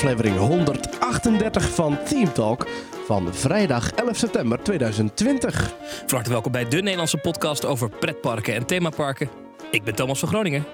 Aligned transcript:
aflevering 0.00 0.36
138 0.36 1.74
van 1.74 1.98
Team 2.04 2.32
Talk 2.32 2.68
van 3.06 3.34
vrijdag 3.34 3.92
11 3.92 4.16
september 4.16 4.62
2020. 4.62 5.72
Van 6.06 6.14
harte 6.14 6.30
welkom 6.30 6.52
bij 6.52 6.68
de 6.68 6.76
Nederlandse 6.82 7.16
podcast 7.16 7.64
over 7.64 7.90
pretparken 7.90 8.54
en 8.54 8.66
themaparken. 8.66 9.30
Ik 9.70 9.84
ben 9.84 9.94
Thomas 9.94 10.18
van 10.18 10.28
Groningen. 10.28 10.64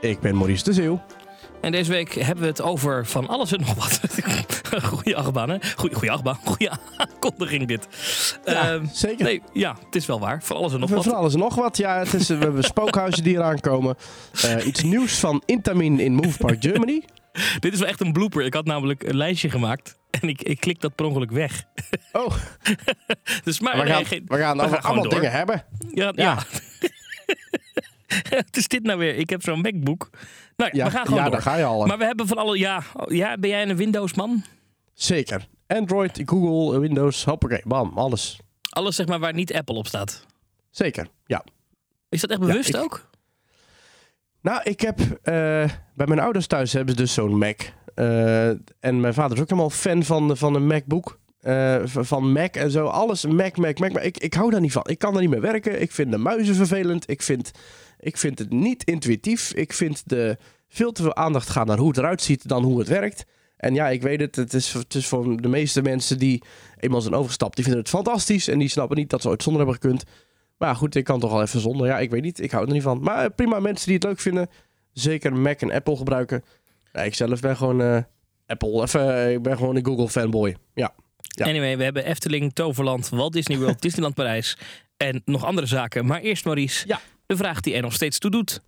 Ik 0.00 0.20
ben 0.20 0.36
Maurice 0.36 0.64
de 0.64 0.72
Zeeuw. 0.72 1.02
En 1.60 1.72
deze 1.72 1.90
week 1.90 2.14
hebben 2.14 2.44
we 2.44 2.50
het 2.50 2.62
over 2.62 3.06
van 3.06 3.28
alles 3.28 3.52
en 3.52 3.60
nog 3.60 3.74
wat. 3.74 4.00
Goeie 4.92 5.16
achtbaan, 5.16 5.48
hè? 5.50 5.56
Goeie, 5.76 5.94
goeie 5.94 6.10
achtbaan. 6.10 6.38
Goeie 6.44 6.70
aankondiging 6.96 7.66
dit. 7.68 7.88
Ja, 8.44 8.52
Ehm, 8.72 8.84
zeker. 8.92 9.24
Nee, 9.24 9.42
ja, 9.52 9.76
het 9.84 9.94
is 9.96 10.06
wel 10.06 10.20
waar. 10.20 10.42
Van 10.42 10.56
alles 10.56 10.72
en 10.72 10.80
nog 10.80 10.88
Van 10.88 10.98
wat. 10.98 11.12
alles 11.12 11.32
en 11.34 11.38
nog 11.38 11.54
wat. 11.54 11.76
Ja, 11.76 11.98
het 11.98 12.14
is, 12.14 12.28
we 12.28 12.34
hebben 12.36 12.62
spookhuizen 12.64 13.22
die 13.24 13.34
eraan 13.34 13.60
komen. 13.60 13.96
Eh, 14.42 14.66
iets 14.66 14.82
nieuws 14.82 15.18
van 15.18 15.42
Intamin 15.46 16.00
in 16.00 16.14
Move 16.14 16.38
Park 16.38 16.56
Germany. 16.62 17.02
Dit 17.60 17.72
is 17.72 17.78
wel 17.78 17.88
echt 17.88 18.00
een 18.00 18.12
blooper. 18.12 18.44
Ik 18.44 18.54
had 18.54 18.64
namelijk 18.64 19.02
een 19.02 19.16
lijstje 19.16 19.50
gemaakt. 19.50 19.96
En 20.20 20.28
ik, 20.28 20.42
ik 20.42 20.60
klik 20.60 20.80
dat 20.80 20.94
per 20.94 21.04
ongeluk 21.04 21.30
weg. 21.30 21.62
Oh, 22.12 22.26
Dus 23.44 23.60
maar, 23.60 23.76
we 23.76 23.82
nee, 23.82 23.92
gaan, 23.92 24.04
geen- 24.06 24.24
we 24.26 24.36
gaan 24.36 24.56
we 24.56 24.80
allemaal 24.80 25.02
door. 25.02 25.12
dingen 25.14 25.30
hebben. 25.30 25.64
Ja, 25.92 26.12
ja. 26.14 26.38
Het 28.28 28.56
is 28.56 28.68
dit 28.68 28.82
nou 28.82 28.98
weer? 28.98 29.16
Ik 29.16 29.30
heb 29.30 29.42
zo'n 29.42 29.60
MacBook. 29.60 30.10
Nou, 30.56 30.70
Ja, 30.76 30.84
we 30.84 30.90
gaan 30.90 31.04
gewoon 31.04 31.18
ja 31.18 31.24
door. 31.24 31.32
daar 31.32 31.42
ga 31.42 31.56
je 31.56 31.64
al. 31.64 31.86
Maar 31.86 31.98
we 31.98 32.04
hebben 32.04 32.26
van 32.26 32.38
alle... 32.38 32.58
Ja, 32.58 32.82
ja, 33.08 33.36
ben 33.38 33.50
jij 33.50 33.62
een 33.68 33.76
Windows-man? 33.76 34.44
Zeker. 34.94 35.48
Android, 35.66 36.22
Google, 36.24 36.78
Windows, 36.80 37.24
hoppakee, 37.24 37.62
bam, 37.64 37.98
alles. 37.98 38.38
Alles 38.70 38.96
zeg 38.96 39.06
maar 39.06 39.18
waar 39.18 39.34
niet 39.34 39.52
Apple 39.54 39.74
op 39.74 39.86
staat. 39.86 40.26
Zeker, 40.70 41.08
ja. 41.26 41.44
Is 42.08 42.20
dat 42.20 42.30
echt 42.30 42.40
bewust 42.40 42.68
ik- 42.68 42.76
ook? 42.76 43.10
Nou, 44.40 44.60
ik 44.62 44.80
heb 44.80 45.00
eh, 45.00 45.34
bij 45.94 46.06
mijn 46.06 46.18
ouders 46.20 46.46
thuis 46.46 46.72
hebben 46.72 46.94
ze 46.94 47.00
dus 47.00 47.12
zo'n 47.14 47.38
Mac. 47.38 47.60
Eh, 47.94 48.48
en 48.80 49.00
mijn 49.00 49.14
vader 49.14 49.36
is 49.36 49.42
ook 49.42 49.48
helemaal 49.48 49.70
fan 49.70 50.02
van, 50.02 50.36
van 50.36 50.54
een 50.54 50.66
MacBook. 50.66 51.18
eh, 51.40 51.82
van 51.84 52.32
Mac 52.32 52.54
en 52.56 52.70
zo. 52.70 52.86
Alles 52.86 53.24
Mac, 53.26 53.56
Mac, 53.56 53.78
Mac. 53.78 53.92
Maar 53.92 54.02
ik, 54.04 54.18
ik 54.18 54.34
hou 54.34 54.50
daar 54.50 54.60
niet 54.60 54.72
van. 54.72 54.82
Ik 54.86 54.98
kan 54.98 55.14
er 55.14 55.20
niet 55.20 55.30
mee 55.30 55.40
werken. 55.40 55.80
Ik 55.80 55.92
vind 55.92 56.10
de 56.10 56.18
muizen 56.18 56.54
vervelend. 56.54 57.10
Ik 57.10 57.22
vind, 57.22 57.50
ik 57.98 58.16
vind 58.16 58.38
het 58.38 58.50
niet 58.50 58.84
intuïtief. 58.84 59.52
Ik 59.52 59.72
vind 59.72 60.02
de 60.08 60.36
veel 60.68 60.92
te 60.92 61.02
veel 61.02 61.16
aandacht 61.16 61.48
gaan 61.50 61.66
naar 61.66 61.78
hoe 61.78 61.88
het 61.88 61.96
eruit 61.98 62.22
ziet 62.22 62.48
dan 62.48 62.62
hoe 62.62 62.78
het 62.78 62.88
werkt. 62.88 63.24
En 63.64 63.74
ja, 63.74 63.88
ik 63.88 64.02
weet 64.02 64.20
het. 64.20 64.36
Het 64.36 64.54
is, 64.54 64.72
het 64.72 64.94
is 64.94 65.06
voor 65.06 65.40
de 65.40 65.48
meeste 65.48 65.82
mensen 65.82 66.18
die 66.18 66.42
eenmaal 66.80 67.00
zijn 67.00 67.14
overgestapt, 67.14 67.54
die 67.54 67.64
vinden 67.64 67.82
het 67.82 67.90
fantastisch. 67.90 68.48
En 68.48 68.58
die 68.58 68.68
snappen 68.68 68.96
niet 68.96 69.10
dat 69.10 69.22
ze 69.22 69.28
ooit 69.28 69.42
zonder 69.42 69.62
hebben 69.62 69.80
gekund. 69.82 70.04
Maar 70.58 70.68
ja, 70.68 70.74
goed, 70.74 70.94
ik 70.94 71.04
kan 71.04 71.20
toch 71.20 71.30
wel 71.32 71.42
even 71.42 71.60
zonder. 71.60 71.86
Ja, 71.86 71.98
ik 71.98 72.10
weet 72.10 72.22
niet. 72.22 72.40
Ik 72.40 72.50
hou 72.50 72.66
er 72.66 72.72
niet 72.72 72.82
van. 72.82 73.00
Maar 73.00 73.24
eh, 73.24 73.30
prima, 73.36 73.60
mensen 73.60 73.86
die 73.86 73.94
het 73.94 74.04
leuk 74.04 74.20
vinden. 74.20 74.48
Zeker 74.92 75.32
Mac 75.32 75.60
en 75.60 75.72
Apple 75.72 75.96
gebruiken. 75.96 76.44
Ja, 76.92 77.02
ik 77.02 77.14
zelf 77.14 77.40
ben 77.40 77.56
gewoon 77.56 77.80
eh, 77.82 77.98
Apple. 78.46 78.82
Even, 78.82 79.32
ik 79.32 79.42
ben 79.42 79.56
gewoon 79.56 79.76
een 79.76 79.84
Google 79.86 80.08
fanboy. 80.08 80.56
Ja. 80.74 80.94
Ja. 81.18 81.44
Anyway, 81.46 81.76
we 81.76 81.84
hebben 81.84 82.04
Efteling, 82.04 82.52
Toverland, 82.52 83.08
Walt 83.08 83.32
Disney 83.32 83.58
World, 83.58 83.80
Disneyland 83.82 84.14
Parijs 84.14 84.56
en 84.96 85.22
nog 85.24 85.44
andere 85.44 85.66
zaken. 85.66 86.06
Maar 86.06 86.20
eerst 86.20 86.44
Maurice, 86.44 86.86
Ja. 86.88 87.00
de 87.26 87.36
vraag 87.36 87.60
die 87.60 87.74
er 87.74 87.82
nog 87.82 87.92
steeds 87.92 88.18
toe 88.18 88.30
doet. 88.30 88.60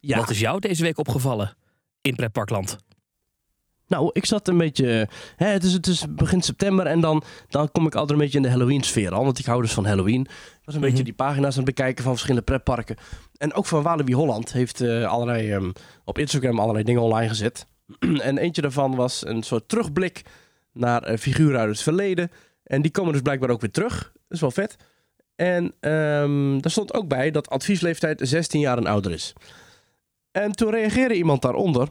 ja. 0.00 0.16
Wat 0.18 0.30
is 0.30 0.40
jou 0.40 0.60
deze 0.60 0.82
week 0.82 0.98
opgevallen 0.98 1.56
in 2.00 2.14
pretparkland? 2.14 2.76
Nou, 3.86 4.10
ik 4.12 4.26
zat 4.26 4.48
een 4.48 4.58
beetje. 4.58 5.08
Hè, 5.36 5.46
het, 5.46 5.64
is, 5.64 5.72
het 5.72 5.86
is 5.86 6.04
begin 6.08 6.42
september 6.42 6.86
en 6.86 7.00
dan, 7.00 7.22
dan 7.48 7.70
kom 7.72 7.86
ik 7.86 7.94
altijd 7.94 8.10
een 8.18 8.24
beetje 8.24 8.36
in 8.36 8.42
de 8.42 8.50
Halloween-sfeer. 8.50 9.12
Al, 9.14 9.24
want 9.24 9.38
ik 9.38 9.44
hou 9.46 9.62
dus 9.62 9.72
van 9.72 9.86
Halloween. 9.86 10.20
Ik 10.20 10.60
was 10.64 10.74
een 10.74 10.80
Mhm. 10.80 10.90
beetje 10.90 11.04
die 11.04 11.14
pagina's 11.14 11.50
aan 11.56 11.64
het 11.64 11.74
bekijken 11.74 12.02
van 12.04 12.12
verschillende 12.12 12.44
pretparken. 12.44 12.96
En 13.36 13.54
ook 13.54 13.66
van 13.66 13.82
Walibi 13.82 14.14
Holland 14.14 14.52
heeft 14.52 14.80
eh, 14.80 15.04
allerlei, 15.06 15.50
ehm, 15.52 15.70
op 16.04 16.18
Instagram 16.18 16.58
allerlei 16.58 16.84
dingen 16.84 17.02
online 17.02 17.28
gezet. 17.28 17.66
en 18.20 18.38
eentje 18.38 18.62
daarvan 18.62 18.94
was 18.94 19.26
een 19.26 19.42
soort 19.42 19.68
terugblik 19.68 20.22
naar 20.72 21.02
eh, 21.02 21.18
figuren 21.18 21.60
uit 21.60 21.68
het 21.68 21.82
verleden. 21.82 22.30
En 22.64 22.82
die 22.82 22.90
komen 22.90 23.12
dus 23.12 23.22
blijkbaar 23.22 23.50
ook 23.50 23.60
weer 23.60 23.70
terug. 23.70 24.12
Dat 24.12 24.22
is 24.28 24.40
wel 24.40 24.50
vet. 24.50 24.76
En 25.36 25.74
ehm, 25.80 26.58
daar 26.60 26.70
stond 26.70 26.94
ook 26.94 27.08
bij 27.08 27.30
dat 27.30 27.48
adviesleeftijd 27.50 28.20
16 28.22 28.60
jaar 28.60 28.76
en 28.78 28.86
ouder 28.86 29.12
is. 29.12 29.32
En 30.32 30.52
toen 30.52 30.70
reageerde 30.70 31.14
iemand 31.14 31.42
daaronder 31.42 31.88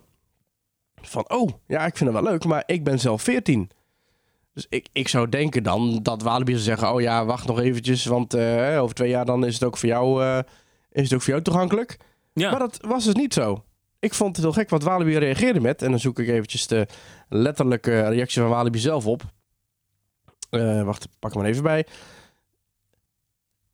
van, 1.08 1.30
oh, 1.30 1.50
ja, 1.68 1.86
ik 1.86 1.98
vind 1.98 2.14
het 2.14 2.22
wel 2.22 2.32
leuk, 2.32 2.46
maar 2.46 2.64
ik 2.66 2.84
ben 2.84 3.00
zelf 3.00 3.22
14. 3.22 3.70
Dus 4.54 4.66
ik, 4.70 4.88
ik 4.92 5.08
zou 5.08 5.30
denken 5.30 5.64
dan 5.64 6.00
dat 6.04 6.22
Walibi 6.22 6.52
zou 6.52 6.64
zeggen, 6.64 6.94
oh 6.94 7.02
ja, 7.02 7.26
wacht 7.26 7.48
nog 7.48 7.60
eventjes, 7.60 8.06
want 8.06 8.34
eh, 8.34 8.82
over 8.82 8.96
twee 8.96 9.10
jaar 9.10 9.26
dan 9.26 9.46
is 9.46 9.54
het 9.54 9.64
ook 9.64 9.78
voor 9.78 9.90
jou, 9.90 10.24
eh, 10.24 10.40
is 10.92 11.04
het 11.04 11.14
ook 11.14 11.22
voor 11.22 11.32
jou 11.32 11.44
toegankelijk. 11.44 11.98
Ja, 12.34 12.50
Maar 12.50 12.60
dat 12.60 12.80
was 12.82 13.04
dus 13.04 13.14
niet 13.14 13.34
zo. 13.34 13.64
Ik 14.00 14.14
vond 14.14 14.36
het 14.36 14.46
heel 14.46 14.54
gek 14.54 14.70
wat 14.70 14.84
Walibi 14.84 15.18
reageerde 15.18 15.60
met. 15.60 15.82
En 15.82 15.90
dan 15.90 16.00
zoek 16.00 16.20
ik 16.20 16.28
eventjes 16.28 16.68
de 16.68 16.88
letterlijke 17.30 18.08
reactie 18.08 18.42
van 18.42 18.52
Walibi 18.52 18.80
zelf 18.80 19.06
op. 19.08 19.24
Eh, 20.50 20.84
wacht, 20.84 21.08
pak 21.20 21.34
hem 21.34 21.42
maar 21.42 21.52
even 21.52 21.64
bij. 21.64 21.86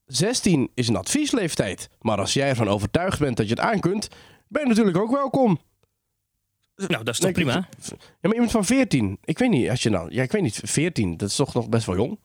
16 0.05 0.71
is 0.73 0.87
een 0.87 0.95
adviesleeftijd. 0.95 1.89
Maar 2.01 2.17
als 2.17 2.33
jij 2.33 2.49
ervan 2.49 2.67
overtuigd 2.67 3.19
bent 3.19 3.37
dat 3.37 3.49
je 3.49 3.53
het 3.53 3.63
aan 3.63 3.79
kunt, 3.79 4.07
ben 4.47 4.61
je 4.61 4.67
natuurlijk 4.67 4.97
ook 4.97 5.11
welkom. 5.11 5.59
Nou 6.87 7.03
dat 7.03 7.13
is 7.13 7.19
toch 7.19 7.25
Nee, 7.35 7.43
prima? 7.45 7.67
Ja, 7.81 7.95
maar 8.21 8.33
iemand 8.33 8.51
van 8.51 8.65
14. 8.65 9.17
Ik 9.23 9.37
weet 9.39 9.49
niet, 9.49 9.69
als 9.69 9.83
je 9.83 9.89
nou... 9.89 10.13
Ja, 10.13 10.23
ik 10.23 10.31
weet 10.31 10.41
niet, 10.41 10.61
14. 10.63 11.17
Dat 11.17 11.29
is 11.29 11.35
toch 11.35 11.53
nog 11.53 11.69
best 11.69 11.85
wel 11.85 11.95
jong. 11.95 12.19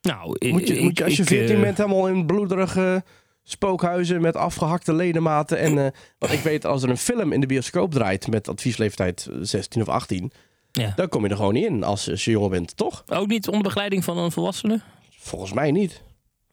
Nou, 0.00 0.26
Moet 0.50 0.68
je, 0.68 0.74
ik- 0.76 0.82
moet 0.82 0.98
je, 0.98 1.04
als 1.04 1.16
je 1.16 1.22
ik, 1.22 1.28
14 1.28 1.56
eh, 1.56 1.62
bent, 1.62 1.76
helemaal 1.76 2.08
in 2.08 2.26
bloederige 2.26 3.04
spookhuizen 3.42 4.20
met 4.20 4.36
afgehakte 4.36 4.92
ledematen. 4.94 5.58
En 5.58 5.78
eh, 5.78 5.90
want 6.18 6.32
ik 6.32 6.40
weet, 6.40 6.64
als 6.64 6.82
er 6.82 6.88
een 6.90 6.96
film 6.98 7.32
in 7.32 7.40
de 7.40 7.46
bioscoop 7.46 7.92
draait 7.92 8.28
met 8.30 8.48
adviesleeftijd 8.48 9.28
16 9.40 9.82
of 9.82 9.88
18, 9.88 10.32
Ja. 10.72 10.92
dan 10.96 11.08
kom 11.08 11.22
je 11.24 11.28
er 11.30 11.36
gewoon 11.36 11.54
niet 11.54 11.66
in 11.66 11.84
als, 11.84 12.10
als 12.10 12.24
je 12.24 12.30
jongen 12.30 12.50
bent, 12.50 12.76
toch? 12.76 13.04
Ook 13.08 13.26
niet 13.26 13.46
onder 13.48 13.62
begeleiding 13.62 14.04
van 14.04 14.18
een 14.18 14.32
volwassene? 14.32 14.80
Volgens 15.18 15.52
mij 15.52 15.70
niet. 15.70 16.02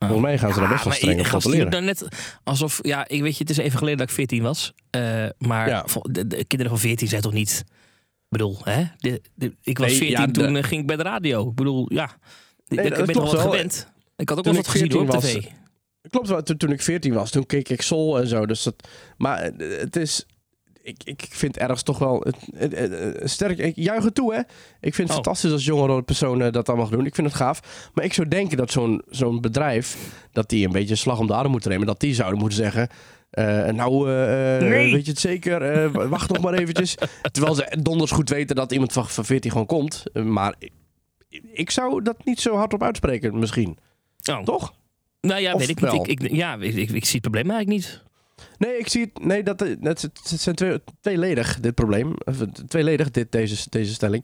Volgens 0.08 0.28
mij 0.28 0.38
gaan 0.38 0.54
ze 0.54 0.60
daar 0.60 0.70
best 0.70 0.84
wel 0.84 0.94
streng 0.94 1.20
op 1.20 1.28
controleren. 1.28 1.70
nou 1.72 1.84
net 1.84 2.08
alsof, 2.44 2.80
ja, 2.82 3.08
ik 3.08 3.22
weet 3.22 3.34
je, 3.38 3.40
het 3.44 3.50
is 3.50 3.58
even 3.58 3.78
geleden 3.78 3.98
dat 4.00 4.08
ik 4.08 4.14
14 4.14 4.42
was. 4.44 4.74
eh, 4.90 5.26
maar 5.38 5.68
Ja. 5.70 5.86
de, 6.02 6.28
de 6.28 6.46
kinderen 6.46 6.72
van 6.72 6.82
14 6.82 7.08
zijn 7.08 7.22
toch 7.22 7.34
niet. 7.34 7.64
Ik 7.68 8.40
bedoel, 8.40 8.58
hè? 8.64 8.84
De, 8.98 9.22
de- 9.36 9.56
ik 9.62 9.78
was 9.78 9.88
Nee, 9.88 9.98
14 9.98 10.20
ja, 10.20 10.26
de- 10.26 10.32
toen 10.32 10.56
eh, 10.58 10.64
ging 10.64 10.82
ik 10.82 10.88
bij 10.88 10.96
de 10.96 11.04
radio. 11.04 11.50
Ik 11.50 11.56
bedoel, 11.56 11.86
ja. 11.94 12.10
ik 12.68 12.78
dat 12.78 12.86
ik 12.86 13.06
ben 13.06 13.16
nog 13.16 13.24
wat 13.24 13.32
wel. 13.32 13.42
gewend. 13.52 13.88
Ik 14.16 14.30
had 14.30 14.38
ook 14.38 14.44
wel 14.46 14.54
wat 14.54 14.68
gezien 14.68 14.92
hoor, 14.92 15.02
op 15.02 15.22
14 15.22 15.42
tv. 15.42 15.48
Klopt 16.10 16.28
wel, 16.28 16.44
toen, 16.44 16.58
toen 16.58 16.72
ik 16.72 16.82
14 16.82 17.14
was, 17.14 17.32
toen 17.32 17.46
keek 17.46 17.70
ik 17.70 17.82
Soul 17.82 18.20
en 18.20 18.28
zo. 18.28 18.46
Dus 18.46 18.64
dat, 18.64 18.88
maar 19.18 19.40
eh, 19.42 19.80
het 19.80 19.96
is... 19.96 20.26
Ik, 20.86 21.02
ik 21.04 21.26
vind 21.30 21.58
ergens 21.58 21.84
toch 21.84 21.98
wel 22.00 22.26
sterk. 23.24 23.58
Ik 23.58 23.76
juich 23.76 24.04
het 24.04 24.16
toe, 24.16 24.34
hè? 24.34 24.40
Ik 24.80 24.94
vind 24.96 24.98
het 24.98 25.10
Oh. 25.10 25.14
fantastisch 25.14 25.52
als 25.52 25.66
jongere 25.66 26.02
personen 26.02 26.54
dat 26.54 26.70
allemaal 26.70 26.90
doen. 26.90 27.06
Ik 27.06 27.16
vind 27.16 27.28
het 27.28 27.36
gaaf. 27.36 27.90
Maar 27.94 28.06
ik 28.06 28.14
zou 28.14 28.28
denken 28.28 28.58
dat 28.58 28.72
zo'n 28.72 29.02
zo'n 29.10 29.42
bedrijf, 29.42 29.98
dat 30.32 30.50
die 30.50 30.66
een 30.66 30.72
beetje 30.72 30.96
slag 30.96 31.20
om 31.20 31.28
de 31.28 31.34
arm 31.34 31.52
moeten 31.52 31.70
nemen. 31.70 31.88
Dat 31.88 32.00
die 32.00 32.14
zouden 32.14 32.40
moeten 32.40 32.58
zeggen. 32.58 32.88
eh, 33.30 33.66
nou, 33.68 34.10
eh, 34.10 34.56
eh, 34.58 34.62
Nee. 34.70 34.94
weet 34.94 35.06
je 35.06 35.12
het 35.12 35.20
zeker? 35.20 35.62
Eh, 35.62 36.08
wacht 36.10 36.30
nog 36.30 36.42
maar 36.44 36.54
eventjes. 36.54 36.96
Terwijl 37.32 37.56
ze 37.56 37.78
donders 37.82 38.12
goed 38.12 38.30
weten 38.30 38.56
dat 38.56 38.72
iemand 38.72 38.94
van, 38.94 39.08
van 39.08 39.26
14 39.26 39.52
gewoon 39.52 39.66
komt. 39.68 40.04
Eh, 40.14 40.24
maar 40.24 40.56
ik, 40.60 40.72
ik 41.54 41.70
zou 41.72 42.02
dat 42.02 42.26
niet 42.26 42.40
zo 42.40 42.56
hardop 42.56 42.84
uitspreken, 42.84 43.40
misschien. 43.40 43.78
Oh. 44.32 44.40
Toch? 44.44 44.74
Nou 45.22 45.42
ja, 45.42 45.54
Of 45.54 45.60
weet 45.60 45.70
ik 45.70 45.82
niet. 45.92 46.08
Ik, 46.08 46.22
ik, 46.24 46.32
ja, 46.32 46.58
ik 46.60 46.90
zie 47.06 47.12
het 47.14 47.22
probleem 47.22 47.52
eigenlijk 47.52 47.68
niet. 47.70 48.04
Nee, 48.58 48.78
ik 48.78 48.88
zie 48.88 49.02
het. 49.14 49.26
Nee, 49.26 49.44
dat, 49.44 49.58
dat, 49.80 50.02
het 50.02 50.20
zijn 50.24 50.56
twee, 50.56 50.80
tweeledig, 51.02 51.60
dit 51.60 51.76
probleem. 51.76 52.14
Of, 52.26 52.40
het- 52.40 52.64
Tweeledig, 52.70 53.12
dit, 53.12 53.32
deze, 53.32 53.70
deze 53.70 53.94
stelling. 53.94 54.24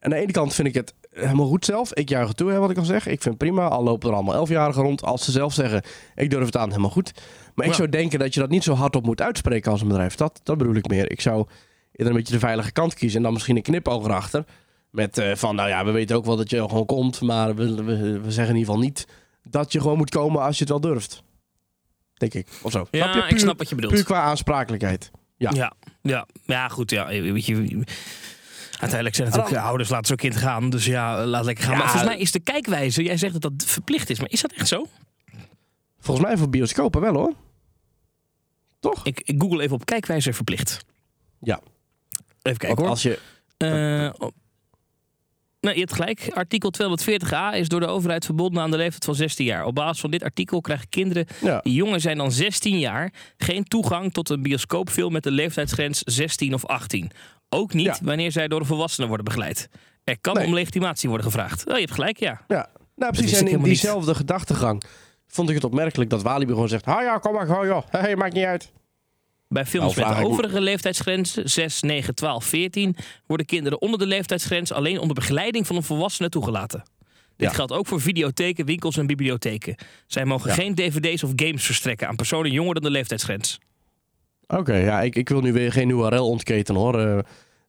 Aan 0.00 0.10
de 0.10 0.16
ene 0.16 0.32
kant 0.32 0.54
vind 0.54 0.68
ik 0.68 0.74
het 0.74 0.94
helemaal 1.10 1.46
goed 1.46 1.64
zelf. 1.64 1.94
Ik 1.94 2.08
juich 2.08 2.28
het 2.28 2.36
toe, 2.36 2.50
hè, 2.50 2.58
wat 2.58 2.70
ik 2.70 2.76
al 2.78 2.84
zeg. 2.84 3.02
Ik 3.06 3.22
vind 3.22 3.24
het 3.24 3.38
prima. 3.38 3.68
Al 3.68 3.82
lopen 3.82 4.08
er 4.08 4.14
allemaal 4.14 4.34
elfjarigen 4.34 4.82
rond. 4.82 5.02
Als 5.02 5.24
ze 5.24 5.30
zelf 5.30 5.54
zeggen, 5.54 5.82
ik 6.14 6.30
durf 6.30 6.44
het 6.44 6.56
aan, 6.56 6.68
helemaal 6.68 6.90
goed. 6.90 7.12
Maar 7.54 7.66
ik 7.66 7.74
zou 7.74 7.88
denken 7.88 8.18
dat 8.18 8.34
je 8.34 8.40
dat 8.40 8.50
niet 8.50 8.62
zo 8.62 8.74
hardop 8.74 9.04
moet 9.04 9.20
uitspreken 9.20 9.70
als 9.70 9.80
een 9.80 9.88
bedrijf. 9.88 10.14
Dat, 10.14 10.40
dat 10.42 10.58
bedoel 10.58 10.74
ik 10.74 10.88
meer. 10.88 11.10
Ik 11.10 11.20
zou 11.20 11.46
eerder 11.92 12.14
een 12.14 12.20
beetje 12.20 12.32
de 12.34 12.38
veilige 12.38 12.72
kant 12.72 12.94
kiezen. 12.94 13.16
En 13.16 13.22
dan 13.22 13.32
misschien 13.32 13.56
een 13.56 13.62
knipoog 13.62 14.04
erachter. 14.04 14.44
Met 14.90 15.18
eh, 15.18 15.34
van, 15.34 15.54
nou 15.54 15.68
ja, 15.68 15.84
we 15.84 15.90
weten 15.90 16.16
ook 16.16 16.24
wel 16.24 16.36
dat 16.36 16.50
je 16.50 16.56
gewoon 16.68 16.86
komt. 16.86 17.20
Maar 17.20 17.54
we, 17.54 17.74
we, 17.84 18.20
we 18.20 18.30
zeggen 18.32 18.54
in 18.54 18.60
ieder 18.60 18.74
geval 18.74 18.78
niet 18.78 19.06
dat 19.42 19.72
je 19.72 19.80
gewoon 19.80 19.96
moet 19.96 20.10
komen 20.10 20.42
als 20.42 20.54
je 20.58 20.60
het 20.64 20.68
wel 20.72 20.80
durft. 20.80 21.22
Denk 22.20 22.34
ik. 22.34 22.48
Of 22.62 22.72
zo. 22.72 22.86
Ja, 22.90 23.02
Snap 23.02 23.14
je? 23.14 23.20
ik 23.20 23.28
Puur- 23.28 23.38
snap 23.38 23.58
wat 23.58 23.68
je 23.68 23.74
bedoelt. 23.74 23.94
Puur 23.94 24.04
qua 24.04 24.20
aansprakelijkheid. 24.22 25.10
Ja. 25.36 25.50
Ja, 25.54 25.72
ja, 26.02 26.26
ja 26.44 26.68
goed. 26.68 26.90
Ja, 26.90 27.06
weet 27.06 27.46
je, 27.46 27.54
uiteindelijk 28.70 29.14
zijn 29.14 29.28
natuurlijk 29.28 29.54
dan- 29.54 29.64
ouders 29.64 29.88
laten 29.88 30.06
zo'n 30.06 30.16
kind 30.16 30.36
gaan. 30.36 30.70
Dus 30.70 30.84
ja, 30.84 31.26
laat 31.26 31.44
lekker 31.44 31.64
gaan. 31.64 31.72
Ja. 31.72 31.78
Maar 31.78 31.88
volgens 31.88 32.10
mij 32.12 32.20
is 32.20 32.32
de 32.32 32.40
kijkwijze, 32.40 33.02
jij 33.02 33.16
zegt 33.16 33.32
dat 33.32 33.42
dat 33.42 33.68
verplicht 33.68 34.10
is. 34.10 34.18
Maar 34.20 34.30
is 34.30 34.40
dat 34.40 34.52
echt 34.52 34.68
zo? 34.68 34.86
Volgens 35.98 36.26
mij 36.26 36.36
voor 36.36 36.48
bioscopen 36.50 37.00
wel 37.00 37.14
hoor. 37.14 37.32
Toch? 38.80 39.06
Ik, 39.06 39.20
ik 39.20 39.40
google 39.42 39.62
even 39.62 39.74
op 39.74 39.84
kijkwijze 39.84 40.32
verplicht. 40.32 40.78
Ja. 41.40 41.60
Even 42.42 42.58
kijken 42.58 42.78
hoor. 42.78 42.88
als 42.88 43.02
je... 43.02 43.18
Eh. 43.56 44.28
Nou, 45.60 45.74
je 45.74 45.80
hebt 45.80 45.92
gelijk. 45.92 46.30
Artikel 46.34 46.72
240a 46.80 47.54
is 47.56 47.68
door 47.68 47.80
de 47.80 47.86
overheid 47.86 48.24
verbonden 48.24 48.62
aan 48.62 48.70
de 48.70 48.76
leeftijd 48.76 49.04
van 49.04 49.14
16 49.14 49.44
jaar. 49.46 49.64
Op 49.64 49.74
basis 49.74 50.00
van 50.00 50.10
dit 50.10 50.22
artikel 50.22 50.60
krijgen 50.60 50.88
kinderen 50.88 51.26
Ja. 51.42 51.60
die 51.62 51.72
jonger 51.74 52.00
zijn 52.00 52.16
dan 52.16 52.32
16 52.32 52.78
jaar 52.78 53.12
geen 53.36 53.64
toegang 53.64 54.12
tot 54.12 54.28
een 54.28 54.42
bioscoopfilm 54.42 55.12
met 55.12 55.22
de 55.22 55.30
leeftijdsgrens 55.30 55.98
16 56.04 56.54
of 56.54 56.66
18. 56.66 57.10
Ook 57.48 57.72
niet 57.72 57.84
Ja. 57.86 57.96
wanneer 58.02 58.32
zij 58.32 58.48
door 58.48 58.60
een 58.60 58.66
volwassene 58.66 59.06
worden 59.06 59.24
begeleid. 59.24 59.68
Er 60.04 60.20
kan 60.20 60.34
Nee. 60.34 60.46
om 60.46 60.54
legitimatie 60.54 61.08
worden 61.08 61.26
gevraagd. 61.26 61.66
Oh, 61.66 61.74
je 61.74 61.80
hebt 61.80 61.92
gelijk, 61.92 62.18
ja. 62.18 62.40
Ja, 62.48 62.68
nou 62.96 63.12
precies. 63.12 63.38
En 63.40 63.46
in 63.48 63.56
niet. 63.56 63.64
diezelfde 63.64 64.14
gedachtegang 64.14 64.82
vond 65.26 65.48
ik 65.48 65.54
het 65.54 65.64
opmerkelijk 65.64 66.10
dat 66.10 66.22
Walibi 66.22 66.52
gewoon 66.52 66.68
zegt... 66.68 66.84
Ah 66.84 67.02
ja, 67.02 67.18
kom 67.18 67.32
maar 67.32 67.46
gewoon 67.46 67.66
joh. 67.66 67.82
Hey, 67.90 68.16
maakt 68.16 68.34
niet 68.34 68.44
uit. 68.44 68.72
Bij 69.52 69.66
films 69.66 69.94
Nou, 69.94 70.08
met 70.10 70.18
ik 70.20 70.26
overige 70.26 70.60
leeftijdsgrenzen, 70.60 71.50
6, 71.50 71.80
9, 71.82 72.14
12, 72.14 72.44
14, 72.44 72.96
worden 73.26 73.46
kinderen 73.46 73.80
onder 73.80 73.98
de 73.98 74.06
leeftijdsgrens 74.06 74.72
alleen 74.72 74.98
onder 74.98 75.14
begeleiding 75.14 75.66
van 75.66 75.76
een 75.76 75.82
volwassene 75.82 76.28
toegelaten. 76.28 76.82
Dit 77.36 77.48
Ja. 77.48 77.54
geldt 77.54 77.72
ook 77.72 77.86
voor 77.86 78.00
videotheken, 78.00 78.64
winkels 78.64 78.96
en 78.96 79.06
bibliotheken. 79.06 79.74
Zij 80.06 80.24
mogen 80.24 80.48
Ja. 80.48 80.54
geen 80.54 80.74
dvd's 80.74 81.22
of 81.22 81.32
games 81.36 81.64
verstrekken 81.64 82.08
aan 82.08 82.16
personen 82.16 82.50
jonger 82.50 82.74
dan 82.74 82.82
de 82.82 82.90
leeftijdsgrens. 82.90 83.58
Oké, 84.46 84.74
ja, 84.76 85.00
ik, 85.02 85.16
ik 85.16 85.28
wil 85.28 85.40
nu 85.40 85.52
weer 85.52 85.72
geen 85.72 85.88
URL 85.88 86.28
ontketen 86.28 86.74
hoor. 86.74 87.00
Eh, 87.00 87.18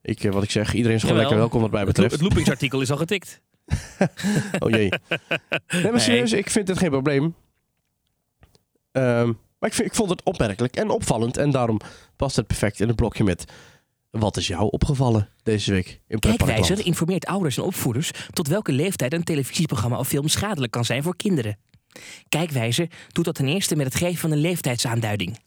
ik, 0.01 0.23
eh, 0.23 0.31
wat 0.31 0.43
ik 0.43 0.51
zeg, 0.51 0.73
iedereen 0.73 0.95
is 0.97 1.01
gewoon 1.03 1.17
Jawel. 1.17 1.31
lekker 1.31 1.37
welkom 1.37 1.61
wat 1.61 1.71
mij 1.71 1.79
Het, 1.79 1.87
betreft. 1.89 2.11
het 2.11 2.21
loopingsartikel 2.21 2.81
is 2.81 2.91
al 2.91 2.97
getikt. 2.97 3.41
Oh 4.59 4.69
jee. 4.69 4.89
Nee, 5.83 5.91
maar 5.91 6.01
serieus, 6.01 6.31
ik 6.33 6.49
vind 6.49 6.67
het 6.67 6.77
geen 6.77 6.89
probleem. 6.89 7.35
Ehm, 8.91 9.31
maar 9.61 9.69
ik, 9.69 9.75
vind, 9.75 9.87
ik 9.87 9.95
vond 9.95 10.09
het 10.09 10.23
opmerkelijk 10.23 10.75
en 10.75 10.89
opvallend. 10.89 11.37
En 11.37 11.51
daarom 11.51 11.79
past 12.15 12.35
het 12.35 12.47
perfect 12.47 12.79
in 12.79 12.87
het 12.87 12.95
blokje 12.95 13.23
met... 13.23 13.45
Wat 14.09 14.37
is 14.37 14.47
jou 14.47 14.69
opgevallen 14.69 15.29
deze 15.43 15.71
week 15.71 16.01
in? 16.07 16.19
Kijkwijzer 16.19 16.85
informeert 16.85 17.25
ouders 17.25 17.57
en 17.57 17.63
opvoeders 17.63 18.11
tot 18.33 18.47
welke 18.47 18.71
leeftijd 18.71 19.13
een 19.13 19.23
televisieprogramma 19.23 19.97
of 19.97 20.07
film 20.07 20.27
schadelijk 20.27 20.71
kan 20.71 20.85
zijn 20.85 21.03
voor 21.03 21.15
kinderen. 21.15 21.57
Kijkwijzer 22.29 22.87
doet 23.07 23.25
dat 23.25 23.35
ten 23.35 23.47
eerste 23.47 23.75
met 23.75 23.85
het 23.85 23.95
geven 23.95 24.17
van 24.17 24.31
een 24.31 24.37
leeftijdsaanduiding. 24.37 25.37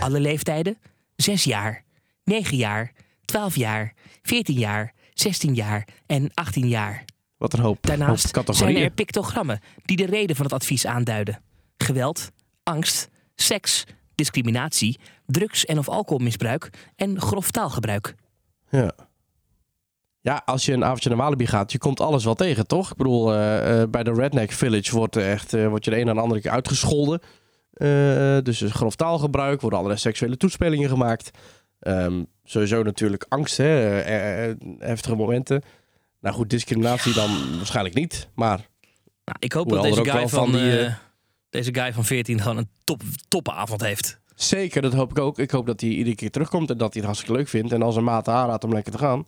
Alle 0.00 0.20
leeftijden? 0.20 0.78
6 1.16 1.44
jaar, 1.44 1.84
9 2.24 2.56
jaar, 2.56 2.92
12 3.24 3.56
jaar, 3.56 3.94
14 4.22 4.58
jaar, 4.58 4.94
16 5.12 5.54
jaar 5.54 5.88
en 6.06 6.30
18 6.34 6.68
jaar. 6.68 7.04
Wat 7.36 7.52
een 7.52 7.60
hoop, 7.60 7.86
Daarnaast 7.86 8.34
hoop 8.34 8.54
zijn 8.54 8.76
er 8.76 8.90
pictogrammen 8.90 9.60
die 9.84 9.96
de 9.96 10.06
reden 10.06 10.36
van 10.36 10.44
het 10.44 10.54
advies 10.54 10.86
aanduiden. 10.86 11.42
Geweld, 11.76 12.30
angst, 12.62 13.08
seks, 13.34 13.84
discriminatie, 14.14 14.98
drugs- 15.26 15.64
en 15.64 15.78
of 15.78 15.88
alcoholmisbruik 15.88 16.70
en 16.96 17.20
grof 17.20 17.50
taalgebruik. 17.50 18.14
Ja. 18.70 18.94
Ja, 20.24 20.42
als 20.44 20.64
je 20.64 20.72
een 20.72 20.84
avondje 20.84 21.08
naar 21.08 21.18
Walibi 21.18 21.46
gaat, 21.46 21.72
je 21.72 21.78
komt 21.78 22.00
alles 22.00 22.24
wel 22.24 22.34
tegen, 22.34 22.66
toch? 22.66 22.90
Ik 22.90 22.96
bedoel, 22.96 23.32
eh, 23.32 23.82
eh, 23.82 23.90
bij 23.90 24.02
de 24.02 24.12
Redneck 24.12 24.52
Village 24.52 24.96
wordt, 24.96 25.16
echt, 25.16 25.54
eh, 25.54 25.68
wordt 25.68 25.84
je 25.84 25.90
de 25.90 26.00
een 26.00 26.08
en 26.08 26.14
de 26.14 26.20
andere 26.20 26.40
keer 26.40 26.50
uitgescholden. 26.50 27.20
Dus 28.42 28.62
grof 28.62 28.96
taalgebruik, 28.96 29.60
worden 29.60 29.78
allerlei 29.78 30.02
seksuele 30.02 30.36
toespelingen 30.36 30.88
gemaakt. 30.88 31.30
Ehm, 31.80 32.22
sowieso 32.44 32.82
natuurlijk 32.82 33.26
angst, 33.28 33.56
hè, 33.56 33.64
heftige 34.78 35.16
momenten. 35.16 35.62
Nou 36.20 36.34
goed, 36.34 36.50
discriminatie 36.50 37.14
dan 37.14 37.56
waarschijnlijk 37.56 37.94
niet, 37.94 38.28
maar 38.34 38.68
Nou, 39.24 39.36
ik 39.38 39.52
hoop 39.52 39.64
Hoewel 39.64 39.82
dat 39.82 40.04
deze 40.04 40.10
guy, 40.10 40.28
van, 40.28 40.50
van 40.50 40.60
die, 40.60 40.94
deze 41.54 41.74
guy 41.74 41.92
van 41.92 42.04
14 42.04 42.40
gewoon 42.40 42.56
een 42.56 42.68
top, 42.84 43.02
topavond 43.28 43.80
heeft. 43.80 44.20
zeker, 44.34 44.82
dat 44.82 44.92
hoop 44.92 45.10
ik 45.10 45.18
ook. 45.18 45.38
Ik 45.38 45.50
hoop 45.50 45.66
dat 45.66 45.80
hij 45.80 45.90
iedere 45.90 46.16
keer 46.16 46.30
terugkomt 46.30 46.70
en 46.70 46.76
dat 46.78 46.92
hij 46.92 46.96
het 46.96 47.04
hartstikke 47.04 47.36
leuk 47.36 47.48
vindt. 47.48 47.72
En 47.72 47.82
als 47.82 47.96
een 47.96 48.04
maat 48.04 48.28
aanraadt 48.28 48.64
om 48.64 48.72
lekker 48.72 48.92
te 48.92 48.98
gaan. 48.98 49.26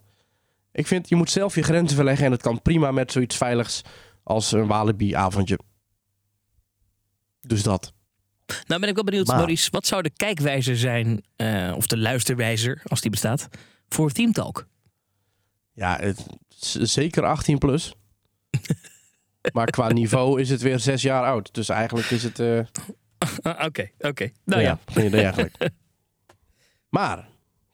Ik 0.72 0.86
vind, 0.86 1.08
je 1.08 1.14
moet 1.16 1.30
zelf 1.30 1.54
je 1.54 1.62
grenzen 1.62 1.96
verleggen 1.96 2.26
en 2.26 2.32
het 2.32 2.42
kan 2.42 2.62
prima 2.62 2.90
met 2.90 3.12
zoiets 3.12 3.36
veiligs 3.36 3.82
als 4.22 4.52
een 4.52 4.66
Walibi-avondje. 4.66 5.58
Dus 7.40 7.62
dat. 7.62 7.92
Nou 8.66 8.80
ben 8.80 8.88
ik 8.88 8.94
wel 8.94 9.04
benieuwd, 9.04 9.26
Maar- 9.26 9.36
Maurice, 9.36 9.70
wat 9.70 9.86
zou 9.86 10.02
de 10.02 10.10
kijkwijzer 10.10 10.76
zijn, 10.78 11.22
eh, 11.36 11.72
of 11.76 11.86
de 11.86 11.98
luisterwijzer, 11.98 12.82
als 12.84 13.00
die 13.00 13.10
bestaat, 13.10 13.48
voor 13.88 14.10
Team 14.10 14.32
Talk? 14.32 14.66
Ja, 15.72 15.96
het, 16.00 16.26
zeker 16.80 17.24
18 17.24 17.58
plus. 17.58 17.94
Maar 19.52 19.66
qua 19.70 19.88
niveau 19.92 20.40
is 20.40 20.50
het 20.50 20.62
weer 20.62 20.78
zes 20.78 21.02
jaar 21.02 21.24
oud. 21.24 21.54
Dus 21.54 21.68
eigenlijk 21.68 22.10
is 22.10 22.22
het... 22.22 22.38
eh, 22.40 22.58
Ah, 23.42 23.64
Oké, 23.66 23.90
oké. 23.98 24.30
Nou 24.44 24.62
ja. 24.62 24.78
geen 24.86 25.06
idee 25.06 25.22
eigenlijk. 25.22 25.56
Maar, 26.88 27.28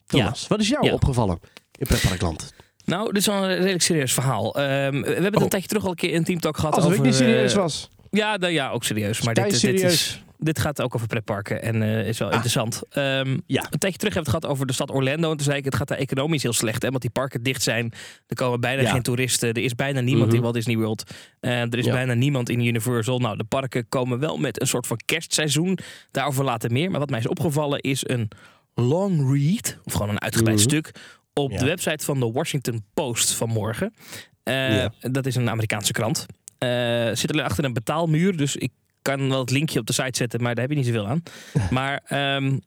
Thomas, 0.06 0.46
wat 0.48 0.60
is 0.60 0.68
jou 0.68 0.86
Ja. 0.86 0.92
opgevallen 0.92 1.40
in 1.78 1.86
Pretparkland? 1.86 2.54
Nou, 2.84 3.06
dit 3.06 3.16
is 3.16 3.26
wel 3.26 3.42
een 3.42 3.56
redelijk 3.56 3.82
serieus 3.82 4.12
verhaal. 4.12 4.54
Ehm, 4.54 4.62
we 5.00 5.06
hebben 5.06 5.24
het 5.24 5.36
Oh. 5.36 5.42
een 5.42 5.48
tijdje 5.48 5.68
terug 5.68 5.84
al 5.84 5.90
een 5.90 5.96
keer 5.96 6.10
in 6.10 6.24
Team 6.24 6.40
Talk 6.40 6.56
gehad 6.56 6.74
Alsof 6.74 6.90
over... 6.90 7.04
ik 7.04 7.10
niet 7.10 7.18
serieus 7.18 7.52
eh, 7.52 7.58
was. 7.58 7.88
Ja, 8.10 8.36
nou 8.36 8.52
ja, 8.52 8.70
ook 8.70 8.84
serieus. 8.84 9.22
Maar 9.22 9.34
dit, 9.34 9.42
Kei 9.42 9.52
dit, 9.52 9.60
serieus. 9.60 9.92
is, 9.92 10.24
dit 10.42 10.58
gaat 10.58 10.82
ook 10.82 10.94
over 10.94 11.06
pretparken 11.06 11.62
en 11.62 11.82
eh, 11.82 12.08
is 12.08 12.18
wel 12.18 12.30
interessant. 12.30 12.82
Ehm, 12.88 13.38
Ja. 13.46 13.66
Een 13.70 13.78
tijdje 13.78 13.98
terug 13.98 14.14
hebben 14.14 14.14
we 14.14 14.18
het 14.18 14.28
gehad 14.28 14.46
over 14.46 14.66
de 14.66 14.72
stad 14.72 14.90
Orlando. 14.90 15.30
En 15.30 15.36
toen 15.36 15.44
zei 15.46 15.58
ik, 15.58 15.64
het 15.64 15.74
gaat 15.74 15.88
daar 15.88 15.98
economisch 15.98 16.42
heel 16.42 16.52
slecht. 16.52 16.82
Hè, 16.82 16.88
want 16.88 17.00
die 17.02 17.10
parken 17.10 17.42
dicht 17.42 17.62
zijn. 17.62 17.92
Er 18.26 18.36
komen 18.36 18.60
bijna 18.60 18.82
Ja. 18.82 18.90
geen 18.90 19.02
toeristen. 19.02 19.48
Er 19.52 19.62
is 19.62 19.74
bijna 19.74 20.00
niemand 20.00 20.26
Mhm. 20.26 20.36
in 20.36 20.42
Walt 20.42 20.54
Disney 20.54 20.76
World. 20.76 21.10
Eh, 21.40 21.60
er 21.60 21.78
is 21.78 21.84
Ja. 21.84 21.92
bijna 21.92 22.14
niemand 22.14 22.48
in 22.48 22.60
Universal. 22.66 23.18
Nou, 23.18 23.36
de 23.36 23.44
parken 23.44 23.88
komen 23.88 24.18
wel 24.18 24.36
met 24.36 24.60
een 24.60 24.66
soort 24.66 24.86
van 24.86 24.96
kerstseizoen. 25.04 25.78
Daarover 26.10 26.44
later 26.44 26.72
meer. 26.72 26.90
Maar 26.90 27.00
wat 27.00 27.10
mij 27.10 27.18
is 27.18 27.28
opgevallen 27.28 27.80
is 27.80 28.08
een 28.08 28.28
long 28.74 29.32
read. 29.32 29.78
Of 29.84 29.92
gewoon 29.92 30.08
een 30.08 30.20
uitgebreid 30.20 30.58
Mhm. 30.58 30.68
stuk. 30.68 30.90
Op 31.34 31.50
Ja. 31.50 31.58
de 31.58 31.64
website 31.64 32.04
van 32.04 32.20
de 32.20 32.30
Washington 32.30 32.84
Post 32.94 33.32
vanmorgen. 33.34 33.94
Eh, 34.42 34.74
Ja. 34.76 34.92
Dat 35.00 35.26
is 35.26 35.34
een 35.34 35.50
Amerikaanse 35.50 35.92
krant. 35.92 36.26
Eh 36.58 36.68
zit 37.12 37.32
alleen 37.32 37.44
achter 37.44 37.64
een 37.64 37.72
betaalmuur. 37.72 38.36
Dus 38.36 38.56
ik 38.56 38.70
kan 39.02 39.28
wel 39.28 39.40
het 39.40 39.50
linkje 39.50 39.80
op 39.80 39.86
de 39.86 39.92
site 39.92 40.16
zetten, 40.16 40.42
maar 40.42 40.54
daar 40.54 40.64
heb 40.64 40.72
je 40.72 40.78
niet 40.78 40.86
zoveel 40.94 41.06
aan. 41.08 41.22
maar 41.70 42.00
ehm, 42.06 42.58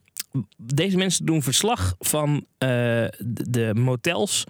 deze 0.58 0.98
mensen 0.98 1.26
doen 1.26 1.42
verslag 1.42 1.96
van 2.00 2.46
eh, 2.58 2.68
de, 3.48 3.72
motels. 3.76 4.44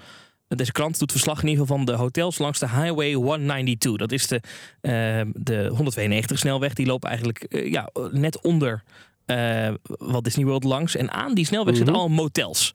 Deze 0.48 0.72
krant 0.72 1.00
doet 1.00 1.12
verslag 1.12 1.42
in 1.42 1.48
ieder 1.48 1.62
geval 1.62 1.78
van 1.78 1.86
de 1.86 2.02
hotels 2.02 2.38
langs 2.38 2.60
de 2.60 2.70
Highway 2.70 3.14
192. 3.14 3.96
Dat 3.96 4.12
is 4.12 4.28
de, 4.28 4.42
ehm, 4.82 5.32
de 5.34 5.68
192 5.68 6.38
snelweg. 6.40 6.74
Die 6.74 6.86
lopen 6.86 7.10
eigenlijk 7.10 7.44
eh, 7.44 7.72
ja, 7.72 7.90
net 8.12 8.42
onder 8.42 8.84
eh 9.26 9.70
Walt 9.84 10.24
Disney 10.24 10.46
World 10.46 10.64
langs. 10.64 10.96
En 10.96 11.12
aan 11.12 11.34
die 11.34 11.46
snelweg 11.46 11.76
zitten 11.76 11.94
Mhm. 11.94 12.04
al 12.04 12.10
motels. 12.10 12.72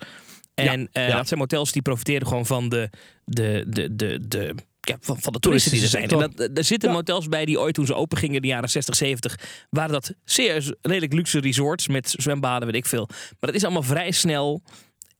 En 0.54 0.88
ja. 0.92 1.16
dat 1.16 1.28
zijn 1.28 1.40
motels 1.40 1.72
die 1.72 1.82
profiteren 1.82 2.26
gewoon 2.26 2.46
van 2.46 2.68
de, 2.68 2.90
de, 3.24 3.64
de, 3.68 3.96
de, 3.96 4.28
de, 4.28 4.54
ja, 4.90 4.96
van, 5.00 5.20
van 5.20 5.32
de 5.32 5.38
toeristen 5.38 5.72
die 5.72 5.82
er 5.82 5.88
zijn. 5.88 6.08
En 6.08 6.18
dat, 6.18 6.50
er 6.54 6.64
zitten 6.64 6.88
Ja. 6.88 6.94
motels 6.94 7.28
bij 7.28 7.44
die 7.44 7.60
ooit 7.60 7.74
toen 7.74 7.86
ze 7.86 7.94
open 7.94 8.18
gingen 8.18 8.34
in 8.36 8.42
de 8.42 8.48
jaren 8.48 8.70
60, 8.70 8.96
70, 8.96 9.38
waren 9.70 9.92
dat 9.92 10.14
serieus 10.24 10.72
redelijk 10.82 11.12
luxe 11.12 11.40
resorts 11.40 11.88
met 11.88 12.14
zwembaden, 12.18 12.66
weet 12.66 12.76
ik 12.76 12.86
veel. 12.86 13.06
Maar 13.08 13.36
dat 13.40 13.54
is 13.54 13.64
allemaal 13.64 13.82
vrij 13.82 14.10
snel 14.10 14.62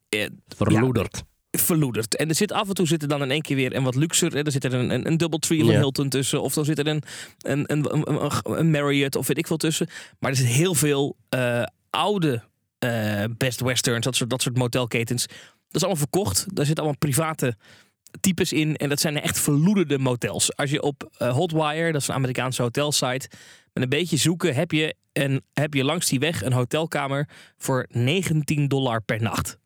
eh, 0.09 0.27
Verloederd. 0.57 1.23
verloederd. 1.51 2.17
En 2.17 2.29
er 2.29 2.35
zit 2.35 2.53
af 2.53 2.69
en 2.69 2.75
toe 2.75 2.87
zit 2.87 3.03
er 3.03 3.09
dan 3.09 3.23
in 3.23 3.31
één 3.31 3.43
keer 3.43 3.57
weer 3.57 3.77
een 3.77 3.83
wat 3.83 3.95
luxer. 3.95 4.33
hè, 4.33 4.43
Er 4.43 4.53
zit 4.53 4.65
er 4.65 4.75
een, 4.75 4.91
een, 4.91 5.07
een 5.07 5.17
Doubletree 5.17 5.59
van 5.65 5.73
Ja. 5.73 5.79
Hilton 5.79 6.09
tussen. 6.09 6.43
Of 6.43 6.55
dan 6.55 6.65
zit 6.65 6.79
er 6.79 6.87
een, 6.87 7.03
een, 7.39 7.65
een, 8.59 8.71
Marriott 8.71 9.17
of 9.17 9.27
weet 9.27 9.39
ik 9.39 9.47
veel 9.47 9.57
tussen. 9.57 9.89
Maar 10.19 10.31
er 10.31 10.37
zit 10.37 10.47
heel 10.47 10.75
veel 10.75 11.17
eh, 11.29 11.63
oude 11.91 12.43
eh, 12.79 13.25
Best 13.37 13.61
Westerns, 13.61 14.05
dat 14.05 14.17
soort, 14.17 14.31
dat 14.31 14.43
soort 14.43 14.57
motelketens. 14.57 15.27
Dat 15.27 15.83
is 15.83 15.83
allemaal 15.83 15.97
verkocht. 16.11 16.47
Daar 16.55 16.67
zitten 16.67 16.85
allemaal 16.85 16.99
private 16.99 17.57
types 18.21 18.53
in. 18.53 18.77
En 18.77 18.89
dat 18.89 19.01
zijn 19.01 19.21
echt 19.21 19.39
verloederde 19.41 19.99
motels. 19.99 20.57
Als 20.57 20.71
je 20.71 20.83
op 20.83 21.11
eh, 21.19 21.33
Hotwire, 21.33 21.93
dat 21.93 22.01
is 22.01 22.09
een 22.09 22.15
Amerikaanse 22.15 22.63
hotelsite, 22.63 23.29
met 23.73 23.83
een 23.83 23.89
beetje 23.89 24.17
zoeken, 24.17 24.55
heb 24.55 24.71
je, 24.73 24.95
een, 25.13 25.43
heb 25.53 25.75
je 25.75 25.85
langs 25.85 26.09
die 26.09 26.19
weg 26.19 26.43
een 26.43 26.53
hotelkamer 26.53 27.29
voor 27.59 27.87
19 27.91 28.69
dollar 28.69 29.03
per 29.03 29.23
nacht. 29.23 29.59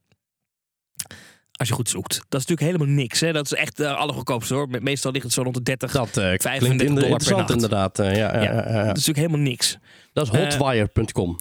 Als 1.57 1.69
je 1.69 1.75
goed 1.75 1.89
zoekt. 1.89 2.13
Dat 2.29 2.41
is 2.41 2.47
natuurlijk 2.47 2.61
helemaal 2.79 2.95
niks. 3.03 3.21
Hè? 3.21 3.33
Dat 3.33 3.45
is 3.45 3.53
echt 3.55 3.77
de 3.77 3.95
allergoedkoopste 3.95 4.55
hoor. 4.55 4.69
Me- 4.69 4.81
Meestal 4.81 5.13
ligt 5.13 5.25
het 5.25 5.33
zo 5.33 5.43
rond 5.43 5.55
de 5.55 5.63
30. 5.63 5.93
Dat 5.93 6.07
eh 6.07 6.15
35 6.15 6.59
klinkt 6.69 6.83
in- 6.83 6.95
dollar 6.95 7.19
per 7.25 7.37
nacht. 7.37 7.51
inderdaad. 7.51 7.99
eh, 7.99 8.17
ja, 8.17 8.35
ja, 8.35 8.43
Ja. 8.43 8.53
Dat 8.63 8.77
is 8.77 9.07
natuurlijk 9.07 9.17
helemaal 9.17 9.39
niks. 9.39 9.79
Dat 10.13 10.27
is 10.27 10.33
Eh, 10.39 10.41
hotwire.com. 10.43 11.39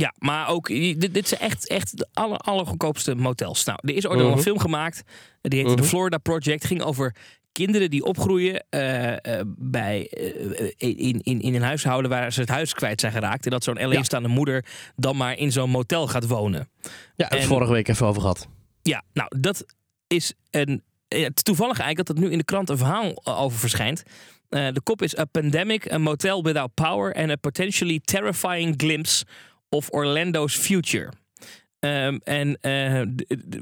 Ja, 0.00 0.14
maar 0.18 0.48
ook, 0.48 0.66
dit, 0.68 1.14
dit 1.14 1.28
zijn 1.28 1.40
echt, 1.40 1.68
echt 1.68 1.98
de 1.98 2.06
aller, 2.12 2.38
allergoedkoopste 2.38 3.14
motels. 3.14 3.64
Nou, 3.64 3.78
er 3.82 3.94
is 3.94 4.06
ooit 4.06 4.20
al 4.20 4.26
Mhm. 4.28 4.36
een 4.36 4.42
film 4.42 4.58
gemaakt. 4.58 5.02
Die 5.40 5.58
heette 5.58 5.72
Mhm. 5.74 5.82
The 5.82 5.88
Florida 5.88 6.18
Project. 6.18 6.64
Ging 6.64 6.82
over 6.82 7.14
kinderen 7.52 7.90
die 7.90 8.04
opgroeien 8.04 8.64
eh, 8.70 9.12
eh, 9.38 9.46
bij, 9.58 10.08
eh, 10.08 10.98
in, 10.98 11.20
in, 11.22 11.40
in 11.40 11.54
een 11.54 11.62
huishouden 11.62 12.10
waar 12.10 12.32
ze 12.32 12.40
het 12.40 12.48
huis 12.48 12.74
kwijt 12.74 13.00
zijn 13.00 13.12
geraakt. 13.12 13.44
En 13.44 13.50
dat 13.50 13.64
zo'n 13.64 13.78
alleenstaande 13.78 14.28
moeder 14.28 14.64
dan 14.96 15.16
maar 15.16 15.36
in 15.38 15.52
zo'n 15.52 15.70
motel 15.70 16.06
gaat 16.08 16.26
wonen. 16.26 16.68
ja, 17.16 17.28
en- 17.28 17.36
het 17.38 17.46
vorige 17.46 17.72
week 17.72 17.88
even 17.88 18.06
over 18.06 18.20
gehad. 18.20 18.48
Ja, 18.82 19.02
nou, 19.12 19.38
dat 19.40 19.64
is 20.06 20.32
een. 20.50 20.82
Het 21.08 21.44
toevallig 21.44 21.78
eigenlijk 21.78 22.08
dat 22.08 22.16
er 22.16 22.22
nu 22.22 22.30
in 22.30 22.38
de 22.38 22.44
krant 22.44 22.68
een 22.68 22.76
verhaal 22.78 23.26
over 23.26 23.58
verschijnt. 23.58 24.02
De 24.48 24.80
kop 24.82 25.02
is 25.02 25.18
A 25.18 25.24
Pandemic, 25.24 25.92
a 25.92 25.98
Motel 25.98 26.42
Without 26.42 26.74
Power 26.74 27.14
and 27.14 27.30
a 27.30 27.36
Potentially 27.36 28.00
Terrifying 28.04 28.74
Glimpse 28.76 29.24
of 29.70 29.88
Orlando's 29.90 30.56
Future. 30.56 31.12
Ehm, 31.78 32.18
en 32.24 32.58
eh, 32.60 33.02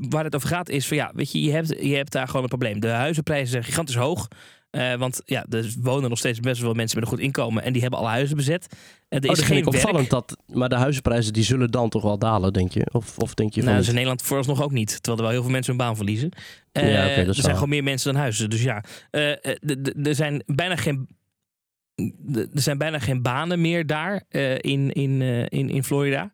waar 0.09 0.25
het 0.25 0.35
over 0.35 0.49
gaat 0.49 0.69
is 0.69 0.87
van 0.87 0.97
ja, 0.97 1.11
weet 1.15 1.33
je, 1.33 1.43
je 1.43 1.50
hebt, 1.53 1.69
je 1.81 1.95
hebt 1.97 2.12
daar 2.12 2.27
gewoon 2.27 2.43
een 2.43 2.49
probleem. 2.49 2.81
De 2.81 2.88
huizenprijzen 2.88 3.49
zijn 3.49 3.65
gigantisch 3.65 3.95
hoog. 3.97 4.29
Eh, 4.29 4.41
Eh, 4.71 4.99
want 4.99 5.23
ja, 5.25 5.47
er 5.50 5.75
wonen 5.81 6.09
nog 6.09 6.19
steeds 6.19 6.41
best 6.41 6.61
wel 6.61 6.75
mensen 6.75 6.99
met 6.99 7.09
een 7.09 7.15
goed 7.15 7.25
inkomen. 7.25 7.62
En 7.62 7.73
die 7.73 7.83
hebben 7.83 7.99
alle 8.00 8.09
huizen 8.09 8.37
bezet. 8.37 8.67
En 9.09 9.21
er 9.21 9.31
Oh, 9.31 9.37
is 9.37 9.43
geen 9.43 9.67
opvallend. 9.67 10.11
Dat, 10.11 10.37
maar 10.47 10.69
de 10.69 10.75
huizenprijzen 10.75 11.33
die 11.33 11.45
zullen 11.45 11.71
dan 11.71 11.88
toch 11.88 12.03
wel 12.03 12.19
dalen, 12.19 12.53
denk 12.53 12.73
je? 12.73 12.88
Of, 12.93 13.19
of 13.19 13.35
denk 13.35 13.49
je 13.55 13.55
van 13.55 13.65
Nou, 13.65 13.73
dat 13.75 13.83
is 13.83 13.88
in 13.88 13.95
Nederland 13.95 14.23
vooralsnog 14.23 14.62
ook 14.62 14.71
niet. 14.73 14.88
Terwijl 15.03 15.17
er 15.17 15.23
wel 15.23 15.31
heel 15.33 15.43
veel 15.43 15.50
mensen 15.50 15.75
hun 15.77 15.85
baan 15.87 15.97
verliezen. 15.97 16.31
Ja, 16.73 16.81
Eh, 16.83 17.17
dat 17.17 17.29
is 17.29 17.37
er 17.37 17.43
zijn 17.43 17.55
gewoon 17.55 17.69
meer 17.69 17.83
mensen 17.83 18.12
dan 18.12 18.21
huizen. 18.21 18.50
Dus 18.50 18.62
ja, 18.62 18.85
eh, 19.11 19.31
eh, 19.31 19.37
d- 19.67 20.07
er 20.07 20.15
zijn 20.15 20.43
bijna 20.47 20.77
geen. 20.77 21.09
Er 22.35 22.49
zijn 22.62 22.78
bijna 22.78 22.99
geen 22.99 23.23
banen 23.23 23.61
meer 23.61 23.87
daar 23.87 24.25
eh, 24.28 24.55
in, 24.55 24.93
in, 24.93 25.23
eh, 25.23 25.40
in, 25.40 25.71
in 25.71 25.85
Florida 25.85 26.31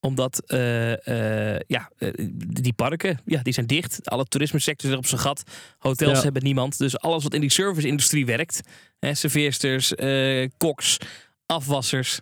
omdat 0.00 0.42
eh, 0.46 1.58
ja, 1.60 1.90
die 2.38 2.72
parken 2.72 3.18
ja, 3.24 3.42
die 3.42 3.52
zijn 3.52 3.66
dicht. 3.66 4.10
Alle 4.10 4.24
toerisme-sector 4.24 4.90
zit 4.90 4.98
op 4.98 5.06
zijn 5.06 5.20
gat. 5.20 5.42
Hotels 5.78 6.18
Ja. 6.18 6.22
hebben 6.22 6.42
niemand. 6.42 6.78
Dus 6.78 6.98
alles 6.98 7.22
wat 7.22 7.34
in 7.34 7.40
die 7.40 7.50
service-industrie 7.50 8.26
werkt. 8.26 8.60
Hè, 8.98 9.14
serveersters, 9.14 9.92
koks, 10.56 10.96
afwassers, 11.46 12.20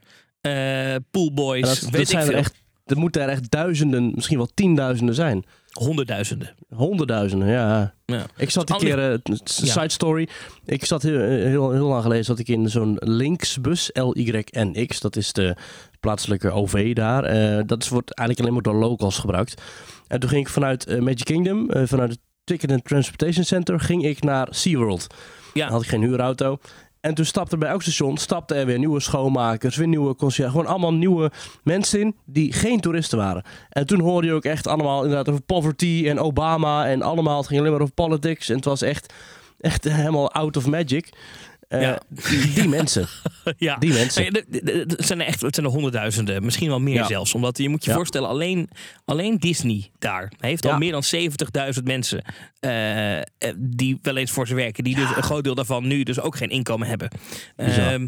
poolboys. 1.10 1.60
Dat, 1.60 1.80
weet 1.80 1.92
dat 1.92 2.00
ik 2.00 2.08
zijn 2.08 2.26
er 2.26 2.34
echt. 2.34 2.62
Er 2.84 2.98
moeten 2.98 3.22
er 3.22 3.28
echt 3.28 3.50
duizenden, 3.50 4.12
misschien 4.14 4.36
wel 4.36 4.50
tienduizenden 4.54 5.14
zijn. 5.14 5.44
Honderdduizenden. 5.80 6.54
Honderdduizenden, 6.68 7.48
ja. 7.48 7.94
Ja. 8.06 8.26
Ik 8.36 8.50
zat 8.50 8.70
een 8.70 8.76
keer, 8.76 8.98
eh, 9.12 9.18
Ja. 9.22 9.36
side 9.44 9.88
story. 9.88 10.28
Ik 10.64 10.84
zat 10.84 11.02
heel, 11.02 11.18
heel, 11.20 11.72
heel 11.72 11.86
lang 11.86 12.02
geleden 12.02 12.24
zat 12.24 12.38
ik 12.38 12.48
in 12.48 12.68
zo'n 12.70 12.96
Lynxbus, 13.00 13.90
L-Y-N-X. 13.92 15.00
Dat 15.00 15.16
is 15.16 15.32
de 15.32 15.56
plaatselijke 16.00 16.50
OV 16.50 16.94
daar. 16.94 17.24
Eh, 17.24 17.62
dat 17.66 17.88
wordt 17.88 18.14
eigenlijk 18.14 18.40
alleen 18.40 18.62
maar 18.62 18.72
door 18.72 18.88
locals 18.88 19.18
gebruikt. 19.18 19.62
En 20.08 20.20
toen 20.20 20.28
ging 20.28 20.46
ik 20.46 20.52
vanuit 20.52 20.86
eh, 20.86 21.00
Magic 21.00 21.24
Kingdom, 21.24 21.70
eh, 21.70 21.82
vanuit 21.86 22.10
het 22.10 22.20
Ticket 22.44 22.70
and 22.70 22.84
Transportation 22.84 23.44
Center, 23.44 23.80
ging 23.80 24.04
ik 24.04 24.22
naar 24.22 24.48
SeaWorld. 24.50 25.06
Ja. 25.54 25.64
Dan 25.64 25.72
had 25.72 25.82
ik 25.82 25.88
geen 25.88 26.02
huurauto. 26.02 26.58
En 27.04 27.14
toen 27.14 27.24
stapte 27.24 27.58
bij 27.58 27.68
elk 27.68 27.82
station 27.82 28.16
stapten 28.16 28.56
er 28.56 28.66
weer 28.66 28.78
nieuwe 28.78 29.00
schoonmakers, 29.00 29.76
weer 29.76 29.88
nieuwe 29.88 30.14
conciërge. 30.14 30.50
Gewoon 30.50 30.66
allemaal 30.66 30.94
nieuwe 30.94 31.30
mensen 31.62 32.00
in 32.00 32.16
die 32.24 32.52
geen 32.52 32.80
toeristen 32.80 33.18
waren. 33.18 33.44
En 33.68 33.86
toen 33.86 34.00
hoorde 34.00 34.26
je 34.26 34.32
ook 34.32 34.44
echt 34.44 34.66
allemaal 34.66 35.02
inderdaad 35.02 35.28
over 35.28 35.42
poverty 35.42 36.04
en 36.06 36.18
Obama 36.18 36.86
en 36.86 37.02
allemaal. 37.02 37.36
Het 37.36 37.46
ging 37.46 37.60
alleen 37.60 37.72
maar 37.72 37.80
over 37.80 37.94
politics. 37.94 38.48
En 38.48 38.56
het 38.56 38.64
was 38.64 38.82
echt, 38.82 39.12
echt 39.60 39.84
helemaal 39.84 40.32
out 40.32 40.56
of 40.56 40.66
magic. 40.66 41.12
Eh, 41.74 41.82
Ja. 41.82 42.00
die, 42.54 42.68
mensen. 42.68 43.06
ja. 43.56 43.76
Die 43.76 43.92
mensen. 43.92 44.24
Het 44.24 45.06
zijn 45.06 45.20
er 45.20 45.26
echt 45.26 45.40
het 45.40 45.54
zijn 45.54 45.66
er 45.66 45.72
honderdduizenden, 45.72 46.44
misschien 46.44 46.68
wel 46.68 46.80
meer 46.80 47.04
zelfs. 47.04 47.34
Omdat 47.34 47.58
je 47.58 47.68
moet 47.68 47.84
je 47.84 47.92
voorstellen, 47.92 48.28
alleen, 48.28 48.70
alleen 49.04 49.38
Disney 49.38 49.90
daar 49.98 50.32
heeft 50.38 50.66
al 50.66 50.78
meer 50.78 50.92
dan 50.92 51.02
70.000 51.76 51.82
mensen 51.84 52.24
eh, 52.60 53.18
eh, 53.18 53.24
die 53.56 53.98
wel 54.02 54.16
eens 54.16 54.30
voor 54.30 54.46
ze 54.46 54.54
werken. 54.54 54.84
Die 54.84 54.94
dus 54.94 55.16
een 55.16 55.22
groot 55.22 55.44
deel 55.44 55.54
daarvan 55.54 55.86
nu 55.86 56.02
dus 56.02 56.20
ook 56.20 56.36
geen 56.36 56.50
inkomen 56.50 56.88
hebben. 56.88 57.08
Bizar. 57.56 58.00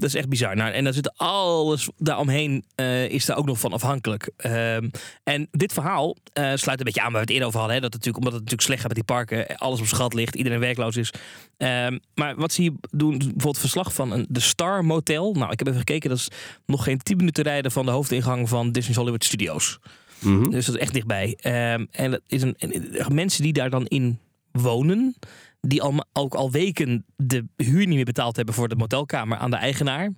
Dat 0.00 0.08
is 0.08 0.14
echt 0.14 0.28
bizar. 0.28 0.56
Nou, 0.56 0.72
en 0.72 0.84
dan 0.84 0.92
zit 0.92 1.16
alles 1.16 1.88
daaromheen 1.96 2.64
eh 2.74 3.08
is 3.08 3.24
daar 3.26 3.36
ook 3.36 3.46
nog 3.46 3.58
van 3.60 3.72
afhankelijk. 3.72 4.30
Ehm, 4.36 4.88
en 5.24 5.48
dit 5.50 5.72
verhaal 5.72 6.16
eh, 6.32 6.52
sluit 6.54 6.78
een 6.78 6.84
beetje 6.84 7.00
aan 7.00 7.12
waar 7.12 7.20
we 7.20 7.26
het 7.26 7.30
eerder 7.30 7.46
over 7.46 7.58
hadden. 7.58 7.76
Hè, 7.76 7.82
dat 7.82 7.92
het 7.94 8.04
natuurlijk, 8.04 8.24
omdat 8.24 8.40
het 8.40 8.50
natuurlijk 8.50 8.68
slecht 8.68 8.80
gaat 8.80 8.96
met 8.96 9.06
die 9.06 9.16
parken. 9.16 9.56
Alles 9.56 9.80
op 9.80 9.86
schat 9.86 10.14
ligt. 10.14 10.34
Iedereen 10.34 10.60
werkloos 10.60 10.96
is. 10.96 11.12
Ehm, 11.56 11.98
maar 12.14 12.36
wat 12.36 12.52
ze 12.52 12.60
hier 12.60 12.72
doen, 12.90 13.18
bijvoorbeeld 13.18 13.58
verslag 13.58 13.94
van 13.94 14.12
een, 14.12 14.26
de 14.28 14.40
Star 14.40 14.84
Motel. 14.84 15.32
Nou, 15.32 15.52
ik 15.52 15.58
heb 15.58 15.68
even 15.68 15.78
gekeken. 15.78 16.10
Dat 16.10 16.18
is 16.18 16.28
nog 16.66 16.84
geen 16.84 16.98
10 16.98 17.16
minuten 17.16 17.44
rijden 17.44 17.70
van 17.70 17.84
de 17.84 17.92
hoofdingang 17.92 18.48
van 18.48 18.72
Disney's 18.72 18.96
Hollywood 18.96 19.24
Studios. 19.24 19.78
Mhm. 20.18 20.50
Dus 20.50 20.66
dat 20.66 20.74
is 20.74 20.80
echt 20.80 20.92
dichtbij. 20.92 21.36
Ehm, 21.40 21.86
en 21.90 22.10
dat 22.10 22.20
is 22.26 22.42
een, 22.42 22.56
en 22.58 23.14
mensen 23.14 23.42
die 23.42 23.52
daar 23.52 23.70
dan 23.70 23.86
in 23.86 24.18
wonen, 24.52 25.14
die 25.60 25.82
al, 25.82 26.04
ook 26.12 26.34
al 26.34 26.50
weken 26.50 27.04
de 27.16 27.44
huur 27.56 27.86
niet 27.86 27.96
meer 27.96 28.04
betaald 28.04 28.36
hebben 28.36 28.54
voor 28.54 28.68
de 28.68 28.76
motelkamer 28.76 29.38
aan 29.38 29.50
de 29.50 29.56
eigenaar. 29.56 30.10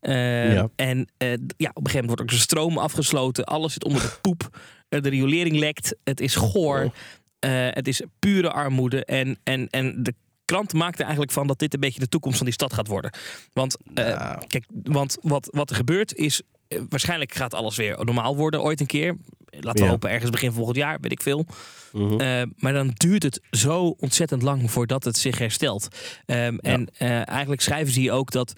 Ehm, 0.00 0.52
Ja. 0.52 0.68
En 0.76 1.08
eh, 1.16 1.28
ja, 1.30 1.36
op 1.36 1.40
een 1.56 1.56
gegeven 1.56 1.74
moment 1.84 2.06
wordt 2.06 2.20
ook 2.20 2.28
de 2.28 2.36
stroom 2.36 2.78
afgesloten. 2.78 3.44
Alles 3.44 3.72
zit 3.72 3.84
onder 3.84 4.00
de 4.02 4.18
poep. 4.22 4.58
Eh, 4.88 5.00
de 5.00 5.08
riolering 5.08 5.56
lekt. 5.58 5.96
Het 6.04 6.20
is 6.20 6.34
goor. 6.36 6.84
Oh. 6.84 6.92
Eh, 7.38 7.50
het 7.70 7.88
is 7.88 8.02
pure 8.18 8.50
armoede. 8.50 9.04
En, 9.04 9.38
en, 9.44 9.68
en 9.70 10.02
de 10.02 10.14
krant 10.44 10.72
maakt 10.72 10.96
er 10.96 11.02
eigenlijk 11.02 11.32
van 11.32 11.46
dat 11.46 11.58
dit 11.58 11.74
een 11.74 11.80
beetje 11.80 12.00
de 12.00 12.08
toekomst 12.08 12.36
van 12.36 12.46
die 12.46 12.54
stad 12.54 12.72
gaat 12.72 12.86
worden. 12.86 13.10
Want, 13.52 13.76
eh, 13.94 14.04
Nou. 14.04 14.46
kijk, 14.46 14.64
want 14.82 15.16
wat, 15.22 15.48
wat 15.50 15.70
er 15.70 15.76
gebeurt 15.76 16.14
is. 16.14 16.42
Eh, 16.68 16.80
waarschijnlijk 16.88 17.34
gaat 17.34 17.54
alles 17.54 17.76
weer 17.76 18.04
normaal 18.04 18.36
worden 18.36 18.62
ooit 18.62 18.80
een 18.80 18.86
keer. 18.86 19.16
Laten 19.60 19.78
we 19.80 19.84
Ja. 19.84 19.90
hopen 19.90 20.10
ergens 20.10 20.30
begin 20.30 20.52
volgend 20.52 20.76
jaar, 20.76 20.98
weet 21.00 21.12
ik 21.12 21.22
veel. 21.22 21.46
Mhm. 21.92 22.20
Eh, 22.20 22.42
maar 22.56 22.72
dan 22.72 22.90
duurt 22.94 23.22
het 23.22 23.40
zo 23.50 23.86
ontzettend 23.98 24.42
lang 24.42 24.70
voordat 24.70 25.04
het 25.04 25.16
zich 25.16 25.38
herstelt. 25.38 25.88
Ehm, 26.26 26.56
En 26.56 26.88
eh, 26.98 27.28
eigenlijk 27.28 27.60
schrijven 27.62 27.92
ze 27.92 28.00
hier 28.00 28.12
ook 28.12 28.30
dat, 28.30 28.52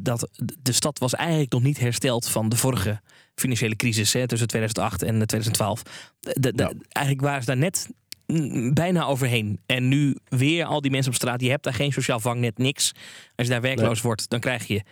dat 0.00 0.28
de 0.62 0.72
stad 0.72 0.98
was 0.98 1.14
eigenlijk 1.14 1.52
nog 1.52 1.62
niet 1.62 1.78
hersteld 1.80 2.28
van 2.28 2.48
de 2.48 2.56
vorige 2.56 3.00
financiële 3.34 3.76
crisis 3.76 4.12
hè, 4.12 4.26
tussen 4.28 4.48
2008 4.48 5.02
en 5.02 5.14
2012. 5.26 5.82
De, 6.20 6.40
de- 6.40 6.52
Ja. 6.56 6.72
Eigenlijk 6.88 7.26
waren 7.26 7.40
ze 7.40 7.46
daar 7.46 7.56
net 7.56 7.88
mm, 8.26 8.74
bijna 8.74 9.04
overheen. 9.04 9.60
En 9.66 9.88
nu 9.88 10.16
weer 10.28 10.64
al 10.64 10.80
die 10.80 10.90
mensen 10.90 11.10
op 11.12 11.16
straat. 11.18 11.40
Je 11.40 11.50
hebt 11.50 11.64
daar 11.64 11.74
geen 11.74 11.92
sociaal 11.92 12.20
vangnet, 12.20 12.58
niks. 12.58 12.92
Als 13.36 13.46
je 13.46 13.52
daar 13.52 13.60
werkloos 13.62 14.00
wordt, 14.00 14.28
dan 14.28 14.40
krijg 14.40 14.66
je 14.66 14.82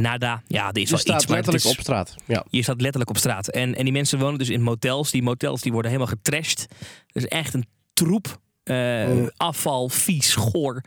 nada. 0.00 0.42
Ja, 0.46 0.68
er 0.68 0.76
is 0.76 0.82
Je 0.82 0.90
wel 0.90 0.98
staat 0.98 1.22
iets, 1.22 1.30
letterlijk 1.30 1.64
is- 1.64 1.70
op 1.70 1.80
straat. 1.80 2.14
Ja. 2.26 2.44
je 2.50 2.62
staat 2.62 2.80
letterlijk 2.80 3.10
op 3.10 3.16
straat. 3.16 3.48
En, 3.48 3.74
en 3.74 3.84
die 3.84 3.92
mensen 3.92 4.18
wonen 4.18 4.38
dus 4.38 4.48
in 4.48 4.62
motels. 4.62 5.10
Die 5.10 5.22
motels 5.22 5.60
die 5.60 5.72
worden 5.72 5.90
helemaal 5.90 6.12
getrashed. 6.14 6.66
Dus 7.12 7.24
echt 7.26 7.54
een 7.54 7.66
troep. 7.92 8.38
eh, 8.62 9.06
Mm. 9.08 9.30
Afval, 9.36 9.88
vies, 9.88 10.34
goor. 10.34 10.82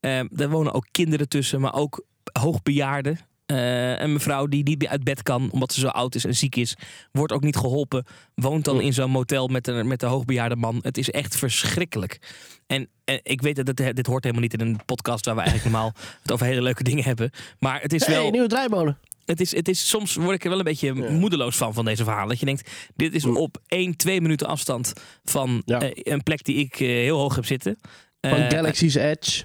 Eh, 0.00 0.20
daar 0.30 0.50
wonen 0.50 0.72
ook 0.72 0.86
kinderen 0.90 1.28
tussen, 1.28 1.60
maar 1.60 1.74
ook 1.74 2.04
hoogbejaarden. 2.40 3.18
Eh, 3.52 3.98
een 4.00 4.12
mevrouw 4.12 4.46
die 4.46 4.62
niet 4.62 4.78
meer 4.78 4.88
uit 4.88 5.04
bed 5.04 5.22
kan 5.22 5.50
omdat 5.50 5.72
ze 5.72 5.80
zo 5.80 5.86
oud 5.88 6.14
is 6.14 6.24
en 6.24 6.34
ziek 6.34 6.56
is, 6.56 6.76
wordt 7.12 7.32
ook 7.32 7.42
niet 7.42 7.56
geholpen. 7.56 8.04
Woont 8.34 8.64
dan 8.64 8.80
in 8.80 8.92
zo'n 8.92 9.10
motel 9.10 9.48
met 9.48 9.66
een, 9.68 9.86
met 9.88 10.02
een 10.02 10.08
hoogbejaarde 10.08 10.56
man. 10.56 10.78
Het 10.82 10.98
is 10.98 11.10
echt 11.10 11.36
verschrikkelijk. 11.36 12.18
En, 12.66 12.88
en 13.04 13.20
ik 13.22 13.42
weet 13.42 13.56
dat 13.66 13.76
dit, 13.76 13.96
dit 13.96 14.06
hoort 14.06 14.24
helemaal 14.24 14.42
niet 14.44 14.54
in 14.54 14.60
een 14.60 14.80
podcast 14.84 15.24
waar 15.26 15.34
we 15.34 15.40
eigenlijk 15.40 15.70
normaal 15.72 15.92
het 16.22 16.32
over 16.32 16.46
hele 16.46 16.62
leuke 16.62 16.82
dingen 16.82 17.04
hebben. 17.04 17.30
Maar 17.58 17.80
het 17.80 17.92
is 17.92 18.06
wel 18.06 18.20
Hey, 18.22 18.30
nieuwe 18.30 18.48
draaimolen. 18.48 18.98
het 19.24 19.40
is, 19.40 19.54
het 19.56 19.68
is, 19.68 19.88
soms 19.88 20.14
word 20.14 20.34
ik 20.34 20.42
er 20.44 20.48
wel 20.50 20.58
een 20.58 20.64
beetje 20.64 20.94
moedeloos 20.94 21.56
van, 21.56 21.74
van 21.74 21.84
deze 21.84 22.04
verhalen. 22.04 22.28
Dat 22.28 22.38
je 22.40 22.46
denkt, 22.46 22.70
dit 22.96 23.14
is 23.14 23.24
op 23.24 23.58
1, 23.66 23.96
2 23.96 24.20
minuten 24.20 24.46
afstand 24.46 24.92
van 25.24 25.62
Ja. 25.64 25.80
eh, 25.80 26.12
een 26.12 26.22
plek 26.22 26.44
die 26.44 26.56
ik 26.56 26.80
eh, 26.80 26.86
heel 26.88 27.18
hoog 27.18 27.34
heb 27.34 27.46
zitten. 27.46 27.78
Van 28.20 28.50
Galaxy's 28.50 28.94
Edge. 28.94 29.42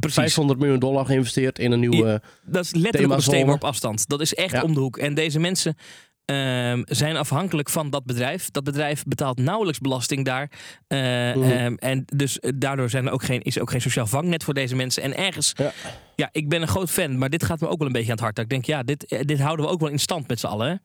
Precies. 0.00 0.18
500 0.18 0.58
miljoen 0.58 0.78
dollar 0.78 1.06
geïnvesteerd 1.06 1.58
in 1.58 1.72
een 1.72 1.80
nieuwe... 1.80 2.22
Dat 2.44 2.64
is 2.64 2.70
letterlijk 2.72 2.84
op 2.84 2.94
een 2.94 2.94
Themazone. 2.94 3.22
steenworp 3.36 3.64
afstand. 3.64 4.08
Dat 4.08 4.20
is 4.20 4.34
echt 4.34 4.52
Ja. 4.52 4.62
om 4.62 4.74
de 4.74 4.80
hoek. 4.80 4.96
En 4.96 5.14
deze 5.14 5.38
mensen 5.38 5.76
ehm, 6.24 6.82
zijn 6.86 7.16
afhankelijk 7.16 7.68
van 7.70 7.90
dat 7.90 8.04
bedrijf. 8.04 8.50
Dat 8.50 8.64
bedrijf 8.64 9.04
betaalt 9.04 9.38
nauwelijks 9.38 9.78
belasting 9.80 10.24
daar. 10.24 10.50
Eh, 10.86 10.98
Mhm. 10.98 11.42
ehm, 11.50 11.74
en 11.74 12.02
dus 12.14 12.38
eh, 12.40 12.50
daardoor 12.54 12.90
zijn 12.90 13.06
er 13.06 13.12
ook 13.12 13.22
geen, 13.24 13.42
is 13.42 13.56
er 13.56 13.62
ook 13.62 13.70
geen 13.70 13.80
sociaal 13.80 14.06
vangnet 14.06 14.44
voor 14.44 14.54
deze 14.54 14.76
mensen. 14.76 15.02
En 15.02 15.16
ergens, 15.16 15.52
Ja. 15.56 15.72
ja, 16.16 16.28
ik 16.32 16.48
ben 16.48 16.62
een 16.62 16.68
groot 16.68 16.90
fan, 16.90 17.18
maar 17.18 17.30
dit 17.30 17.44
gaat 17.44 17.60
me 17.60 17.68
ook 17.68 17.78
wel 17.78 17.86
een 17.86 17.92
beetje 17.92 18.08
aan 18.08 18.14
het 18.14 18.22
hart. 18.22 18.34
Dat 18.36 18.44
Ik 18.44 18.50
denk, 18.50 18.64
ja, 18.64 18.82
dit, 18.82 19.04
eh, 19.06 19.20
dit 19.24 19.40
houden 19.40 19.66
we 19.66 19.72
ook 19.72 19.80
wel 19.80 19.88
in 19.88 19.98
stand 19.98 20.28
met 20.28 20.40
z'n 20.40 20.46
allen. 20.46 20.82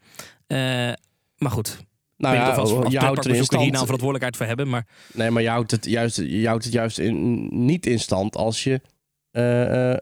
hè. 0.47 0.91
Maar 1.37 1.51
goed, 1.51 1.77
Nou 2.17 2.35
ja, 2.35 2.49
als, 2.49 2.57
als 2.57 2.69
je 2.69 2.73
houdt 2.75 2.91
het 2.91 2.97
in 2.99 3.01
pretparkbezoeker 3.01 3.57
hier 3.57 3.71
nou 3.71 3.85
stand. 3.85 3.85
verantwoordelijkheid 3.85 4.37
voor 4.37 4.45
hebben. 4.45 4.69
Maar 4.69 4.85
Nee, 5.13 5.29
maar 5.29 5.41
je 5.41 5.49
houdt 5.49 5.71
het 5.71 5.85
juist, 5.85 6.17
je 6.17 6.47
houdt 6.47 6.63
het 6.63 6.73
juist 6.73 6.97
in, 6.99 7.47
niet 7.65 7.85
in 7.85 7.99
stand 7.99 8.35
als 8.35 8.63
je, 8.63 8.81
eh, 9.37 9.91
eh, 9.91 9.97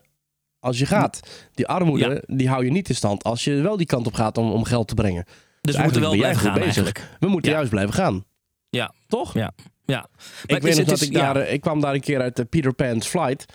als 0.59 0.79
je 0.79 0.85
gaat. 0.85 1.19
Die 1.53 1.67
armoede, 1.67 2.23
die 2.27 2.49
hou 2.49 2.65
je 2.65 2.71
niet 2.71 2.89
in 2.89 2.95
stand 2.95 3.23
als 3.23 3.43
je 3.43 3.53
wel 3.61 3.77
die 3.77 3.85
kant 3.85 4.07
op 4.07 4.13
gaat 4.13 4.37
om, 4.37 4.51
om 4.51 4.63
geld 4.63 4.87
te 4.87 4.93
brengen. 4.93 5.25
dus 5.61 5.75
we 5.75 5.81
moeten 5.83 6.01
wel 6.01 6.11
blijven 6.11 6.41
gaan 6.41 6.53
bezig. 6.53 6.65
eigenlijk. 6.65 7.17
We 7.19 7.27
moeten 7.27 7.49
Ja. 7.51 7.55
juist 7.57 7.71
blijven 7.71 7.93
gaan. 7.93 8.25
Ja. 8.69 8.93
Toch? 9.07 9.33
Ja. 9.33 9.51
Ja. 9.85 10.07
Maar 10.47 10.57
Ik 10.57 10.63
weet 10.63 10.75
nog 10.77 10.85
dat 10.85 11.01
is- 11.01 11.07
ik 11.07 11.13
daar, 11.13 11.37
ja. 11.37 11.43
eh, 11.43 11.53
ik 11.53 11.61
kwam 11.61 11.79
daar 11.81 11.93
een 11.93 12.01
keer 12.01 12.21
uit 12.21 12.35
de 12.35 12.45
Peter 12.45 12.73
Pan's 12.73 13.07
Flight. 13.07 13.45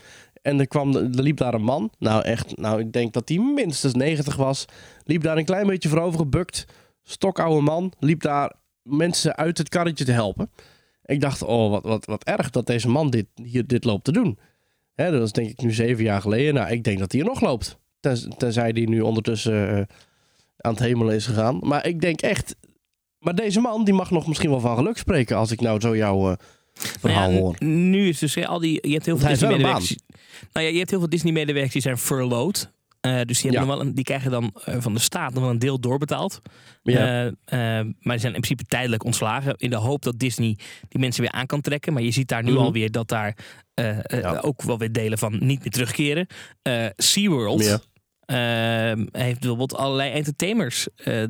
En 0.43 0.61
er, 0.61 0.67
kwam, 0.69 0.97
er 0.97 1.03
liep 1.23 1.37
daar 1.37 1.55
een 1.55 1.63
man. 1.63 1.93
Nou 1.99 2.23
echt, 2.23 2.57
nou 2.57 2.81
ik 2.81 2.93
denk 2.93 3.13
dat 3.13 3.29
hij 3.29 3.39
minstens 3.39 3.95
90 3.95 4.37
was. 4.37 4.65
Liep 5.05 5.23
daar 5.23 5.37
een 5.37 5.45
klein 5.45 5.67
beetje 5.67 5.89
voorover 5.89 6.19
gebukt. 6.19 6.65
Stokoude 7.03 7.61
man. 7.61 7.93
Liep 7.99 8.23
daar 8.23 8.53
mensen 8.83 9.37
uit 9.37 9.59
het 9.59 9.69
karretje 9.69 10.05
te 10.05 10.13
helpen. 10.13 10.51
Ik 11.05 11.21
dacht, 11.21 11.43
oh 11.43 11.71
wat, 11.71 11.83
wat, 11.85 12.05
wat 12.07 12.25
erg 12.25 12.51
dat 12.51 12.67
deze 12.67 12.89
man 12.89 13.11
dit, 13.11 13.27
hier, 13.43 13.67
dit 13.67 13.85
loopt 13.85 14.05
te 14.05 14.13
doen. 14.13 14.39
Hè, 15.01 15.11
dat 15.11 15.21
was 15.21 15.33
denk 15.33 15.49
ik 15.49 15.63
nu 15.63 15.73
zeven 15.73 16.05
jaar 16.05 16.21
geleden. 16.21 16.55
Nou, 16.55 16.71
ik 16.71 16.85
denk 16.85 16.99
dat 16.99 17.13
hij 17.13 17.21
er 17.21 17.27
nog 17.27 17.41
loopt. 17.41 17.79
Ten, 18.01 18.35
tenzij 18.37 18.71
hij 18.75 18.85
nu 18.85 19.01
ondertussen 19.01 19.69
eh, 19.69 19.83
aan 20.57 20.73
het 20.73 20.83
hemelen 20.83 21.15
is 21.15 21.27
gegaan. 21.27 21.59
Maar 21.63 21.87
ik 21.87 22.01
denk 22.01 22.21
echt... 22.21 22.57
Maar 23.19 23.35
deze 23.35 23.61
man, 23.61 23.85
die 23.85 23.95
mag 23.95 24.11
nog 24.11 24.27
misschien 24.27 24.51
wel 24.51 24.61
van 24.61 24.77
geluk 24.77 24.97
spreken... 24.97 25.37
als 25.37 25.51
ik 25.51 25.61
nou 25.61 25.81
zo 25.81 25.97
jouw 25.97 26.31
eh, 26.31 26.37
verhaal 26.73 27.21
Nou 27.21 27.35
ja, 27.35 27.41
hoor. 27.41 27.57
Nu 27.59 28.09
is 28.09 28.19
dus 28.19 28.47
al 28.47 28.59
die. 28.59 28.89
Je 28.89 28.93
hebt 28.93 29.07
heel 29.07 29.19
veel 29.19 29.29
Disney-medewerkers. 29.29 29.97
Nou 30.53 30.67
ja, 30.67 30.73
je 30.73 30.79
hebt 30.79 30.91
heel 30.91 30.99
veel 30.99 31.09
Disney-medewerkers 31.09 31.73
die 31.73 31.83
zijn 31.83 31.99
furloughed. 31.99 32.71
Eh, 33.01 33.21
dus 33.25 33.41
die, 33.41 33.53
Ja. 33.53 33.67
wel 33.67 33.81
een, 33.81 33.95
die 33.95 34.05
krijgen 34.05 34.31
dan 34.31 34.55
eh, 34.65 34.75
van 34.79 34.95
de 34.95 35.01
staat 35.01 35.33
nog 35.33 35.43
wel 35.43 35.51
een 35.53 35.59
deel 35.59 35.81
doorbetaald. 35.81 36.41
Ja. 36.83 37.27
Eh, 37.27 37.59
maar 37.79 37.85
die 38.03 38.19
zijn 38.19 38.35
in 38.35 38.41
principe 38.41 38.65
tijdelijk 38.65 39.05
ontslagen. 39.05 39.55
In 39.57 39.71
de 39.71 39.77
hoop 39.77 40.03
dat 40.03 40.19
Disney 40.19 40.59
die 40.89 41.01
mensen 41.01 41.23
weer 41.23 41.33
aan 41.33 41.47
kan 41.47 41.61
trekken. 41.61 41.93
Maar 41.93 42.03
je 42.03 42.11
ziet 42.11 42.29
daar 42.29 42.43
nu 42.43 42.53
Mhm. 42.53 42.61
alweer 42.61 42.91
dat 42.91 43.09
daar 43.09 43.37
Ja. 44.09 44.39
ook 44.41 44.63
wel 44.63 44.79
weer 44.79 44.93
delen 44.93 45.19
van 45.19 45.33
niet 45.47 45.59
meer 45.61 45.71
terugkeren. 45.71 46.27
SeaWorld 46.97 47.65
Ja. 47.65 47.81
eh, 48.91 49.05
heeft 49.13 49.39
bijvoorbeeld 49.41 49.77
allerlei 49.77 50.11
entertainers 50.13 50.89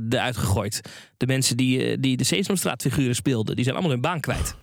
eruit 0.08 0.36
gegooid. 0.36 0.80
De 1.16 1.26
mensen 1.26 1.56
die, 1.56 2.00
die 2.00 2.16
de 2.16 2.24
Sesamstraat 2.24 2.82
figuren 2.82 3.14
speelden. 3.14 3.54
Die 3.54 3.64
zijn 3.64 3.76
allemaal 3.76 3.92
hun 3.94 4.02
baan 4.02 4.20
kwijt. 4.20 4.56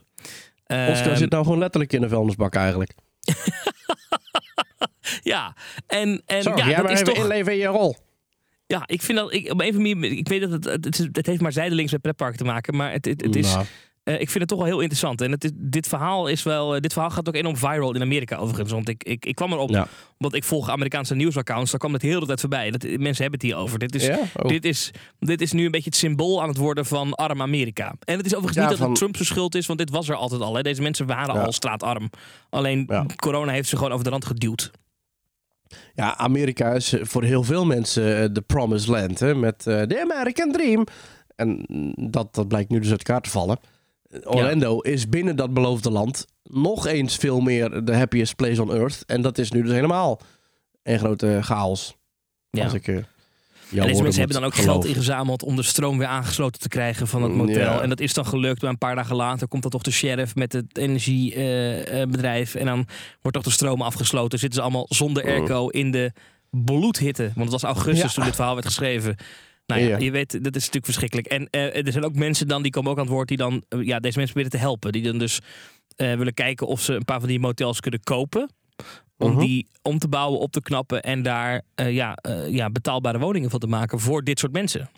Oscar 0.66 1.08
Ehm, 1.08 1.16
zit 1.16 1.30
nou 1.30 1.44
gewoon 1.44 1.60
letterlijk 1.60 1.94
in 1.94 2.02
de 2.02 2.10
vuilnisbak 2.10 2.56
eigenlijk. 2.56 2.94
Ja, 5.34 5.56
en, 5.88 6.22
en 6.26 6.44
ja, 6.44 6.68
jij 6.68 6.76
dat 6.82 6.92
is 6.92 7.02
toch... 7.02 7.16
inleven 7.18 7.52
in 7.52 7.58
je 7.58 7.66
rol. 7.68 7.96
Ja, 8.68 8.84
ik 8.86 9.02
vind 9.02 9.18
dat... 9.18 9.34
Ik, 9.34 9.52
op 9.52 9.62
een 9.62 9.68
of 9.70 9.76
andere 9.76 9.96
manier... 9.96 10.18
Ik 10.18 10.28
weet 10.28 10.42
dat 10.42 10.52
het... 10.52 10.64
Het, 10.66 10.86
het, 10.86 11.00
is- 11.00 11.08
het 11.12 11.26
heeft 11.26 11.42
maar 11.42 11.52
zijdelings 11.52 11.92
met 11.92 12.02
pretparken 12.02 12.38
te 12.38 12.44
maken. 12.44 12.76
Maar 12.76 12.92
het, 12.92 13.06
het, 13.06 13.22
het 13.22 13.36
is... 13.36 13.54
Nou, 13.54 13.66
eh, 14.04 14.14
ik 14.14 14.28
vind 14.30 14.40
het 14.40 14.48
toch 14.48 14.58
wel 14.58 14.68
heel 14.68 14.80
interessant. 14.80 15.22
En 15.22 15.32
het 15.32 15.44
is, 15.44 15.52
dit, 15.56 15.88
verhaal 15.88 16.28
is 16.28 16.44
wel, 16.44 16.76
eh, 16.76 16.82
dit 16.82 16.94
verhaal 16.94 17.12
gaat 17.12 17.28
ook 17.28 17.36
enorm 17.36 17.58
viral 17.58 17.96
in 17.96 18.02
Amerika 18.02 18.36
overigens. 18.38 18.72
Want 18.72 18.90
ik, 18.90 19.04
ik, 19.04 19.26
ik 19.26 19.36
kwam 19.36 19.52
erop, 19.54 19.70
Ja. 19.70 19.88
want 20.18 20.34
ik 20.34 20.44
volg 20.44 20.70
Amerikaanse 20.70 21.16
nieuwsaccounts. 21.16 21.72
Daar 21.72 21.80
kwam 21.80 21.94
het 21.94 22.02
heel 22.02 22.20
de 22.20 22.26
tijd 22.26 22.40
voorbij. 22.40 22.72
Dat, 22.72 22.82
mensen 22.84 23.22
hebben 23.24 23.32
het 23.40 23.42
hier 23.42 23.56
over. 23.56 23.80
Dit 23.80 23.96
is, 23.96 24.06
ja? 24.06 24.20
Oh. 24.36 24.50
dit, 24.50 24.66
is, 24.66 24.92
dit 25.20 25.42
is 25.42 25.52
nu 25.52 25.66
een 25.66 25.72
beetje 25.72 25.90
het 25.90 25.98
symbool 26.00 26.42
aan 26.42 26.48
het 26.50 26.58
worden 26.58 26.86
van 26.86 27.14
arm 27.14 27.42
Amerika. 27.42 27.94
En 28.04 28.18
het 28.18 28.26
is 28.26 28.36
overigens 28.36 28.56
Ja, 28.56 28.62
niet 28.62 28.70
dat 28.70 28.80
van- 28.80 28.88
het 28.90 28.98
Trump 28.98 29.16
zijn 29.16 29.28
schuld 29.28 29.56
is. 29.56 29.66
Want 29.66 29.80
dit 29.80 29.90
was 29.90 30.10
er 30.10 30.16
altijd 30.16 30.42
al. 30.42 30.56
Hè. 30.56 30.62
Deze 30.62 30.82
mensen 30.82 31.06
waren 31.06 31.44
al 31.44 31.52
straatarm. 31.52 32.10
Alleen 32.50 32.90
corona 33.16 33.52
heeft 33.52 33.70
ze 33.70 33.76
gewoon 33.78 33.92
over 33.92 34.04
de 34.04 34.10
rand 34.10 34.26
geduwd. 34.26 34.72
Ja, 35.94 36.18
Amerika 36.18 36.74
is 36.74 36.94
eh, 36.94 37.06
voor 37.06 37.24
heel 37.24 37.44
veel 37.44 37.66
mensen 37.66 38.22
eh, 38.22 38.30
de 38.32 38.42
promised 38.42 38.88
land. 38.88 39.20
Hè, 39.20 39.36
met 39.36 39.68
eh, 39.68 39.82
de 39.88 40.02
American 40.02 40.52
Dream. 40.52 40.86
En 41.36 41.66
dat, 41.96 42.36
dat 42.36 42.48
blijkt 42.48 42.70
nu 42.70 42.80
dus 42.80 42.90
uit 42.90 43.08
elkaar 43.08 43.22
te 43.22 43.30
vallen. 43.30 43.60
Orlando 44.24 44.80
is 44.80 45.10
binnen 45.10 45.36
dat 45.36 45.54
beloofde 45.54 45.92
land 45.92 46.26
nog 46.44 46.88
eens 46.88 47.16
veel 47.16 47.40
meer 47.40 47.86
de 47.86 47.96
happiest 47.96 48.36
place 48.36 48.62
on 48.62 48.74
earth. 48.74 49.04
En 49.06 49.22
dat 49.22 49.38
is 49.38 49.52
nu 49.52 49.62
dus 49.62 49.72
helemaal 49.72 50.20
een 50.84 51.00
grote 51.00 51.40
chaos. 51.42 51.98
Ja. 52.50 52.64
Als 52.64 52.74
ik, 52.74 53.04
eh, 53.72 53.78
En 53.82 53.88
deze 53.88 54.02
mensen 54.02 54.20
hebben 54.22 54.42
dan 54.42 54.50
ook 54.50 54.56
geld 54.56 54.86
ingezameld 54.86 55.44
om 55.44 55.56
de 55.56 55.64
stroom 55.64 55.98
weer 55.98 56.08
aangesloten 56.08 56.62
te 56.62 56.68
krijgen 56.68 57.08
van 57.08 57.22
het 57.24 57.32
Mm, 57.32 57.38
motel. 57.38 57.56
ja. 57.62 57.82
En 57.82 57.90
dat 57.90 58.00
is 58.00 58.14
dan 58.14 58.26
gelukt, 58.26 58.62
maar 58.62 58.72
een 58.72 58.78
paar 58.78 58.96
dagen 58.96 59.16
later 59.16 59.48
komt 59.48 59.62
dan 59.62 59.72
toch 59.72 59.82
de 59.82 59.92
sheriff 59.92 60.36
met 60.36 60.54
het 60.54 60.78
energiebedrijf. 60.78 62.56
en 62.56 62.66
dan 62.66 62.88
wordt 63.22 63.38
toch 63.38 63.46
de 63.46 63.52
stroom 63.52 63.82
afgesloten. 63.82 64.40
Zitten 64.40 64.58
ze 64.60 64.64
allemaal 64.66 64.86
zonder 64.90 65.24
Mm. 65.24 65.30
airco 65.30 65.68
in 65.68 65.92
de 65.92 66.12
bloedhitte. 66.50 67.24
Want 67.36 67.52
het 67.52 67.62
was 67.62 67.64
augustus 67.64 68.02
Ja. 68.10 68.16
toen 68.16 68.24
dit 68.24 68.36
verhaal 68.36 68.54
werd 68.54 68.66
geschreven. 68.66 69.16
Nou 69.66 69.82
ja, 69.82 69.88
Ja. 69.88 69.98
je 69.98 70.12
weet, 70.12 70.32
dat 70.32 70.56
is 70.56 70.66
natuurlijk 70.66 70.86
verschrikkelijk. 70.86 71.28
En 71.28 71.48
eh, 71.50 71.86
er 71.86 71.92
zijn 71.92 72.06
ook 72.06 72.16
mensen 72.16 72.48
dan, 72.48 72.62
die 72.62 72.72
komen 72.72 72.92
ook 72.92 72.98
aan 72.98 73.04
het 73.04 73.14
woord, 73.14 73.28
die 73.28 73.38
dan 73.38 73.64
eh, 73.70 73.80
ja, 73.84 74.00
deze 74.00 74.18
mensen 74.18 74.34
proberen 74.36 74.50
te 74.52 74.58
helpen. 74.58 74.92
Die 74.92 75.04
dan 75.04 75.18
dus 75.18 75.40
eh, 75.96 76.14
willen 76.14 76.34
kijken 76.34 76.68
of 76.68 76.82
ze 76.82 76.94
een 76.94 77.06
paar 77.06 77.20
van 77.20 77.30
die 77.30 77.40
motels 77.40 77.80
kunnen 77.80 78.00
kopen. 78.04 78.50
Om 79.18 79.32
Mhm. 79.32 79.40
die 79.40 79.68
om 79.82 79.98
te 80.00 80.08
bouwen, 80.08 80.40
op 80.40 80.52
te 80.52 80.62
knappen 80.62 81.02
en 81.04 81.22
daar 81.22 81.62
eh, 81.76 81.94
ja, 81.94 82.16
eh, 82.16 82.50
ja, 82.50 82.70
betaalbare 82.70 83.20
woningen 83.20 83.50
van 83.50 83.60
te 83.60 83.68
maken 83.68 84.00
voor 84.00 84.24
dit 84.24 84.40
soort 84.40 84.52
mensen. 84.52 84.90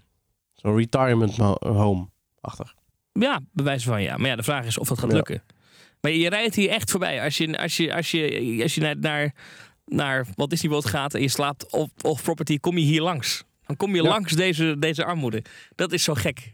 Zo'n 0.53 0.75
retirement 0.75 1.35
home. 1.59 2.07
Achtig. 2.41 2.73
Ja, 3.11 3.39
bewijs 3.51 3.83
van 3.83 4.01
ja. 4.01 4.17
Maar 4.17 4.29
ja, 4.29 4.35
de 4.35 4.43
vraag 4.43 4.65
is 4.65 4.77
of 4.77 4.87
dat 4.87 4.99
gaat 4.99 5.09
Ja. 5.09 5.15
lukken. 5.15 5.43
Maar 6.01 6.11
je 6.11 6.29
rijdt 6.29 6.55
hier 6.55 6.69
echt 6.69 6.91
voorbij. 6.91 7.23
Als 7.23 7.37
je, 7.37 7.57
als 7.57 7.77
je, 7.77 7.93
als 7.95 8.11
je, 8.11 8.59
als 8.63 8.75
je 8.75 8.81
naar, 8.81 8.97
naar, 8.99 9.33
naar 9.85 10.27
Walt 10.35 10.49
Disney 10.49 10.71
World 10.71 10.85
gaat 10.85 11.13
en 11.13 11.21
je 11.21 11.27
slaapt 11.29 11.71
op, 11.71 11.89
op 12.01 12.19
property, 12.23 12.59
kom 12.59 12.77
je 12.77 12.85
hier 12.85 13.01
langs. 13.01 13.43
Dan 13.65 13.77
kom 13.77 13.95
je 13.95 14.03
Ja. 14.03 14.09
langs 14.09 14.33
deze, 14.33 14.75
deze 14.79 15.05
armoede. 15.05 15.43
Dat 15.75 15.91
is 15.91 16.03
zo 16.03 16.13
gek. 16.13 16.53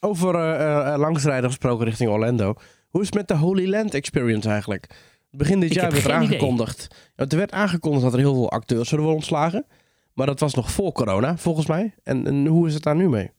Over 0.00 0.34
eh, 0.34 0.94
langsrijden 0.98 1.48
gesproken 1.48 1.84
richting 1.84 2.10
Orlando. 2.10 2.54
Hoe 2.88 3.00
is 3.00 3.06
het 3.06 3.16
met 3.16 3.28
de 3.28 3.34
Holy 3.36 3.68
Land 3.70 3.94
Experience 3.94 4.48
eigenlijk? 4.48 4.86
Begin 5.30 5.60
dit 5.60 5.70
Ik 5.70 5.76
jaar 5.76 5.90
werd 5.92 6.04
er 6.04 6.12
aangekondigd. 6.12 6.94
Er 7.16 7.36
werd 7.36 7.52
aangekondigd 7.52 8.04
dat 8.04 8.12
er 8.12 8.18
heel 8.18 8.34
veel 8.34 8.50
acteurs 8.50 8.88
zullen 8.88 9.04
worden 9.04 9.20
ontslagen. 9.20 9.66
Maar 10.12 10.26
dat 10.26 10.40
was 10.40 10.54
nog 10.54 10.70
voor 10.70 10.92
corona, 10.92 11.36
volgens 11.36 11.66
mij. 11.66 11.94
En, 12.02 12.26
en 12.26 12.46
hoe 12.46 12.66
is 12.68 12.74
het 12.74 12.82
daar 12.82 12.96
nu 12.96 13.08
mee? 13.08 13.30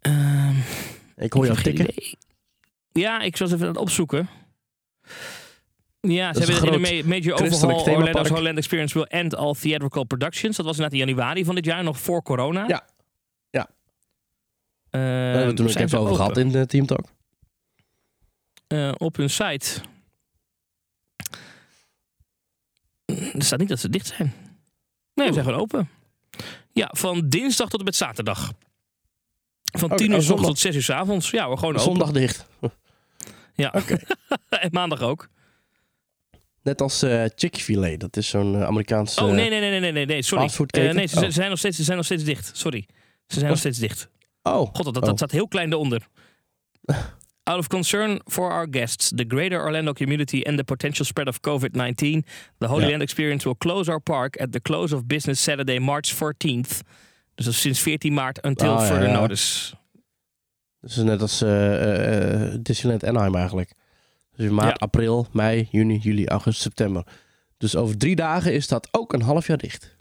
Ehm, 0.00 0.54
Ik 1.16 1.32
hoor 1.32 1.44
ik 1.46 1.50
jou 1.52 1.62
tikken. 1.62 1.84
idee. 1.90 2.14
Ja, 2.92 3.20
ik 3.20 3.40
eens 3.40 3.52
even 3.52 3.62
aan 3.66 3.72
het 3.72 3.80
opzoeken. 3.80 4.28
Ja, 6.00 6.32
ze 6.34 6.38
hebben 6.52 6.72
in 6.72 6.82
de 6.82 7.02
ma- 7.02 7.08
major 7.08 7.42
overhaul. 7.42 7.96
Orlando's 7.96 8.28
Holland 8.28 8.56
Experience 8.58 8.94
will 8.98 9.06
end 9.08 9.34
all 9.36 9.54
theatrical 9.54 10.04
productions. 10.04 10.56
Dat 10.56 10.66
was 10.66 10.74
inderdaad 10.76 11.00
in 11.00 11.06
januari 11.06 11.44
van 11.44 11.54
dit 11.54 11.64
jaar, 11.64 11.84
nog 11.84 12.00
voor 12.00 12.22
corona. 12.22 12.64
Ja. 12.68 12.86
Ja. 13.50 13.68
Ehm, 14.90 15.02
Daar 15.02 15.12
hebben 15.12 15.40
we 15.40 15.46
het 15.46 15.56
toen 15.56 15.66
ook 15.68 15.74
even 15.74 15.98
over 15.98 16.12
open? 16.12 16.16
gehad 16.16 16.36
in 16.36 16.48
de 16.48 16.66
Team 16.66 16.86
Talk. 16.86 17.04
Eh, 18.66 18.92
op 18.96 19.16
hun 19.16 19.30
site. 19.30 19.80
Er 23.16 23.42
staat 23.42 23.58
niet 23.58 23.68
dat 23.68 23.78
ze 23.80 23.88
dicht 23.90 24.06
zijn. 24.16 24.32
Nee, 25.14 25.26
we 25.26 25.32
zijn 25.32 25.44
gewoon 25.44 25.60
open. 25.60 25.88
Ja, 26.72 26.88
van 26.92 27.28
dinsdag 27.28 27.68
tot 27.68 27.78
en 27.78 27.84
met 27.84 27.96
zaterdag. 27.96 28.52
Van 29.78 29.96
10 29.96 30.10
uur 30.10 30.22
s 30.22 30.30
ochtends 30.30 30.46
tot 30.48 30.58
6 30.58 30.74
uur 30.74 30.82
s 30.82 30.90
avonds. 30.90 31.30
Ja, 31.30 31.50
we 31.50 31.56
gewoon 31.56 31.72
open. 31.72 31.84
Zondag 31.84 32.10
dicht. 32.10 32.46
Ja. 33.54 33.72
Oké. 33.76 33.98
en 34.48 34.68
maandag 34.72 35.00
ook. 35.00 35.28
Net 36.62 36.80
als 36.80 37.02
eh 37.02 37.24
Chick-fil-A. 37.34 37.96
Dat 37.96 38.16
is 38.16 38.28
zo'n 38.28 38.54
eh, 38.54 38.62
Amerikaanse... 38.62 39.24
Oh, 39.24 39.32
nee, 39.32 39.50
nee, 39.50 39.60
nee, 39.60 39.80
nee, 39.80 39.92
nee, 39.92 40.06
nee, 40.06 40.22
sorry. 40.22 40.44
Eh, 40.66 40.92
nee, 40.92 41.06
ze, 41.06 41.16
Oh. 41.16 41.22
ze 41.24 41.30
zijn 41.30 41.48
nog 41.50 41.58
steeds, 41.58 41.76
ze 41.76 41.82
zijn 41.84 41.96
nog 41.96 42.06
steeds 42.06 42.24
dicht. 42.24 42.50
Sorry. 42.56 42.86
Ze 43.26 43.38
zijn 43.38 43.50
nog 43.50 43.58
steeds 43.58 43.78
dicht. 43.78 44.08
Oh, 44.42 44.54
God, 44.72 44.84
dat, 44.84 44.94
dat 44.94 45.08
Oh. 45.08 45.14
staat 45.14 45.30
heel 45.30 45.48
klein 45.48 45.72
eronder. 45.72 46.06
Out 47.50 47.58
of 47.58 47.68
concern 47.68 48.18
for 48.28 48.50
our 48.52 48.66
guests, 48.70 49.12
the 49.14 49.24
greater 49.26 49.60
Orlando 49.60 49.92
community 49.92 50.46
and 50.46 50.56
the 50.56 50.64
potential 50.64 51.04
spread 51.04 51.28
of 51.28 51.40
COVID-19, 51.40 52.24
the 52.58 52.66
Holy. 52.66 52.86
Land 52.86 53.02
Experience 53.02 53.44
will 53.44 53.56
close 53.58 53.90
our 53.92 54.00
park 54.00 54.40
at 54.40 54.52
the 54.52 54.60
close 54.60 54.94
of 54.96 55.02
business 55.06 55.42
Saturday, 55.42 55.78
March 55.78 56.14
14th. 56.14 56.82
Dus 57.34 57.44
dat 57.44 57.54
is 57.54 57.60
sinds 57.60 57.80
14 57.80 58.12
maart 58.12 58.44
until 58.44 58.70
Ah, 58.72 58.86
further 58.86 59.08
ja. 59.08 59.20
notice. 59.20 59.74
Is 60.82 60.96
net 60.96 61.20
als 61.20 61.42
eh, 61.42 62.52
eh, 62.52 62.54
Disneyland 62.62 63.04
Anaheim 63.04 63.34
eigenlijk. 63.34 63.72
Dus 64.36 64.46
in 64.46 64.54
maart, 64.54 64.78
Ja. 64.80 64.86
april, 64.86 65.26
mei, 65.32 65.68
juni, 65.70 65.96
juli, 65.98 66.26
augustus, 66.26 66.62
september. 66.62 67.06
Dus 67.58 67.76
over 67.76 67.96
drie 67.98 68.16
dagen 68.16 68.52
is 68.52 68.68
dat 68.68 68.88
ook 68.90 69.12
een 69.12 69.22
half 69.22 69.46
jaar 69.46 69.58
dicht. 69.58 69.96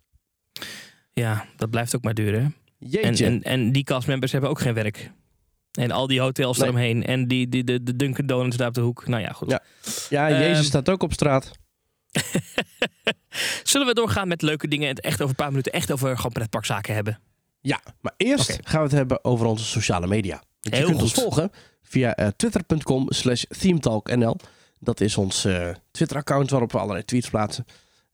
Ja, 1.14 1.46
dat 1.58 1.70
blijft 1.70 1.96
ook 1.96 2.04
maar 2.04 2.14
duren. 2.14 2.40
hè? 2.40 2.46
En, 2.46 2.56
Jeetje. 2.90 3.26
en, 3.26 3.44
en 3.44 3.72
die 3.72 3.84
castmembers 3.84 4.32
hebben 4.32 4.50
ook 4.50 4.60
geen 4.60 4.74
werk. 4.74 5.12
En 5.72 5.92
al 5.92 6.08
die 6.08 6.20
hotels 6.22 6.58
Nee. 6.58 6.68
eromheen. 6.68 7.06
En 7.06 7.28
die, 7.28 7.50
die, 7.50 7.64
de, 7.64 7.84
de 7.84 7.96
Dunkin' 7.96 8.26
Donuts 8.26 8.58
daar 8.58 8.68
op 8.68 8.74
de 8.74 8.82
hoek. 8.82 9.08
Nou 9.08 9.22
ja, 9.22 9.30
goed. 9.32 9.50
Ja. 9.50 9.62
ja, 10.10 10.30
ehm, 10.30 10.40
Jezus 10.42 10.66
staat 10.66 10.90
ook 10.90 11.04
op 11.04 11.14
straat. 11.14 11.52
Zullen 13.64 13.88
we 13.88 13.94
doorgaan 13.94 14.28
met 14.28 14.42
leuke 14.42 14.68
dingen 14.68 14.90
en 14.90 14.96
het 14.96 15.04
echt 15.04 15.16
over 15.16 15.30
een 15.30 15.36
paar 15.36 15.50
minuten 15.50 15.72
echt 15.72 15.92
over 15.92 16.16
gewoon 16.16 16.32
pretparkzaken 16.32 16.94
hebben? 16.94 17.20
Ja, 17.62 17.82
maar 18.02 18.14
eerst 18.18 18.58
gaan 18.64 18.80
we 18.80 18.86
het 18.88 18.96
hebben 18.96 19.24
over 19.24 19.46
onze 19.46 19.66
sociale 19.66 20.08
media. 20.08 20.44
Je 20.60 20.76
Heel 20.76 20.86
kunt 20.86 21.02
ons 21.02 21.14
volgen 21.14 21.52
via 21.84 22.16
eh, 22.16 22.28
twitter.com 22.28 23.06
slash 23.12 23.44
themetalknl. 23.60 24.36
Dat 24.80 25.02
is 25.02 25.18
ons 25.18 25.46
eh, 25.46 25.70
Twitter-account 25.92 26.50
waarop 26.50 26.72
we 26.72 26.78
allerlei 26.78 27.06
tweets 27.06 27.30
plaatsen. 27.30 27.66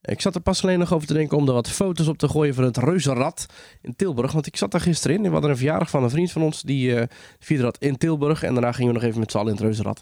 Ik 0.06 0.20
zat 0.20 0.34
er 0.34 0.40
pas 0.40 0.62
alleen 0.62 0.78
nog 0.78 0.92
over 0.92 1.06
te 1.06 1.12
denken 1.14 1.36
om 1.36 1.46
er 1.48 1.52
wat 1.54 1.68
foto's 1.70 2.06
op 2.08 2.18
te 2.18 2.28
gooien 2.28 2.54
van 2.54 2.64
het 2.64 2.76
reuzenrad 2.76 3.46
in 3.82 3.96
Tilburg. 3.96 4.32
Want 4.32 4.46
ik 4.46 4.56
zat 4.56 4.70
daar 4.70 4.80
gisteren 4.80 5.16
in. 5.16 5.22
We 5.22 5.28
hadden 5.28 5.50
een 5.50 5.56
verjaardag 5.56 5.90
van 5.90 6.02
een 6.02 6.10
vriend 6.10 6.32
van 6.32 6.42
ons. 6.42 6.62
Die 6.62 6.96
eh 6.96 7.06
vierde 7.38 7.62
dat 7.62 7.78
in 7.78 7.96
Tilburg. 7.96 8.42
En 8.42 8.52
daarna 8.52 8.72
gingen 8.72 8.92
we 8.92 8.98
nog 8.98 9.08
even 9.08 9.20
met 9.20 9.30
z'n 9.30 9.36
allen 9.36 9.48
in 9.50 9.54
het 9.56 9.64
reuzenrad. 9.64 10.00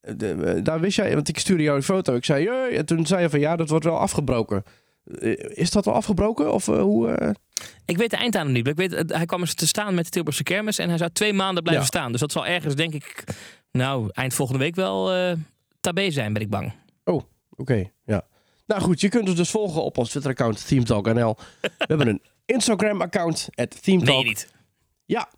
Eh, 0.00 0.14
de- 0.16 0.32
eh, 0.34 0.64
daar 0.64 0.80
wist 0.80 0.96
jij, 0.96 1.14
want 1.14 1.28
ik 1.28 1.38
stuurde 1.38 1.62
jou 1.62 1.76
een 1.76 1.82
foto. 1.82 2.14
Ik 2.14 2.24
zei, 2.24 2.44
"Jee," 2.44 2.76
en 2.76 2.86
toen 2.86 3.06
zei 3.06 3.22
je 3.22 3.30
van 3.30 3.40
ja, 3.40 3.56
dat 3.56 3.68
wordt 3.68 3.84
wel 3.84 3.98
afgebroken. 3.98 4.62
Is 5.54 5.70
dat 5.70 5.84
wel 5.84 5.94
afgebroken? 5.94 6.52
Of 6.52 6.66
hoe... 6.66 7.34
Ik 7.84 7.96
weet 7.96 8.10
de 8.10 8.16
einddatum 8.16 8.52
niet. 8.52 8.66
Ik 8.66 8.76
weet, 8.76 9.02
hij 9.12 9.26
kwam 9.26 9.40
eens 9.40 9.54
te 9.54 9.66
staan 9.66 9.94
met 9.94 10.04
de 10.04 10.10
Tilburgse 10.10 10.42
kermis 10.42 10.78
en 10.78 10.88
hij 10.88 10.98
zou 10.98 11.10
twee 11.12 11.32
maanden 11.32 11.62
blijven 11.62 11.82
Ja. 11.84 11.88
staan. 11.90 12.10
Dus 12.12 12.20
dat 12.20 12.32
zal 12.32 12.46
ergens, 12.46 12.74
denk 12.74 12.94
ik, 12.94 13.24
nou, 13.72 14.08
eind 14.12 14.34
volgende 14.34 14.60
week 14.60 14.74
wel 14.74 15.10
tabé 15.80 16.10
zijn, 16.10 16.32
ben 16.32 16.42
ik 16.42 16.50
bang. 16.50 16.72
Oké, 17.56 17.90
ja. 18.04 18.22
Nou 18.70 18.82
goed, 18.82 19.00
je 19.00 19.08
kunt 19.08 19.28
ons 19.28 19.36
dus 19.36 19.50
volgen 19.50 19.82
op 19.84 19.98
ons 19.98 20.10
Twitter-account 20.10 20.66
ThemeTalkNL. 20.66 21.36
We 21.60 21.70
hebben 21.78 22.08
een 22.08 22.22
Instagram-account, 22.44 23.48
at 23.50 23.56
Nee, 23.56 23.68
ThemeTalk. 23.80 24.24
niet. 24.24 24.52
Ja, 25.04 25.28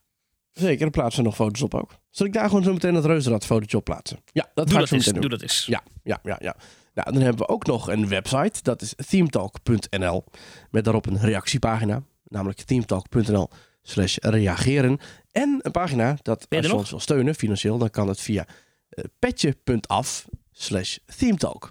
zeker. 0.53 0.79
Daar 0.79 0.91
plaatsen 0.91 1.23
we 1.23 1.27
nog 1.29 1.37
foto's 1.37 1.63
op 1.63 1.75
ook. 1.75 1.91
Zal 2.11 2.27
ik 2.27 2.33
daar 2.33 2.49
gewoon 2.49 2.63
zo 2.63 2.73
meteen 2.73 2.95
dat 2.95 3.05
reuzenrad 3.05 3.45
fotootje 3.47 3.77
op 3.77 3.85
plaatsen? 3.85 4.19
Ja, 4.33 4.51
dat 4.55 4.67
Doe 4.67 4.75
ga 4.77 4.81
ik 4.83 4.87
zo 4.89 4.97
meteen 4.97 5.13
Doe 5.13 5.21
doen. 5.21 5.31
dat 5.31 5.43
eens. 5.43 5.67
Ja, 5.67 5.83
ja, 6.03 6.19
ja, 6.23 6.37
ja. 6.41 6.57
Nou, 6.95 7.13
dan 7.13 7.23
hebben 7.23 7.47
we 7.47 7.53
ook 7.53 7.67
nog 7.67 7.89
een 7.91 8.09
website. 8.09 8.63
Dat 8.63 8.83
is 8.83 8.95
themetalk.nl. 9.09 10.25
Met 10.71 10.85
daarop 10.85 11.07
een 11.07 11.19
reactiepagina. 11.21 12.03
Namelijk 12.25 12.61
themetalk.nl 12.61 13.49
slash 13.83 14.17
reageren. 14.21 14.99
En 15.31 15.59
een 15.63 15.71
pagina 15.73 16.17
dat 16.23 16.47
als 16.49 16.67
je 16.67 16.75
ons 16.75 16.91
wil 16.91 17.01
steunen 17.01 17.35
financieel, 17.35 17.79
dan 17.79 17.91
kan 17.91 18.09
het 18.09 18.21
via 18.21 18.47
eh, 18.89 19.05
petje.af 19.19 20.27
slash 20.53 20.97
themetalk. 21.17 21.71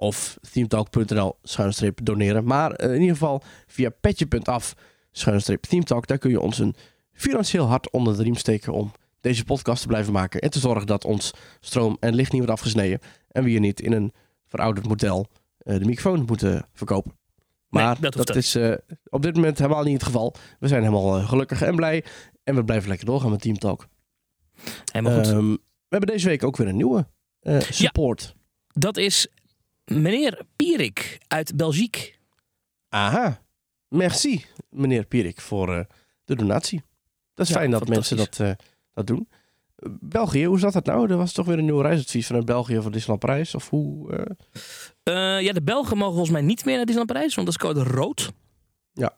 Of 0.00 0.38
themetalk.nl 0.52 1.36
schuinstreep 1.42 2.00
doneren. 2.02 2.44
Maar 2.44 2.72
eh, 2.72 2.94
in 2.94 3.00
ieder 3.00 3.16
geval 3.16 3.42
via 3.66 3.90
petje.af 4.00 4.74
schuinstreep 5.12 5.62
themetalk. 5.62 6.06
Daar 6.06 6.18
kun 6.18 6.30
je 6.30 6.40
ons 6.40 6.58
een 6.58 6.74
financieel 7.12 7.66
hart 7.66 7.90
onder 7.90 8.16
de 8.16 8.22
riem 8.22 8.34
steken 8.34 8.72
om 8.72 8.92
deze 9.20 9.44
podcast 9.44 9.82
te 9.82 9.88
blijven 9.88 10.12
maken. 10.12 10.40
En 10.40 10.50
te 10.50 10.58
zorgen 10.58 10.86
dat 10.86 11.04
ons 11.04 11.32
stroom 11.60 11.96
en 12.00 12.14
licht 12.14 12.32
niet 12.32 12.40
wordt 12.40 12.56
afgesneden. 12.58 13.00
En 13.28 13.44
we 13.44 13.50
hier 13.50 13.60
niet 13.60 13.80
in 13.80 13.92
een 13.92 14.12
verouderd 14.46 14.88
model 14.88 15.26
eh, 15.58 15.78
de 15.78 15.84
microfoon 15.84 16.24
moeten 16.24 16.66
verkopen. 16.72 17.18
Nee, 17.70 17.82
Maar 17.82 17.96
dat 18.00 18.36
is 18.36 18.54
eh, 18.54 18.74
op 19.08 19.22
dit 19.22 19.34
moment 19.34 19.58
helemaal 19.58 19.82
niet 19.82 19.92
het 19.92 20.02
geval. 20.02 20.34
We 20.58 20.68
zijn 20.68 20.82
helemaal 20.82 21.20
gelukkig 21.20 21.62
en 21.62 21.76
blij. 21.76 22.04
En 22.44 22.54
we 22.54 22.64
blijven 22.64 22.88
lekker 22.88 23.06
doorgaan 23.06 23.30
met 23.30 23.40
Team 23.40 23.58
Talk. 23.58 23.88
Helemaal 24.92 25.16
goed. 25.18 25.32
Ehm, 25.32 25.50
we 25.50 25.96
hebben 25.96 26.08
deze 26.08 26.28
week 26.28 26.44
ook 26.44 26.56
weer 26.56 26.68
een 26.68 26.76
nieuwe 26.76 27.06
support. 27.58 28.34
Dat 28.72 28.96
is 28.96 29.28
meneer 29.90 30.42
Pierik 30.56 31.18
uit 31.28 31.56
Belgique. 31.56 32.12
Aha. 32.88 33.40
Merci, 33.88 34.44
meneer 34.68 35.04
Pierik, 35.04 35.40
voor 35.40 35.74
eh, 35.74 35.84
de 36.24 36.36
donatie. 36.36 36.82
Dat 37.34 37.46
is 37.46 37.52
Ja, 37.52 37.58
fijn 37.58 37.70
dat 37.70 37.88
mensen 37.88 38.16
dat, 38.16 38.40
eh, 38.40 38.50
dat 38.94 39.06
doen. 39.06 39.28
Eh, 39.76 39.90
België, 40.00 40.44
hoe 40.44 40.58
zat 40.58 40.72
dat 40.72 40.84
nou? 40.84 41.10
Er 41.10 41.16
was 41.16 41.32
toch 41.32 41.46
weer 41.46 41.58
een 41.58 41.64
nieuw 41.64 41.80
reisadvies 41.80 42.26
vanuit 42.26 42.44
België 42.44 42.80
voor 42.80 42.90
Disneyland 42.90 43.20
Parijs? 43.20 43.54
Of 43.54 43.68
hoe? 43.70 44.08
ja, 45.42 45.52
de 45.52 45.62
Belgen 45.62 45.96
mogen 45.96 46.12
volgens 46.12 46.32
mij 46.32 46.42
niet 46.42 46.64
meer 46.64 46.76
naar 46.76 46.86
Disneyland 46.86 47.12
Parijs, 47.12 47.34
want 47.34 47.46
dat 47.46 47.56
is 47.56 47.68
code 47.68 47.90
rood. 47.90 48.32
Ja. 48.92 49.16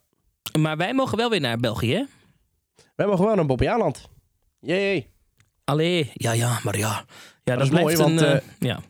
Maar 0.59 0.77
wij 0.77 0.95
mogen 0.95 1.17
wel 1.17 1.31
weer 1.31 1.41
naar 1.41 1.59
België, 1.59 1.95
hè? 1.95 2.05
Wij 2.95 3.07
mogen 3.07 3.21
gewoon 3.21 3.37
naar 3.37 3.47
Bobbejaanland. 3.47 4.09
Jee. 4.61 5.11
Allee, 5.65 6.11
ja, 6.15 6.33
ja, 6.33 6.61
maar 6.65 6.79
ja. 6.79 7.05
Ja, 7.45 7.57
dat, 7.57 7.65
is 7.65 7.71
mooi, 7.71 7.95
een, 7.95 8.17
want, 8.17 8.43
ja. 8.59 8.81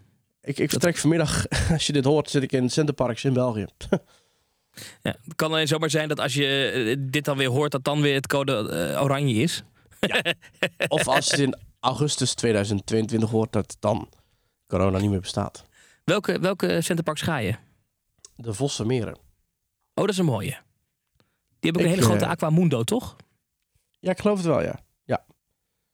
Ik, 0.42 0.58
ik 0.58 0.70
vertrek 0.70 0.96
vanmiddag, 0.96 1.48
als 1.72 1.86
je 1.86 1.92
dit 1.92 2.04
hoort, 2.04 2.30
zit 2.30 2.42
ik 2.42 2.52
in 2.52 2.70
Centerparks 2.70 3.24
in 3.24 3.32
België. 3.32 3.66
ja. 5.02 5.16
Het 5.24 5.34
kan 5.36 5.52
alleen 5.52 5.68
zomaar 5.68 5.90
zijn 5.90 6.08
dat 6.08 6.20
als 6.20 6.34
je 6.34 6.70
eh, 6.70 6.96
dit 7.10 7.24
dan 7.24 7.36
weer 7.36 7.48
hoort, 7.48 7.72
dat 7.72 7.84
dan 7.84 8.00
weer 8.00 8.14
het 8.14 8.26
code 8.26 8.68
eh, 8.68 9.02
oranje 9.02 9.34
is. 9.34 9.62
Of 10.88 11.08
als 11.08 11.24
je 11.24 11.30
het 11.30 11.40
in 11.40 11.56
augustus 11.80 12.34
2022 12.34 13.30
hoort, 13.30 13.52
dat 13.52 13.76
dan 13.80 14.08
corona 14.66 14.98
niet 14.98 15.10
meer 15.10 15.20
bestaat. 15.20 15.64
Welke, 16.04 16.38
welke 16.38 16.80
centerparks 16.80 17.20
ga 17.22 17.36
je? 17.36 17.54
De 18.36 18.54
Vossenmeren. 18.54 19.14
Oh, 19.14 20.04
dat 20.04 20.08
is 20.08 20.18
een 20.18 20.24
mooie. 20.24 20.56
Die 21.60 21.70
hebben 21.70 21.82
ook 21.82 21.88
een 21.88 21.94
hele 21.94 22.06
grote 22.06 22.24
eh, 22.24 22.30
Aquamundo, 22.30 22.82
toch? 22.82 23.16
Ja, 23.98 24.10
ik 24.10 24.20
geloof 24.20 24.36
het 24.36 24.46
wel, 24.46 24.62
ja. 24.62 24.80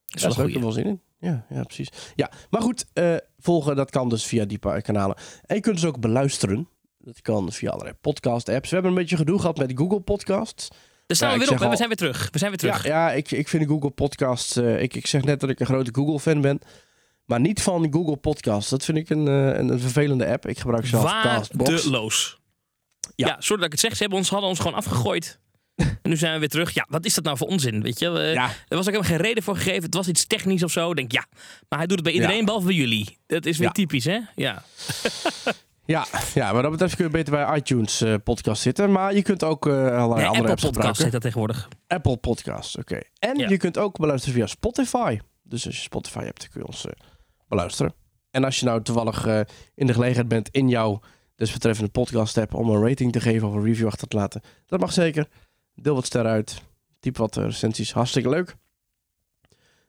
Dat 0.08 0.16
is 0.16 0.22
Ja, 0.22 0.28
wel 0.28 0.36
daar 0.36 0.38
heb 0.38 0.48
ik 0.48 0.54
er 0.54 0.60
wel 0.60 0.72
zin 0.72 0.86
in. 0.86 1.02
Ja, 1.20 1.46
ja, 1.50 1.62
precies. 1.62 1.88
Ja, 2.14 2.30
maar 2.50 2.62
goed, 2.62 2.84
eh, 2.92 3.14
volgen 3.38 3.76
dat 3.76 3.90
kan 3.90 4.08
dus 4.08 4.24
via 4.24 4.44
die 4.44 4.58
kanalen. 4.82 5.16
En 5.46 5.54
je 5.56 5.60
kunt 5.62 5.74
dus 5.74 5.84
ook 5.84 6.00
beluisteren. 6.00 6.68
Dat 6.98 7.20
kan 7.20 7.52
via 7.52 7.70
allerlei 7.70 7.94
podcast-apps. 8.00 8.68
We 8.68 8.74
hebben 8.74 8.92
een 8.92 8.98
beetje 8.98 9.16
gedoe 9.16 9.38
gehad 9.40 9.56
met 9.58 9.72
Google 9.74 10.00
Podcasts. 10.00 10.68
Daar 11.06 11.16
staan 11.16 11.32
we 11.32 11.38
weer 11.38 11.48
op. 11.50 11.54
hè? 11.58 11.64
We 11.64 11.70
al- 11.70 11.76
zijn 11.76 11.88
weer 11.88 11.96
terug. 11.96 12.28
We 12.32 12.38
zijn 12.38 12.50
weer 12.50 12.58
terug. 12.60 12.84
Ja, 12.86 13.08
ja 13.08 13.12
ik, 13.12 13.30
ik 13.30 13.48
vind 13.48 13.68
Google 13.68 13.90
Podcasts... 13.90 14.56
eh, 14.56 14.82
ik, 14.82 14.94
ik 14.94 15.06
zeg 15.06 15.22
net 15.22 15.40
dat 15.40 15.50
ik 15.50 15.60
een 15.60 15.66
grote 15.66 15.90
Google-fan 15.94 16.40
ben. 16.40 16.58
Maar 17.24 17.40
niet 17.40 17.62
van 17.62 17.92
Google 17.92 18.16
Podcasts. 18.16 18.70
Dat 18.70 18.84
vind 18.84 18.98
ik 18.98 19.10
een, 19.10 19.28
eh, 19.28 19.46
een, 19.58 19.68
een 19.68 19.80
vervelende 19.80 20.26
app. 20.26 20.46
Ik 20.46 20.58
gebruik 20.58 20.86
zelf 20.86 21.22
Castbox. 21.22 21.70
Waardeloos. 21.70 22.38
Ja. 23.14 23.26
Ja. 23.26 23.36
sorry 23.38 23.56
dat 23.56 23.64
ik 23.64 23.72
het 23.72 23.80
zeg. 23.80 23.92
Ze 23.92 23.98
hebben 23.98 24.18
ons, 24.18 24.28
hadden 24.30 24.48
ons 24.48 24.58
gewoon 24.58 24.76
afgegooid. 24.76 25.38
en 26.02 26.10
nu 26.10 26.16
zijn 26.16 26.32
we 26.32 26.38
weer 26.38 26.48
terug. 26.48 26.74
Ja, 26.74 26.86
wat 26.88 27.04
is 27.04 27.14
dat 27.14 27.24
nou 27.24 27.36
voor 27.36 27.48
onzin? 27.48 27.82
Weet 27.82 27.98
je? 27.98 28.08
Ja, 28.10 28.44
Er 28.68 28.76
was 28.76 28.78
ook 28.78 28.84
helemaal 28.92 29.02
geen 29.02 29.16
reden 29.26 29.42
voor 29.42 29.56
gegeven. 29.56 29.82
Het 29.82 29.94
was 29.94 30.08
iets 30.08 30.26
technisch 30.26 30.62
of 30.62 30.70
zo. 30.72 30.90
Ik 30.90 30.96
Denk 30.96 31.12
ja. 31.12 31.26
Maar 31.68 31.78
hij 31.78 31.86
doet 31.88 31.96
het 31.96 32.04
bij 32.04 32.14
iedereen 32.14 32.36
Ja. 32.38 32.44
behalve 32.44 32.66
bij 32.66 32.74
jullie. 32.76 33.18
Dat 33.26 33.46
is 33.46 33.58
weer 33.58 33.66
Ja. 33.66 33.72
typisch, 33.72 34.04
hè? 34.04 34.18
Ja. 34.34 34.62
ja, 35.84 36.06
ja, 36.34 36.52
maar 36.52 36.62
dat 36.62 36.70
betreft 36.70 36.94
kun 36.96 37.04
je 37.04 37.10
beter 37.10 37.32
bij 37.32 37.56
iTunes 37.56 38.00
eh, 38.00 38.14
podcast 38.24 38.62
zitten. 38.62 38.92
Maar 38.92 39.14
je 39.14 39.22
kunt 39.22 39.44
ook 39.44 39.66
eh 39.66 39.72
allerlei 39.72 39.96
Nee, 39.98 40.26
andere 40.26 40.28
Apple 40.38 40.50
apps 40.50 40.62
Podcast 40.62 41.02
heet 41.02 41.12
dat 41.12 41.20
tegenwoordig. 41.22 41.68
Apple 41.86 42.16
Podcasts, 42.16 42.76
oké. 42.76 43.00
En 43.18 43.38
Ja. 43.38 43.48
je 43.48 43.56
kunt 43.56 43.78
ook 43.78 43.98
beluisteren 43.98 44.34
via 44.36 44.46
Spotify. 44.46 45.18
Dus 45.42 45.66
als 45.66 45.74
je 45.76 45.82
Spotify 45.82 46.24
hebt, 46.24 46.40
dan 46.40 46.48
kun 46.50 46.60
je 46.60 46.66
ons 46.66 46.86
eh, 46.86 46.92
beluisteren. 47.48 47.94
En 48.30 48.44
als 48.44 48.58
je 48.60 48.64
nou 48.66 48.82
toevallig 48.82 49.26
in 49.74 49.86
de 49.86 49.92
gelegenheid 49.92 50.28
bent 50.28 50.48
in 50.48 50.68
jouw 50.68 51.00
desbetreffende 51.36 51.90
podcast 51.90 52.38
app 52.38 52.54
om 52.54 52.70
een 52.70 52.88
rating 52.88 53.12
te 53.12 53.20
geven 53.20 53.48
of 53.48 53.54
een 53.54 53.64
review 53.64 53.86
achter 53.86 54.08
te 54.08 54.16
laten, 54.16 54.40
dat 54.66 54.80
mag 54.80 54.92
zeker. 54.92 55.26
Deel 55.80 55.94
wat 55.94 56.06
sterren 56.06 56.30
uit. 56.30 56.62
Typ 57.00 57.16
wat 57.16 57.36
eh, 57.36 57.44
recensies. 57.44 57.92
Hartstikke 57.92 58.28
leuk. 58.28 58.56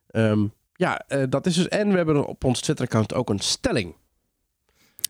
Ehm, 0.08 0.47
ja, 0.73 0.99
eh, 1.08 1.23
dat 1.30 1.45
is 1.45 1.56
dus. 1.56 1.67
En 1.67 1.89
we 1.89 1.95
hebben 1.95 2.25
op 2.25 2.43
ons 2.43 2.62
Twitter-account 2.62 3.13
ook 3.13 3.30
een 3.30 3.39
stelling. 3.39 3.95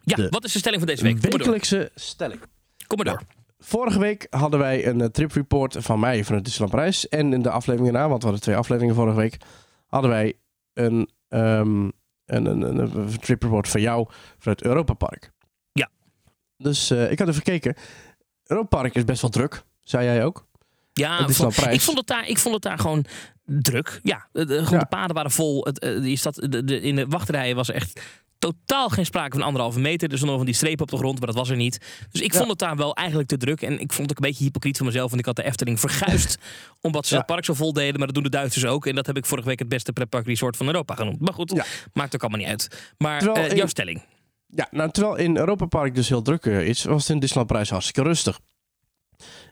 Ja, 0.03 0.15
De 0.15 0.29
wat 0.29 0.43
is 0.43 0.53
de 0.53 0.59
stelling 0.59 0.81
van 0.81 0.89
deze 0.91 1.03
week? 1.03 1.19
Wekelijkse 1.19 1.91
stelling. 1.95 2.41
Kom 2.87 2.97
maar 2.97 3.05
door. 3.05 3.21
Vorige 3.59 3.99
week 3.99 4.27
hadden 4.29 4.59
wij 4.59 4.87
een 4.87 5.01
eh, 5.01 5.07
trip 5.07 5.31
report 5.31 5.75
van 5.79 5.99
mij 5.99 6.23
vanuit 6.23 6.43
Disneyland 6.43 6.75
Parijs. 6.75 7.07
En 7.07 7.33
in 7.33 7.41
de 7.41 7.49
aflevering 7.49 7.93
na, 7.93 8.07
want 8.07 8.19
we 8.19 8.23
hadden 8.23 8.41
twee 8.41 8.55
afleveringen 8.55 8.95
vorige 8.95 9.17
week, 9.17 9.37
hadden 9.87 10.09
wij 10.09 10.33
een, 10.73 11.09
ehm, 11.27 11.83
een, 12.25 12.45
een, 12.45 12.61
een, 12.61 12.77
een 12.77 13.19
trip 13.19 13.43
report 13.43 13.67
van 13.67 13.81
jou 13.81 14.07
vanuit 14.37 14.63
Europa 14.63 14.93
Park. 14.93 15.31
Ja. 15.71 15.89
Dus 16.57 16.91
ik 16.91 17.19
had 17.19 17.27
even 17.27 17.43
gekeken. 17.43 17.75
Europa 18.43 18.77
Park 18.77 18.95
is 18.95 19.05
best 19.05 19.21
wel 19.21 19.31
druk, 19.31 19.63
zei 19.81 20.05
jij 20.05 20.25
ook. 20.25 20.47
Ja, 20.99 21.19
ik, 21.27 21.81
vond 21.81 21.97
het 21.97 22.07
daar, 22.07 22.27
ik 22.27 22.37
vond 22.37 22.53
het 22.53 22.63
daar 22.63 22.79
gewoon 22.79 23.05
druk. 23.45 23.99
Ja, 24.03 24.27
de, 24.31 24.45
de, 24.45 24.53
gewoon 24.53 24.69
Ja. 24.71 24.79
de 24.79 24.85
paden 24.85 25.15
waren 25.15 25.31
vol. 25.31 25.63
Het, 25.65 25.79
eh, 25.79 26.05
je 26.05 26.15
zat, 26.15 26.35
de, 26.49 26.81
in 26.81 26.95
de 26.95 27.05
wachtrijen 27.07 27.55
was 27.55 27.71
echt 27.71 28.01
totaal 28.39 28.89
geen 28.89 29.05
sprake 29.05 29.35
van 29.37 29.45
anderhalve 29.45 29.79
meter. 29.79 30.09
Er 30.11 30.15
stonden 30.17 30.37
van 30.37 30.45
die 30.45 30.55
strepen 30.55 30.81
op 30.81 30.89
de 30.91 30.97
grond, 30.97 31.17
maar 31.17 31.27
dat 31.27 31.35
was 31.37 31.49
er 31.49 31.55
niet. 31.55 31.79
Dus 32.11 32.21
ik 32.21 32.31
Ja. 32.31 32.37
vond 32.37 32.49
het 32.49 32.59
daar 32.59 32.75
wel 32.75 32.95
eigenlijk 32.95 33.29
te 33.29 33.37
druk. 33.37 33.61
En 33.61 33.71
ik 33.79 33.93
vond 33.93 34.09
het 34.09 34.11
ook 34.17 34.23
een 34.25 34.29
beetje 34.29 34.43
hypocriet 34.43 34.77
van 34.77 34.85
mezelf. 34.85 35.07
Want 35.09 35.19
ik 35.19 35.25
had 35.27 35.35
de 35.35 35.43
Efteling 35.43 35.79
verguisd 35.79 36.37
omdat 36.81 37.05
ze 37.05 37.13
Ja. 37.13 37.19
dat 37.19 37.27
park 37.29 37.45
zo 37.45 37.53
vol 37.53 37.73
deden. 37.73 37.97
Maar 37.97 38.05
dat 38.05 38.15
doen 38.15 38.23
de 38.23 38.29
Duitsers 38.29 38.65
ook. 38.65 38.85
En 38.85 38.95
dat 38.95 39.05
heb 39.05 39.17
ik 39.17 39.25
vorige 39.25 39.47
week 39.47 39.59
het 39.59 39.69
beste 39.69 39.93
pretpark 39.93 40.25
resort 40.25 40.57
van 40.57 40.65
Europa 40.65 40.95
genoemd. 40.95 41.19
Maar 41.19 41.33
goed, 41.33 41.63
maakt 41.93 42.15
ook 42.15 42.21
allemaal 42.21 42.39
niet 42.39 42.49
uit. 42.49 42.93
Maar 42.97 43.27
eh, 43.27 43.49
in- 43.49 43.55
jouw 43.55 43.67
stelling. 43.67 44.03
Ja, 44.55 44.67
nou, 44.71 44.91
terwijl 44.91 45.15
in 45.15 45.37
Europa 45.37 45.65
Park 45.65 45.95
dus 45.95 46.09
heel 46.09 46.21
druk 46.21 46.45
eh, 46.45 46.67
is, 46.67 46.83
was 46.83 47.01
het 47.01 47.09
in 47.11 47.19
Disneyland 47.19 47.69
hartstikke 47.69 48.01
rustig. 48.03 48.39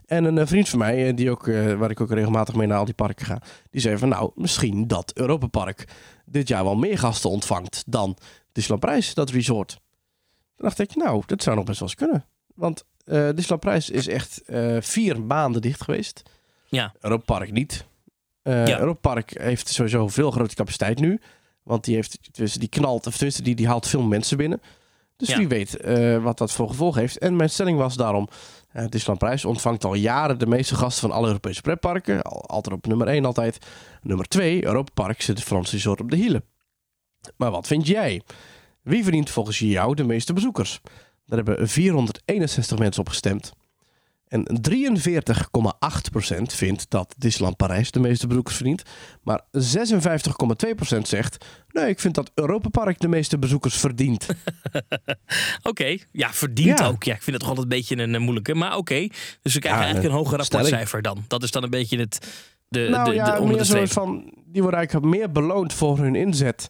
En 0.07 0.23
een 0.23 0.37
eh, 0.37 0.47
vriend 0.47 0.69
van 0.69 0.79
mij, 0.79 1.07
eh, 1.07 1.15
die 1.15 1.31
ook, 1.31 1.47
eh, 1.47 1.73
waar 1.73 1.91
ik 1.91 2.01
ook 2.01 2.11
regelmatig 2.11 2.55
mee 2.55 2.67
naar 2.67 2.77
al 2.77 2.85
die 2.85 2.93
parken 2.93 3.25
ga, 3.25 3.41
die 3.69 3.81
zei 3.81 3.97
van 3.97 4.09
nou, 4.09 4.31
misschien 4.35 4.87
dat 4.87 5.11
Europa 5.15 5.47
Park 5.47 5.87
dit 6.25 6.47
jaar 6.47 6.63
wel 6.63 6.75
meer 6.75 6.97
gasten 6.97 7.29
ontvangt 7.29 7.83
dan 7.87 8.17
Disneyland 8.51 8.85
Parijs, 8.85 9.13
dat 9.13 9.29
resort. 9.29 9.69
Toen 10.55 10.67
dacht 10.67 10.79
ik, 10.79 10.95
nou, 10.95 11.23
dat 11.25 11.43
zou 11.43 11.55
nog 11.55 11.65
best 11.65 11.79
wel 11.79 11.87
eens 11.87 11.97
kunnen. 11.97 12.25
Want 12.55 12.83
eh 13.05 13.25
Disneyland 13.27 13.59
Parijs 13.59 13.89
is 13.89 14.07
echt 14.07 14.41
vier 14.79 15.21
maanden 15.21 15.61
dicht 15.61 15.83
geweest. 15.83 16.23
Ja. 16.69 16.93
Europa 16.99 17.23
Park 17.37 17.51
niet. 17.51 17.85
Eh 18.41 18.67
Ja. 18.67 18.79
Europa 18.79 19.13
Park 19.13 19.39
heeft 19.39 19.67
sowieso 19.67 20.07
veel 20.07 20.31
grote 20.31 20.55
capaciteit 20.55 20.99
nu. 20.99 21.19
Want 21.63 21.83
die, 21.83 21.95
heeft, 21.95 22.19
dus 22.31 22.53
die 22.53 22.69
knalt, 22.69 23.07
of 23.07 23.15
tenminste, 23.15 23.41
die, 23.41 23.55
die 23.55 23.67
haalt 23.67 23.87
veel 23.87 24.01
mensen 24.01 24.37
binnen. 24.37 24.61
Dus 25.17 25.27
Ja. 25.27 25.37
wie 25.37 25.47
weet 25.47 25.77
eh, 25.77 26.23
wat 26.23 26.37
dat 26.37 26.51
voor 26.51 26.67
gevolg 26.67 26.95
heeft. 26.95 27.17
En 27.17 27.35
mijn 27.35 27.49
stelling 27.49 27.77
was 27.77 27.95
daarom... 27.95 28.27
eh 28.71 28.81
Disneyland 28.87 29.19
Prijs 29.19 29.45
ontvangt 29.45 29.83
al 29.85 29.93
jaren 29.93 30.39
de 30.39 30.47
meeste 30.47 30.75
gasten 30.75 31.01
van 31.09 31.17
alle 31.17 31.27
Europese 31.27 31.61
pretparken. 31.61 32.21
Al, 32.21 32.41
altijd 32.45 32.75
op 32.75 32.85
nummer 32.87 33.07
1 33.07 33.25
altijd. 33.25 33.57
Nummer 34.01 34.27
2, 34.27 34.65
Europa 34.65 34.91
Park 34.93 35.21
zit 35.21 35.37
het 35.37 35.47
Franse 35.47 35.71
resort 35.75 36.01
op 36.01 36.09
de 36.09 36.15
hielen. 36.15 36.43
Maar 37.35 37.51
wat 37.51 37.67
vind 37.67 37.87
jij? 37.87 38.21
Wie 38.81 39.03
verdient 39.03 39.29
volgens 39.29 39.59
jou 39.59 39.95
de 39.95 40.03
meeste 40.03 40.33
bezoekers? 40.33 40.81
Daar 41.25 41.43
hebben 41.43 41.67
461 41.69 42.77
mensen 42.77 43.01
op 43.01 43.09
gestemd. 43.09 43.51
En 44.27 44.59
43,8% 44.69 46.41
vindt 46.41 46.89
dat 46.89 47.15
Disneyland 47.17 47.57
Parijs 47.57 47.91
de 47.91 47.99
meeste 47.99 48.27
bezoekers 48.27 48.55
verdient. 48.55 48.81
Maar 49.23 49.41
56,2% 49.41 50.97
zegt... 51.01 51.45
Nee, 51.67 51.89
ik 51.89 51.99
vind 51.99 52.15
dat 52.15 52.31
Europa 52.33 52.69
Park 52.69 52.99
de 52.99 53.07
meeste 53.07 53.39
bezoekers 53.39 53.75
verdient. 53.77 54.27
Oké, 55.63 55.97
ja, 56.11 56.33
verdient 56.33 56.79
Ja. 56.79 56.87
ook. 56.87 57.03
Ja, 57.03 57.13
ik 57.13 57.21
vind 57.21 57.35
het 57.35 57.39
toch 57.45 57.49
altijd 57.57 57.71
een 57.71 57.77
beetje 57.77 57.97
een, 57.97 58.21
moeilijke. 58.21 58.55
Maar 58.55 58.77
oké, 58.77 59.07
dus 59.41 59.53
we 59.53 59.59
krijgen 59.59 59.81
Ja, 59.81 59.85
eigenlijk 59.85 60.05
een 60.13 60.19
hoger 60.19 60.37
rapportcijfer 60.37 61.01
dan. 61.01 61.25
Dat 61.27 61.43
is 61.43 61.51
dan 61.51 61.63
een 61.63 61.69
beetje 61.69 61.99
het, 61.99 62.27
de, 62.67 62.87
nou 62.89 63.09
de, 63.09 63.15
ja, 63.15 63.39
de, 63.39 63.45
meer 63.45 63.65
streep. 63.65 63.91
van... 63.91 64.33
Die 64.45 64.61
worden 64.61 64.79
eigenlijk 64.79 65.15
meer 65.15 65.31
beloond 65.31 65.73
voor 65.73 65.97
hun 65.97 66.15
inzet... 66.15 66.67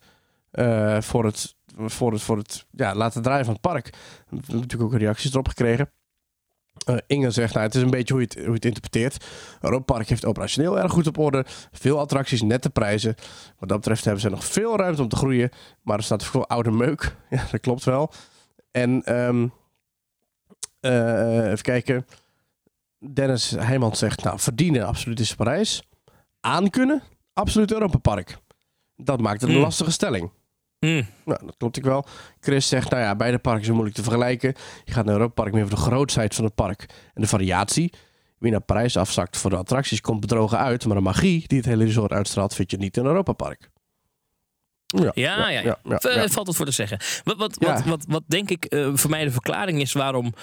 eh, 0.52 1.02
voor 1.02 1.26
het, 1.26 1.56
voor 1.76 2.12
het, 2.12 2.22
voor 2.22 2.38
het 2.38 2.66
ja, 2.72 2.96
laten 2.96 3.22
draaien 3.22 3.46
van 3.46 3.54
het 3.54 3.62
park. 3.62 3.86
We 3.90 3.98
hebben 4.30 4.56
natuurlijk 4.60 4.94
ook 4.94 5.00
reacties 5.00 5.32
erop 5.32 5.48
gekregen. 5.48 5.92
Eh, 6.86 6.96
Inge 7.08 7.32
zegt, 7.32 7.54
nou, 7.54 7.66
het 7.66 7.76
is 7.76 7.82
een 7.82 7.90
beetje 7.90 8.14
hoe 8.14 8.22
je 8.22 8.28
het, 8.30 8.38
hoe 8.38 8.48
je 8.48 8.54
het 8.54 8.66
interpreteert. 8.66 9.26
Europa 9.62 9.94
Park 9.94 10.08
heeft 10.10 10.26
operationeel 10.26 10.80
erg 10.80 10.92
goed 10.92 11.08
op 11.08 11.18
orde. 11.18 11.46
Veel 11.72 12.00
attracties, 12.00 12.42
nette 12.42 12.70
prijzen. 12.70 13.16
Wat 13.60 13.70
dat 13.70 13.78
betreft 13.78 14.04
hebben 14.04 14.22
ze 14.22 14.30
nog 14.30 14.46
veel 14.46 14.78
ruimte 14.78 15.02
om 15.02 15.08
te 15.08 15.16
groeien. 15.16 15.50
Maar 15.82 15.98
er 15.98 16.04
staat 16.04 16.24
veel 16.24 16.48
oude 16.48 16.72
meuk. 16.72 17.16
Ja, 17.30 17.46
dat 17.52 17.60
klopt 17.62 17.84
wel. 17.84 18.12
En 18.72 19.04
ehm, 19.04 19.48
eh, 20.80 21.46
even 21.46 21.62
kijken. 21.62 22.06
Dennis 23.14 23.52
Heijmans 23.52 24.00
zegt, 24.00 24.24
nou, 24.24 24.40
verdienen 24.40 24.86
absoluut 24.88 25.20
is 25.20 25.36
Parijs. 25.36 25.84
Aankunnen, 26.40 27.02
absoluut 27.34 27.72
Europa 27.72 27.98
Park. 27.98 28.38
Dat 28.96 29.20
maakt 29.22 29.42
het 29.42 29.50
een 29.50 29.56
Hmm. 29.56 29.64
lastige 29.64 29.92
stelling. 29.92 30.32
Mm. 30.80 31.08
Nou, 31.26 31.46
dat 31.46 31.56
klopt 31.58 31.78
ik 31.78 31.84
wel. 31.84 32.06
Chris 32.40 32.68
zegt, 32.68 32.90
nou 32.90 33.04
ja, 33.04 33.16
beide 33.16 33.38
parken 33.38 33.64
zijn 33.64 33.76
moeilijk 33.76 33.98
te 33.98 34.04
vergelijken. 34.04 34.54
Je 34.84 34.94
gaat 34.94 35.06
naar 35.06 35.14
Europa 35.14 35.34
Park 35.34 35.54
meer 35.54 35.68
voor 35.68 35.76
de 35.76 35.82
grootsheid 35.82 36.36
van 36.36 36.44
het 36.44 36.56
park 36.56 36.86
en 37.14 37.22
de 37.22 37.28
variatie. 37.28 37.94
Wie 38.38 38.52
naar 38.52 38.62
Parijs 38.62 38.98
afzakt 38.98 39.38
voor 39.38 39.50
de 39.50 39.56
attracties 39.56 40.02
komt 40.02 40.20
bedrogen 40.20 40.58
uit, 40.58 40.86
maar 40.86 40.96
de 40.96 41.02
magie 41.02 41.48
die 41.48 41.58
het 41.58 41.68
hele 41.68 41.86
resort 41.86 42.12
uitstraalt 42.12 42.54
vind 42.54 42.72
je 42.72 42.78
niet 42.78 42.98
in 42.98 43.06
Europa 43.06 43.34
Park. 43.34 43.70
Ja, 44.86 45.12
ja, 45.14 45.50
ja. 45.50 45.62
ja, 45.62 45.80
V- 45.84 46.16
ja. 46.16 46.28
Valt 46.28 46.48
het 46.48 46.56
voor 46.56 46.66
te 46.66 46.72
zeggen. 46.72 47.00
Wat, 47.24 47.38
wat, 47.38 47.58
wat, 47.60 47.84
wat, 47.84 48.06
wat 48.08 48.24
denk 48.28 48.50
ik 48.50 48.66
eh, 48.66 48.90
voor 48.94 49.10
mij 49.10 49.24
de 49.24 49.32
verklaring 49.32 49.82
is 49.82 49.94
waarom 49.94 50.34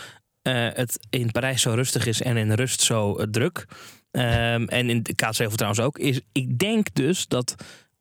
eh, 0.42 0.68
het 0.73 1.07
in 1.11 1.31
Parijs 1.31 1.62
zo 1.62 1.70
rustig 1.70 2.07
is 2.07 2.23
en 2.23 2.37
in 2.37 2.53
rust 2.53 2.81
zo 2.81 3.16
eh, 3.16 3.27
druk. 3.31 3.66
Ehm, 4.11 4.64
en 4.64 4.90
in 4.90 5.03
de 5.03 5.14
Kaatsheuvel 5.14 5.57
trouwens 5.57 5.85
ook. 5.85 5.99
Is, 5.99 6.20
ik 6.33 6.59
denk 6.59 6.94
dus 6.94 7.27
dat 7.27 7.55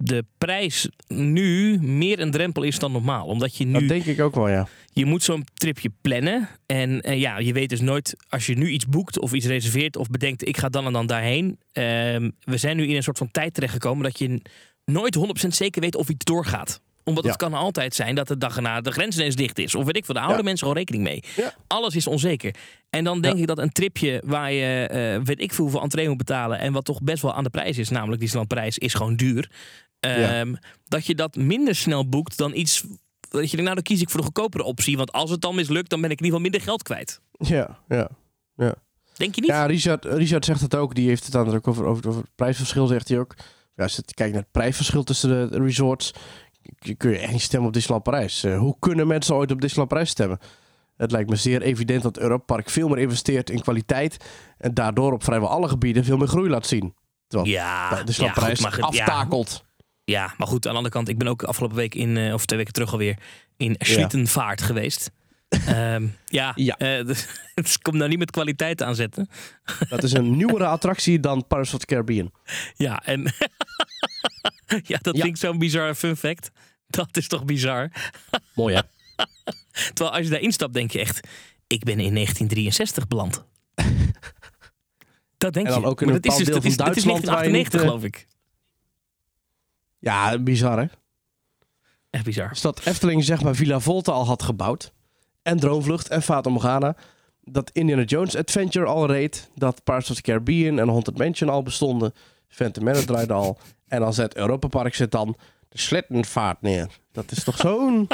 de 0.03 0.25
prijs 0.37 0.89
nu 1.07 1.77
meer 1.81 2.19
een 2.19 2.31
drempel 2.31 2.63
is 2.63 2.79
dan 2.79 2.91
normaal. 2.91 3.25
Omdat 3.25 3.55
je 3.55 3.65
nu 3.65 3.71
Dat 3.71 3.87
denk 3.87 4.05
ik 4.05 4.21
ook 4.21 4.35
wel, 4.35 4.49
ja. 4.49 4.67
je 4.93 5.05
moet 5.05 5.23
zo'n 5.23 5.45
tripje 5.53 5.91
plannen. 6.01 6.49
En 6.65 7.01
eh, 7.01 7.19
ja, 7.19 7.39
je 7.39 7.53
weet 7.53 7.69
dus 7.69 7.81
nooit 7.81 8.15
als 8.29 8.45
je 8.45 8.57
nu 8.57 8.69
iets 8.69 8.85
boekt 8.85 9.19
of 9.19 9.33
iets 9.33 9.45
reserveert 9.45 9.95
of 9.95 10.09
bedenkt 10.09 10.47
ik 10.47 10.57
ga 10.57 10.69
dan 10.69 10.85
en 10.85 10.93
dan 10.93 11.07
daarheen. 11.07 11.59
Ehm, 11.71 12.29
we 12.39 12.57
zijn 12.57 12.77
nu 12.77 12.87
in 12.87 12.95
een 12.95 13.03
soort 13.03 13.17
van 13.17 13.31
tijd 13.31 13.53
terechtgekomen 13.53 14.03
dat 14.03 14.19
je 14.19 14.41
nooit 14.85 15.15
100% 15.15 15.47
zeker 15.47 15.81
weet 15.81 15.95
of 15.95 16.09
iets 16.09 16.25
doorgaat. 16.25 16.81
Omdat 17.03 17.23
het 17.23 17.31
Ja. 17.39 17.49
kan 17.49 17.53
altijd 17.59 17.95
zijn 17.95 18.15
dat 18.15 18.27
de 18.27 18.37
dag 18.37 18.55
erna 18.55 18.81
de 18.81 18.91
grens 18.91 19.15
ineens 19.15 19.35
dicht 19.35 19.59
is. 19.59 19.75
Of 19.75 19.85
weet 19.85 19.95
ik 19.97 20.05
veel, 20.05 20.13
daar 20.13 20.23
houden 20.23 20.43
Ja. 20.43 20.49
mensen 20.49 20.67
gewoon 20.67 20.83
rekening 20.83 21.03
mee. 21.03 21.23
Ja. 21.35 21.53
Alles 21.67 21.95
is 21.95 22.07
onzeker. 22.07 22.55
En 22.89 23.03
dan 23.03 23.21
denk 23.21 23.35
Ja. 23.35 23.41
ik 23.41 23.47
dat 23.47 23.57
een 23.57 23.71
tripje 23.71 24.21
waar 24.25 24.51
je 24.51 24.87
eh, 24.87 25.21
weet 25.23 25.41
ik 25.41 25.53
veel 25.53 25.63
hoeveel 25.63 25.81
entree 25.83 26.07
moet 26.07 26.17
betalen. 26.17 26.59
En 26.59 26.73
wat 26.73 26.85
toch 26.85 27.01
best 27.01 27.21
wel 27.21 27.33
aan 27.33 27.43
de 27.43 27.49
prijs 27.49 27.77
is, 27.77 27.89
namelijk 27.89 28.19
Disneylandprijs 28.21 28.77
is 28.77 28.93
gewoon 28.93 29.15
duur. 29.15 29.51
Ehm, 29.99 30.53
Dat 30.87 31.05
je 31.05 31.15
dat 31.15 31.35
minder 31.35 31.75
snel 31.75 32.09
boekt 32.09 32.37
dan 32.37 32.55
iets 32.55 32.81
dat 33.29 33.41
je 33.41 33.47
denkt, 33.57 33.61
nou 33.63 33.73
dan 33.75 33.83
kies 33.83 34.01
ik 34.01 34.09
voor 34.09 34.19
de 34.19 34.25
goedkopere 34.25 34.63
optie. 34.63 34.97
Want 34.97 35.11
als 35.11 35.29
het 35.29 35.41
dan 35.41 35.55
mislukt, 35.55 35.89
dan 35.89 36.01
ben 36.01 36.09
ik 36.11 36.19
in 36.19 36.25
ieder 36.25 36.39
geval 36.39 36.51
minder 36.51 36.61
geld 36.61 36.83
kwijt. 36.83 37.19
Ja, 37.37 37.79
ja. 37.87 38.09
Denk 39.17 39.35
je 39.35 39.41
niet? 39.41 39.49
Ja, 39.49 39.65
Richard, 39.65 40.05
Richard 40.05 40.45
zegt 40.45 40.61
het 40.61 40.75
ook. 40.75 40.95
Die 40.95 41.07
heeft 41.07 41.23
het 41.23 41.31
dan 41.31 41.53
ook 41.55 41.67
over, 41.67 41.85
over, 41.85 42.07
over 42.07 42.21
het 42.21 42.29
prijsverschil, 42.35 42.87
zegt 42.87 43.07
hij 43.07 43.19
ook. 43.19 43.35
Ja, 43.75 43.83
als 43.83 43.95
je 43.95 44.03
kijkt 44.13 44.33
naar 44.33 44.41
het 44.41 44.51
prijsverschil 44.51 45.03
tussen 45.03 45.51
de 45.51 45.57
resorts, 45.63 46.11
kun 46.97 47.09
je 47.11 47.17
echt 47.17 47.31
niet 47.31 47.41
stemmen 47.41 47.67
op 47.67 47.73
Disneyland 47.73 48.03
Parijs. 48.03 48.43
Eh, 48.43 48.57
hoe 48.57 48.75
kunnen 48.79 49.07
mensen 49.07 49.35
ooit 49.35 49.51
op 49.51 49.59
Disneyland 49.61 49.89
Parijs 49.89 50.09
stemmen? 50.09 50.39
Het 50.97 51.11
lijkt 51.11 51.29
me 51.29 51.35
zeer 51.35 51.61
evident 51.61 52.03
dat 52.03 52.17
Europa 52.17 52.43
Park 52.45 52.69
veel 52.69 52.87
meer 52.87 52.97
investeert 52.97 53.49
in 53.49 53.61
kwaliteit 53.61 54.17
en 54.57 54.73
daardoor 54.73 55.13
op 55.13 55.23
vrijwel 55.23 55.49
alle 55.49 55.67
gebieden 55.67 56.03
veel 56.03 56.17
meer 56.17 56.27
groei 56.27 56.49
laat 56.49 56.65
zien. 56.67 56.93
Terwijl 57.27 57.51
ja, 57.51 57.89
ja, 57.97 58.03
Disneyland 58.03 58.39
Parijs 58.39 58.59
goed, 58.59 58.69
maar, 58.77 58.83
goed, 58.85 58.95
ja, 58.95 59.05
aftakelt. 59.05 59.65
ja, 60.03 60.33
maar 60.37 60.47
goed, 60.47 60.65
aan 60.65 60.71
de 60.71 60.77
andere 60.77 60.95
kant, 60.95 61.09
ik 61.09 61.17
ben 61.17 61.27
ook 61.27 61.43
afgelopen 61.43 61.77
week 61.77 61.95
in, 61.95 62.17
eh, 62.17 62.33
of 62.33 62.45
twee 62.45 62.57
weken 62.59 62.73
terug 62.73 62.91
alweer, 62.91 63.17
in 63.57 63.75
Schlittenvaart 63.79 64.61
geweest. 64.61 65.11
Ehm, 65.67 66.07
ja, 66.25 66.51
Ja. 66.55 66.77
eh, 66.77 67.05
dus, 67.07 67.27
dus 67.53 67.77
kom 67.79 67.97
nou 67.97 68.09
niet 68.09 68.19
met 68.19 68.31
kwaliteit 68.31 68.81
aanzetten. 68.83 69.29
Dat 69.89 70.03
is 70.03 70.13
een 70.13 70.35
nieuwere 70.37 70.65
attractie 70.65 71.19
dan 71.19 71.47
Pirates 71.47 71.73
of 71.73 71.79
the 71.79 71.85
Caribbean. 71.85 72.31
Ja, 72.75 73.03
en 73.05 73.33
ja, 74.91 74.97
dat 75.01 75.15
Ja. 75.15 75.21
vind 75.21 75.35
ik 75.35 75.37
zo'n 75.37 75.57
bizarre 75.57 75.95
fun 75.95 76.15
fact. 76.17 76.51
Dat 76.87 77.17
is 77.17 77.27
toch 77.27 77.45
bizar? 77.45 77.91
Mooi 78.55 78.75
hè? 78.75 78.81
Terwijl 79.93 80.15
als 80.15 80.23
je 80.25 80.29
daarin 80.31 80.51
stapt, 80.51 80.73
denk 80.73 80.91
je 80.91 80.99
echt, 80.99 81.27
ik 81.67 81.83
ben 81.83 81.99
in 81.99 82.13
1963 82.13 83.07
beland. 83.07 83.43
Dat 85.37 85.53
denk 85.53 85.67
je. 85.67 85.83
ook 85.83 86.01
in 86.01 86.07
Maar 86.07 86.15
een 86.15 86.21
dat 86.21 86.31
is 86.31 86.37
dus, 86.37 86.47
dat 86.47 86.63
is, 86.63 86.75
van 86.75 86.85
dat 86.85 86.95
is 86.95 87.03
Duitsland 87.03 87.25
waar 87.25 87.45
je 87.45 87.51
niet, 87.51 87.71
1998 87.71 87.81
eh, 87.81 87.87
geloof 87.87 88.03
ik. 88.03 88.27
Ja, 89.99 90.39
bizar 90.39 90.79
hè? 90.79 90.85
Echt 92.09 92.23
bizar. 92.23 92.57
Dat 92.61 92.85
Efteling 92.85 93.23
zeg 93.23 93.41
maar 93.41 93.55
Villa 93.55 93.79
Volta 93.79 94.11
al 94.11 94.25
had 94.25 94.43
gebouwd. 94.43 94.93
En 95.41 95.59
Droomvlucht 95.59 96.07
en 96.09 96.21
Fata 96.21 96.49
Morgana. 96.49 96.95
Dat 97.41 97.69
Indiana 97.73 98.03
Jones 98.03 98.35
Adventure 98.35 98.85
al 98.85 99.07
reed. 99.07 99.49
Dat 99.55 99.83
Pirates 99.83 100.09
of 100.09 100.15
the 100.15 100.21
Caribbean 100.21 100.79
en 100.79 100.87
Haunted 100.87 101.17
Mansion 101.17 101.49
al 101.49 101.63
bestonden. 101.63 102.13
Phantom 102.47 102.83
Manor 102.83 103.05
draaide 103.05 103.33
al. 103.33 103.59
En 103.93 103.99
dan 103.99 104.13
zet 104.13 104.35
Europa 104.35 104.67
Park 104.67 104.95
zet 104.95 105.11
dan 105.11 105.35
de 105.69 105.77
Slittenvaart 105.77 106.61
neer. 106.61 106.87
Dat 107.11 107.31
is 107.31 107.43
toch 107.43 107.57
zo'n... 107.57 108.07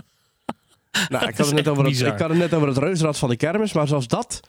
nou, 1.09 1.27
ik 1.27 1.37
had, 1.37 1.45
het 1.45 1.55
net 1.55 1.67
over 1.67 1.85
het, 1.85 1.99
ik 1.99 2.19
had 2.19 2.29
het 2.29 2.37
net 2.37 2.53
over 2.53 2.67
het 2.67 2.77
reuzenrad 2.77 3.17
van 3.17 3.29
de 3.29 3.35
kermis. 3.35 3.73
Maar 3.73 3.87
zelfs 3.87 4.07
dat 4.07 4.39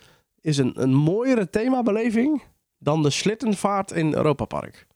is 0.40 0.58
een, 0.58 0.82
een 0.82 0.94
mooiere 0.94 1.50
themabeleving 1.50 2.42
dan 2.78 3.02
de 3.02 3.10
Slittenvaart 3.10 3.90
in 3.90 4.14
Europa 4.14 4.44
Park. 4.44 4.86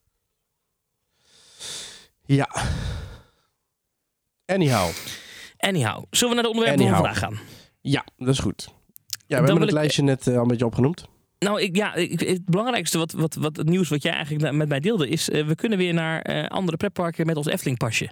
Ja. 2.25 2.49
Anyhow. 4.47 4.91
Anyhow, 5.59 6.05
zullen 6.11 6.29
we 6.37 6.43
naar 6.43 6.51
de 6.53 6.59
onderwerpen 6.59 6.85
van 6.87 6.95
vandaag 6.95 7.19
gaan? 7.19 7.39
Ja, 7.81 8.05
dat 8.17 8.29
is 8.29 8.39
goed. 8.39 8.69
Ja, 9.07 9.13
we 9.27 9.35
hebben 9.35 9.55
het 9.61 9.65
ik- 9.65 9.71
lijstje 9.71 10.03
net 10.03 10.27
eh, 10.27 10.35
al 10.35 10.43
een 10.43 10.49
beetje 10.49 10.67
opgenoemd. 10.67 11.05
Nou, 11.45 11.69
ja, 11.73 11.93
het 11.95 12.45
belangrijkste 12.45 12.99
wat, 12.99 13.13
wat, 13.13 13.35
wat 13.35 13.57
het 13.57 13.69
nieuws 13.69 13.89
wat 13.89 14.03
jij 14.03 14.13
eigenlijk 14.13 14.53
met 14.53 14.69
mij 14.69 14.81
deelde 14.81 15.09
is... 15.09 15.31
eh, 15.31 15.47
we 15.47 15.55
kunnen 15.55 15.79
weer 15.79 15.95
naar 15.95 16.21
eh, 16.21 16.47
andere 16.47 16.77
pretparken 16.77 17.27
met 17.27 17.37
ons 17.37 17.47
Efteling-pasje. 17.47 18.11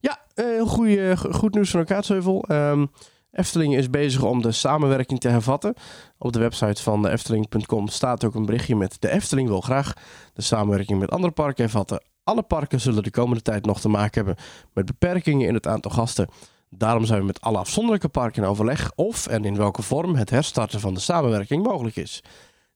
Ja, 0.00 0.18
eh, 0.34 0.44
heel 0.44 0.66
goeie, 0.66 1.16
go- 1.16 1.32
goed 1.32 1.54
nieuws 1.54 1.70
van 1.70 1.84
Kaatsheuvel. 1.84 2.44
Ehm, 2.48 2.86
Efteling 3.32 3.76
is 3.76 3.90
bezig 3.90 4.22
om 4.22 4.42
de 4.42 4.52
samenwerking 4.52 5.20
te 5.20 5.28
hervatten. 5.28 5.74
Op 6.18 6.32
de 6.32 6.38
website 6.38 6.82
van 6.82 7.06
Efteling.com 7.06 7.88
staat 7.88 8.24
ook 8.24 8.34
een 8.34 8.46
berichtje 8.46 8.76
met... 8.76 8.96
De 9.00 9.10
Efteling 9.10 9.48
wil 9.48 9.60
graag 9.60 9.92
de 10.32 10.42
samenwerking 10.42 10.98
met 10.98 11.10
andere 11.10 11.32
parken 11.32 11.62
hervatten. 11.62 12.02
Alle 12.24 12.42
parken 12.42 12.80
zullen 12.80 13.02
de 13.02 13.10
komende 13.10 13.42
tijd 13.42 13.66
nog 13.66 13.80
te 13.80 13.88
maken 13.88 14.24
hebben 14.24 14.44
met 14.72 14.86
beperkingen 14.86 15.48
in 15.48 15.54
het 15.54 15.66
aantal 15.66 15.90
gasten. 15.90 16.28
Daarom 16.70 17.04
zijn 17.04 17.20
we 17.20 17.26
met 17.26 17.40
alle 17.40 17.58
afzonderlijke 17.58 18.08
parken 18.08 18.42
in 18.42 18.48
overleg 18.48 18.92
of 18.94 19.26
en 19.26 19.44
in 19.44 19.56
welke 19.56 19.82
vorm 19.82 20.14
het 20.14 20.30
herstarten 20.30 20.80
van 20.80 20.94
de 20.94 21.00
samenwerking 21.00 21.62
mogelijk 21.62 21.96
is. 21.96 22.22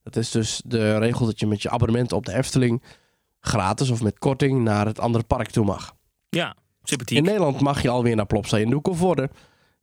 Dat 0.03 0.15
is 0.15 0.31
dus 0.31 0.61
de 0.65 0.97
regel 0.97 1.25
dat 1.25 1.39
je 1.39 1.47
met 1.47 1.61
je 1.61 1.69
abonnement 1.69 2.11
op 2.11 2.25
de 2.25 2.33
Efteling 2.33 2.83
gratis 3.39 3.89
of 3.89 4.03
met 4.03 4.19
korting 4.19 4.61
naar 4.61 4.85
het 4.85 4.99
andere 4.99 5.23
park 5.23 5.49
toe 5.49 5.65
mag. 5.65 5.95
Ja, 6.29 6.55
sympathiek. 6.83 7.17
In 7.17 7.23
Nederland 7.23 7.59
mag 7.59 7.81
je 7.81 7.89
alweer 7.89 8.15
naar 8.15 8.25
Plopsa 8.25 8.57
in 8.57 8.69
Doekelvoorde. 8.69 9.29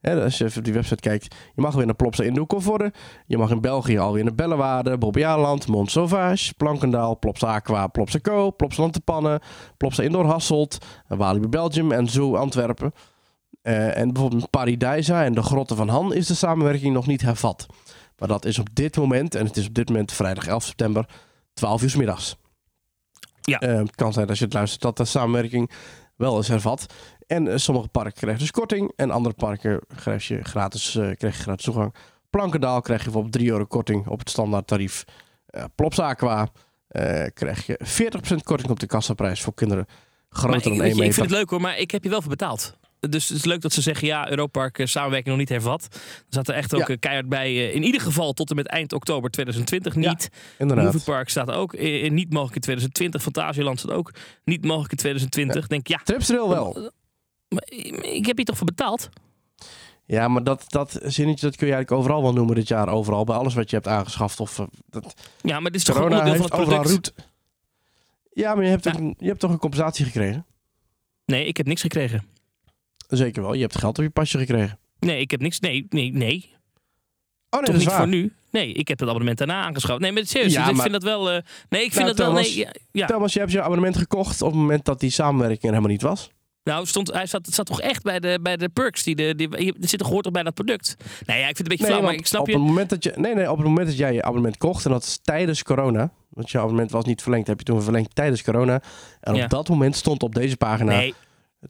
Als 0.01 0.37
je 0.37 0.45
even 0.45 0.57
op 0.57 0.63
die 0.63 0.73
website 0.73 1.01
kijkt, 1.01 1.35
je 1.55 1.61
mag 1.61 1.75
weer 1.75 1.85
naar 1.85 1.95
Plopsa 1.95 2.23
in 2.23 2.33
Doekelvoorde. 2.33 2.93
Je 3.25 3.37
mag 3.37 3.49
in 3.49 3.61
België 3.61 3.97
alweer 3.97 4.23
naar 4.23 4.35
Bellewaarde, 4.35 4.97
Bobbejaanland, 4.97 5.67
Mont 5.67 5.91
Sauvage, 5.91 6.53
Plankendaal, 6.53 7.19
Plopsa 7.19 7.53
Aqua, 7.53 7.87
Plopsa 7.87 8.19
Co, 8.19 8.51
Plopsa 8.51 8.81
Lantepannen, 8.81 9.39
Plopsa 9.77 10.03
Indoor 10.03 10.25
Hasselt, 10.25 10.77
Walibi 11.07 11.47
Belgium 11.47 11.91
en 11.91 12.09
Zoo 12.09 12.35
Antwerpen. 12.35 12.93
Eh, 13.61 13.97
en 13.97 14.11
bijvoorbeeld 14.13 14.41
met 14.41 14.49
Paradijsa 14.49 15.23
en 15.23 15.33
de 15.33 15.41
Grotten 15.41 15.75
van 15.75 15.89
Han 15.89 16.13
is 16.13 16.27
de 16.27 16.33
samenwerking 16.33 16.93
nog 16.93 17.07
niet 17.07 17.21
hervat. 17.21 17.65
Maar 18.17 18.27
dat 18.27 18.45
is 18.45 18.59
op 18.59 18.67
dit 18.73 18.97
moment, 18.97 19.35
en 19.35 19.45
het 19.45 19.57
is 19.57 19.67
op 19.67 19.73
dit 19.73 19.87
moment 19.89 20.11
vrijdag 20.11 20.47
11 20.47 20.63
september, 20.63 21.05
12 21.53 21.81
uur 21.81 21.89
's 21.89 21.95
middags. 21.95 22.35
Ja. 23.41 23.59
Eh, 23.59 23.77
het 23.77 23.95
kan 23.95 24.13
zijn 24.13 24.27
als 24.27 24.37
je 24.39 24.45
het 24.45 24.53
luistert 24.53 24.81
dat 24.81 24.97
de 24.97 25.05
samenwerking 25.05 25.71
wel 26.15 26.39
is 26.39 26.47
hervat. 26.47 26.93
En 27.27 27.47
eh, 27.47 27.57
sommige 27.57 27.87
parken 27.87 28.13
krijgen 28.13 28.39
dus 28.39 28.51
korting. 28.51 28.91
En 28.95 29.11
andere 29.11 29.35
parken 29.35 29.81
krijg 29.95 30.27
je 30.27 30.43
gratis, 30.43 30.91
krijg 30.91 31.19
je 31.19 31.43
gratis 31.43 31.65
toegang. 31.65 31.95
Plankendaal 32.29 32.81
krijg 32.81 32.99
je 32.99 33.05
bijvoorbeeld 33.05 33.33
3 33.33 33.49
euro 33.49 33.65
korting 33.65 34.07
op 34.07 34.19
het 34.19 34.29
standaard 34.29 34.67
tarief. 34.67 35.03
Plops 35.75 35.99
Aqua 35.99 36.47
krijg 37.33 37.65
je 37.65 37.79
40% 37.83 38.35
korting 38.43 38.69
op 38.69 38.79
de 38.79 38.85
kassaprijs 38.85 39.41
voor 39.41 39.53
kinderen 39.53 39.85
Maar 39.87 40.39
groter 40.39 40.57
ik, 40.57 40.63
dan 40.63 40.73
1 40.73 40.79
weet 40.81 40.89
je, 40.89 40.95
meter. 40.95 41.05
ik 41.05 41.13
vind 41.13 41.29
het 41.29 41.37
leuk 41.37 41.49
hoor, 41.49 41.61
maar 41.61 41.77
ik 41.77 41.91
heb 41.91 42.03
je 42.03 42.09
wel 42.09 42.21
voor 42.21 42.29
betaald. 42.29 42.79
Dus 43.09 43.27
het 43.29 43.37
is 43.37 43.45
leuk 43.45 43.61
dat 43.61 43.73
ze 43.73 43.81
zeggen, 43.81 44.07
ja, 44.07 44.29
Europark 44.29 44.79
eh, 44.79 44.85
samenwerking 44.85 45.29
nog 45.29 45.37
niet 45.37 45.49
hervat. 45.49 45.87
Er 45.93 45.99
zat 46.29 46.47
er 46.47 46.53
echt 46.55 46.73
ook 46.73 46.79
Ja. 46.79 46.87
eh, 46.87 46.99
keihard 46.99 47.29
bij, 47.29 47.47
eh, 47.47 47.75
in 47.75 47.83
ieder 47.83 48.01
geval 48.01 48.33
tot 48.33 48.49
en 48.49 48.55
met 48.55 48.67
eind 48.67 48.93
oktober 48.93 49.29
2020 49.31 49.95
Ja, 49.95 50.09
niet. 50.09 50.29
Inderdaad. 50.57 50.85
Movie 50.85 51.01
Park 51.01 51.29
staat 51.29 51.51
ook 51.51 51.79
niet 52.09 52.29
mogelijk 52.33 52.55
in 52.55 52.61
2020. 52.61 53.21
Fantasieland 53.21 53.79
staat 53.79 53.91
ook 53.91 54.11
niet 54.43 54.65
mogelijk 54.65 54.91
in 54.91 54.97
2020. 54.97 55.67
Denk 55.67 55.87
ja, 55.87 55.99
Tripsrail 56.03 56.49
wel. 56.49 56.91
maar 57.49 57.63
ik 58.01 58.25
heb 58.25 58.35
hier 58.37 58.45
toch 58.45 58.57
voor 58.57 58.65
betaald? 58.65 59.09
Ja, 60.05 60.27
maar 60.27 60.43
dat, 60.43 60.63
dat 60.67 60.99
zinnetje 61.03 61.45
dat 61.45 61.55
kun 61.55 61.67
je 61.67 61.73
eigenlijk 61.73 61.91
overal 61.91 62.21
wel 62.21 62.33
noemen 62.33 62.55
dit 62.55 62.67
jaar. 62.67 62.89
Overal, 62.89 63.23
bij 63.23 63.35
alles 63.35 63.53
wat 63.53 63.69
je 63.69 63.75
hebt 63.75 63.87
aangeschaft. 63.87 64.39
Of, 64.39 64.65
dat, 64.89 65.13
Ja, 65.41 65.59
maar 65.59 65.71
dit 65.71 65.79
is 65.79 65.83
toch 65.87 65.95
een 65.95 66.01
corona 66.01 66.19
onderdeel 66.19 66.47
van 66.47 66.57
het 66.59 66.67
product? 66.67 66.87
route. 66.89 67.11
Ja, 68.33 68.55
maar 68.55 68.63
je 68.63 68.69
hebt, 68.69 68.83
Ja. 68.83 68.93
een, 68.97 69.15
je 69.17 69.27
hebt 69.27 69.39
toch 69.39 69.51
een 69.51 69.57
compensatie 69.57 70.05
gekregen? 70.05 70.45
Nee, 71.25 71.45
ik 71.45 71.57
heb 71.57 71.65
niks 71.65 71.81
gekregen. 71.81 72.25
Zeker 73.17 73.41
wel. 73.41 73.53
Je 73.53 73.61
hebt 73.61 73.77
geld 73.77 73.97
op 73.97 74.03
je 74.03 74.09
pasje 74.09 74.37
gekregen. 74.37 74.79
Nee, 74.99 75.19
ik 75.19 75.31
heb 75.31 75.41
niks. 75.41 75.59
Nee, 75.59 75.85
nee, 75.89 76.11
nee. 76.11 76.49
Oh 77.49 77.59
nee, 77.59 77.61
toch 77.61 77.65
dat 77.65 77.69
is 77.69 77.75
niet 77.79 77.87
waar. 77.87 77.97
voor 77.97 78.07
nu. 78.07 78.33
Nee, 78.51 78.73
ik 78.73 78.87
heb 78.87 78.99
het 78.99 79.07
abonnement 79.09 79.37
daarna 79.37 79.61
aangeschaft. 79.63 79.99
Nee, 80.01 80.11
maar 80.11 80.25
serieus, 80.25 80.53
Ja, 80.53 80.59
ik 80.67 80.71
maar- 80.73 80.81
vind 80.81 80.93
dat 80.93 81.03
wel... 81.03 81.29
eh, 81.31 81.41
nee, 81.69 81.83
ik 81.83 81.91
vind 81.93 82.05
Nou, 82.05 82.07
dat 82.07 82.17
wel... 82.17 82.27
Thomas, 82.27 82.47
Nee, 82.55 82.57
ja, 82.65 82.71
ja. 82.91 83.05
Thomas, 83.07 83.33
je 83.33 83.39
hebt 83.39 83.51
je 83.51 83.61
abonnement 83.61 83.97
gekocht 83.97 84.41
op 84.41 84.47
het 84.51 84.59
moment 84.59 84.85
dat 84.85 84.99
die 84.99 85.09
samenwerking 85.09 85.61
er 85.63 85.67
helemaal 85.69 85.89
niet 85.91 86.01
was. 86.01 86.29
Nou, 86.63 86.85
stond, 86.85 87.11
hij 87.13 87.25
zat, 87.25 87.45
het 87.45 87.55
zat 87.55 87.65
toch 87.65 87.81
echt 87.81 88.03
bij 88.03 88.19
de, 88.19 88.39
bij 88.41 88.57
de 88.57 88.69
perks. 88.69 89.03
Die 89.03 89.15
de, 89.15 89.35
die, 89.35 89.63
je- 89.65 89.75
er 89.81 89.87
zit 89.87 89.99
toch 89.99 90.09
hoort 90.09 90.23
toch 90.23 90.33
bij 90.33 90.43
dat 90.43 90.53
product? 90.53 90.95
Nee, 91.25 91.39
ja, 91.39 91.47
ik 91.47 91.55
vind 91.55 91.57
het 91.57 91.59
een 91.59 91.77
beetje 91.77 91.85
flauw, 91.93 92.01
maar 92.01 92.13
ik 92.13 92.25
snap 92.25 92.41
op 92.41 92.47
je. 92.47 92.53
Het 92.53 92.61
moment 92.63 92.89
dat 92.89 93.03
je. 93.03 93.13
Nee, 93.15 93.35
nee, 93.35 93.51
op 93.51 93.57
het 93.57 93.65
moment 93.67 93.87
dat 93.87 93.97
jij 93.97 94.13
je 94.13 94.23
abonnement 94.23 94.57
kocht, 94.57 94.85
en 94.85 94.91
dat 94.91 95.03
is 95.03 95.19
tijdens 95.21 95.63
corona. 95.63 96.11
Want 96.29 96.51
je 96.51 96.57
abonnement 96.57 96.91
was 96.91 97.05
niet 97.05 97.21
verlengd, 97.21 97.47
heb 97.47 97.59
je 97.59 97.65
toen 97.65 97.81
verlengd 97.81 98.15
tijdens 98.15 98.43
corona. 98.43 98.81
En 99.21 99.35
Ja. 99.35 99.43
op 99.43 99.49
dat 99.49 99.69
moment 99.69 99.95
stond 99.95 100.23
op 100.23 100.35
deze 100.35 100.57
pagina 100.57 100.95
Nee, 100.95 101.13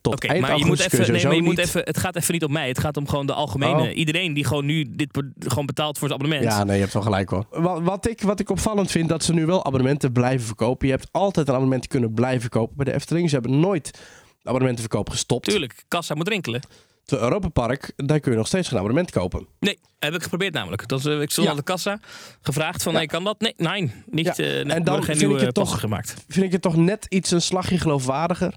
Tot 0.01 0.25
eind 0.25 0.41
maar 0.41 0.57
je 0.57 0.65
moet 0.65 0.79
even, 0.79 1.11
nee, 1.13 1.23
maar 1.25 1.35
je 1.35 1.41
moet 1.41 1.57
even, 1.57 1.81
het 1.83 1.97
gaat 1.97 2.15
even 2.15 2.33
niet 2.33 2.43
om 2.43 2.51
mij. 2.51 2.67
Het 2.67 2.79
gaat 2.79 2.97
om 2.97 3.07
gewoon 3.07 3.25
de 3.25 3.33
algemene. 3.33 3.81
Oh. 3.89 3.95
Iedereen 3.97 4.33
die 4.33 4.45
gewoon 4.45 4.65
nu 4.65 4.85
dit 4.89 5.23
gewoon 5.39 5.65
betaalt 5.65 5.97
voor 5.97 6.07
zijn 6.07 6.19
abonnement. 6.21 6.51
Ja, 6.53 6.63
nee, 6.63 6.75
je 6.75 6.81
hebt 6.81 6.93
wel 6.93 7.01
gelijk 7.03 7.29
hoor. 7.29 7.45
Wat, 7.49 7.81
wat, 7.81 8.07
ik, 8.09 8.21
wat 8.21 8.39
ik 8.39 8.49
opvallend 8.49 8.91
vind, 8.91 9.09
dat 9.09 9.23
ze 9.23 9.33
nu 9.33 9.45
wel 9.45 9.65
abonnementen 9.65 10.11
blijven 10.11 10.45
verkopen. 10.47 10.87
Je 10.87 10.93
hebt 10.93 11.07
altijd 11.11 11.47
een 11.47 11.53
abonnement 11.53 11.87
kunnen 11.87 12.13
blijven 12.13 12.49
kopen 12.49 12.75
bij 12.75 12.85
de 12.85 12.93
Efteling. 12.93 13.29
Ze 13.29 13.35
hebben 13.35 13.59
nooit 13.59 13.99
abonnementenverkoop 14.43 15.09
gestopt. 15.09 15.49
Tuurlijk, 15.49 15.83
kassa 15.87 16.13
moet 16.15 16.27
rinkelen. 16.27 16.61
Het 17.05 17.19
Europa 17.19 17.47
Park, 17.49 17.91
daar 17.95 18.19
kun 18.19 18.31
je 18.31 18.37
nog 18.37 18.47
steeds 18.47 18.67
geen 18.67 18.77
abonnement 18.77 19.11
kopen. 19.11 19.47
Nee, 19.59 19.79
heb 19.99 20.13
ik 20.13 20.23
geprobeerd 20.23 20.53
namelijk. 20.53 20.87
Dat 20.87 20.99
is, 20.99 21.05
eh, 21.05 21.21
ik 21.21 21.31
stond 21.31 21.45
Ja. 21.45 21.51
aan 21.53 21.59
de 21.59 21.63
kassa, 21.65 21.99
gevraagd 22.41 22.83
van, 22.83 22.91
Ja. 22.91 22.97
nee, 22.97 23.07
kan 23.07 23.23
dat? 23.23 23.39
Nee, 23.39 23.53
nee, 23.57 23.91
niet. 24.05 24.25
Ja. 24.25 24.31
eh, 24.33 24.37
nee, 24.65 24.75
En 24.75 24.83
dan 24.83 25.03
vind 25.03 25.21
ik 25.21 25.27
nieuwe 25.27 25.45
het 25.45 25.53
toch- 25.53 25.79
gemaakt. 25.79 26.15
Vind 26.27 26.45
ik 26.45 26.51
het 26.51 26.61
toch 26.61 26.75
net 26.75 27.05
iets 27.09 27.31
een 27.31 27.41
slagje 27.41 27.77
geloofwaardiger. 27.77 28.53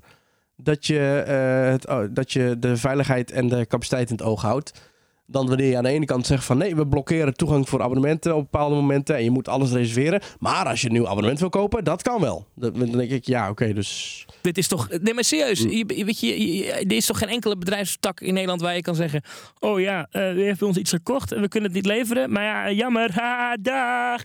Dat 0.56 0.86
je, 0.86 0.98
eh, 1.26 1.70
het, 1.70 1.88
oh, 1.88 2.04
dat 2.10 2.32
je 2.32 2.56
de 2.58 2.76
veiligheid 2.76 3.30
en 3.30 3.48
de 3.48 3.66
capaciteit 3.66 4.10
in 4.10 4.16
het 4.16 4.24
oog 4.24 4.42
houdt. 4.42 4.92
Dan 5.26 5.46
wanneer 5.48 5.68
je 5.70 5.76
aan 5.76 5.82
de 5.82 5.88
ene 5.90 6.04
kant 6.04 6.26
zegt 6.26 6.44
van 6.44 6.58
nee, 6.58 6.76
we 6.76 6.86
blokkeren 6.86 7.34
toegang 7.34 7.68
voor 7.68 7.82
abonnementen 7.82 8.34
op 8.36 8.42
bepaalde 8.42 8.74
momenten. 8.74 9.16
En 9.16 9.24
je 9.24 9.30
moet 9.30 9.48
alles 9.48 9.72
reserveren. 9.72 10.20
Maar 10.38 10.66
als 10.66 10.80
je 10.80 10.86
een 10.86 10.92
nieuw 10.92 11.08
abonnement 11.08 11.40
wil 11.40 11.48
kopen, 11.48 11.84
dat 11.84 12.02
kan 12.02 12.20
wel. 12.20 12.46
Dan 12.54 12.72
denk 12.72 13.10
ik, 13.10 13.26
ja, 13.26 13.50
oké, 13.50 13.72
dus 13.72 14.24
Dit 14.40 14.58
is 14.58 14.68
toch, 14.68 14.88
nee, 15.00 15.14
maar 15.14 15.24
serieus, 15.24 15.64
Mm. 15.64 15.70
je, 15.70 16.04
weet 16.04 16.20
je, 16.20 16.72
er 16.72 16.92
is 16.92 17.06
toch 17.06 17.18
geen 17.18 17.28
enkele 17.28 17.56
bedrijfstak 17.56 18.20
in 18.20 18.32
Nederland 18.34 18.60
waar 18.60 18.74
je 18.74 18.82
kan 18.82 18.94
zeggen: 18.94 19.22
Oh 19.58 19.80
ja, 19.80 20.06
eh 20.10 20.36
u 20.36 20.42
heeft 20.42 20.58
bij 20.58 20.68
ons 20.68 20.76
iets 20.76 20.90
gekocht 20.90 21.32
en 21.32 21.40
we 21.40 21.48
kunnen 21.48 21.70
het 21.72 21.82
niet 21.82 21.92
leveren, 21.92 22.32
maar 22.32 22.44
ja, 22.44 22.70
jammer, 22.70 23.12
ha, 23.12 23.56
dag. 23.60 24.22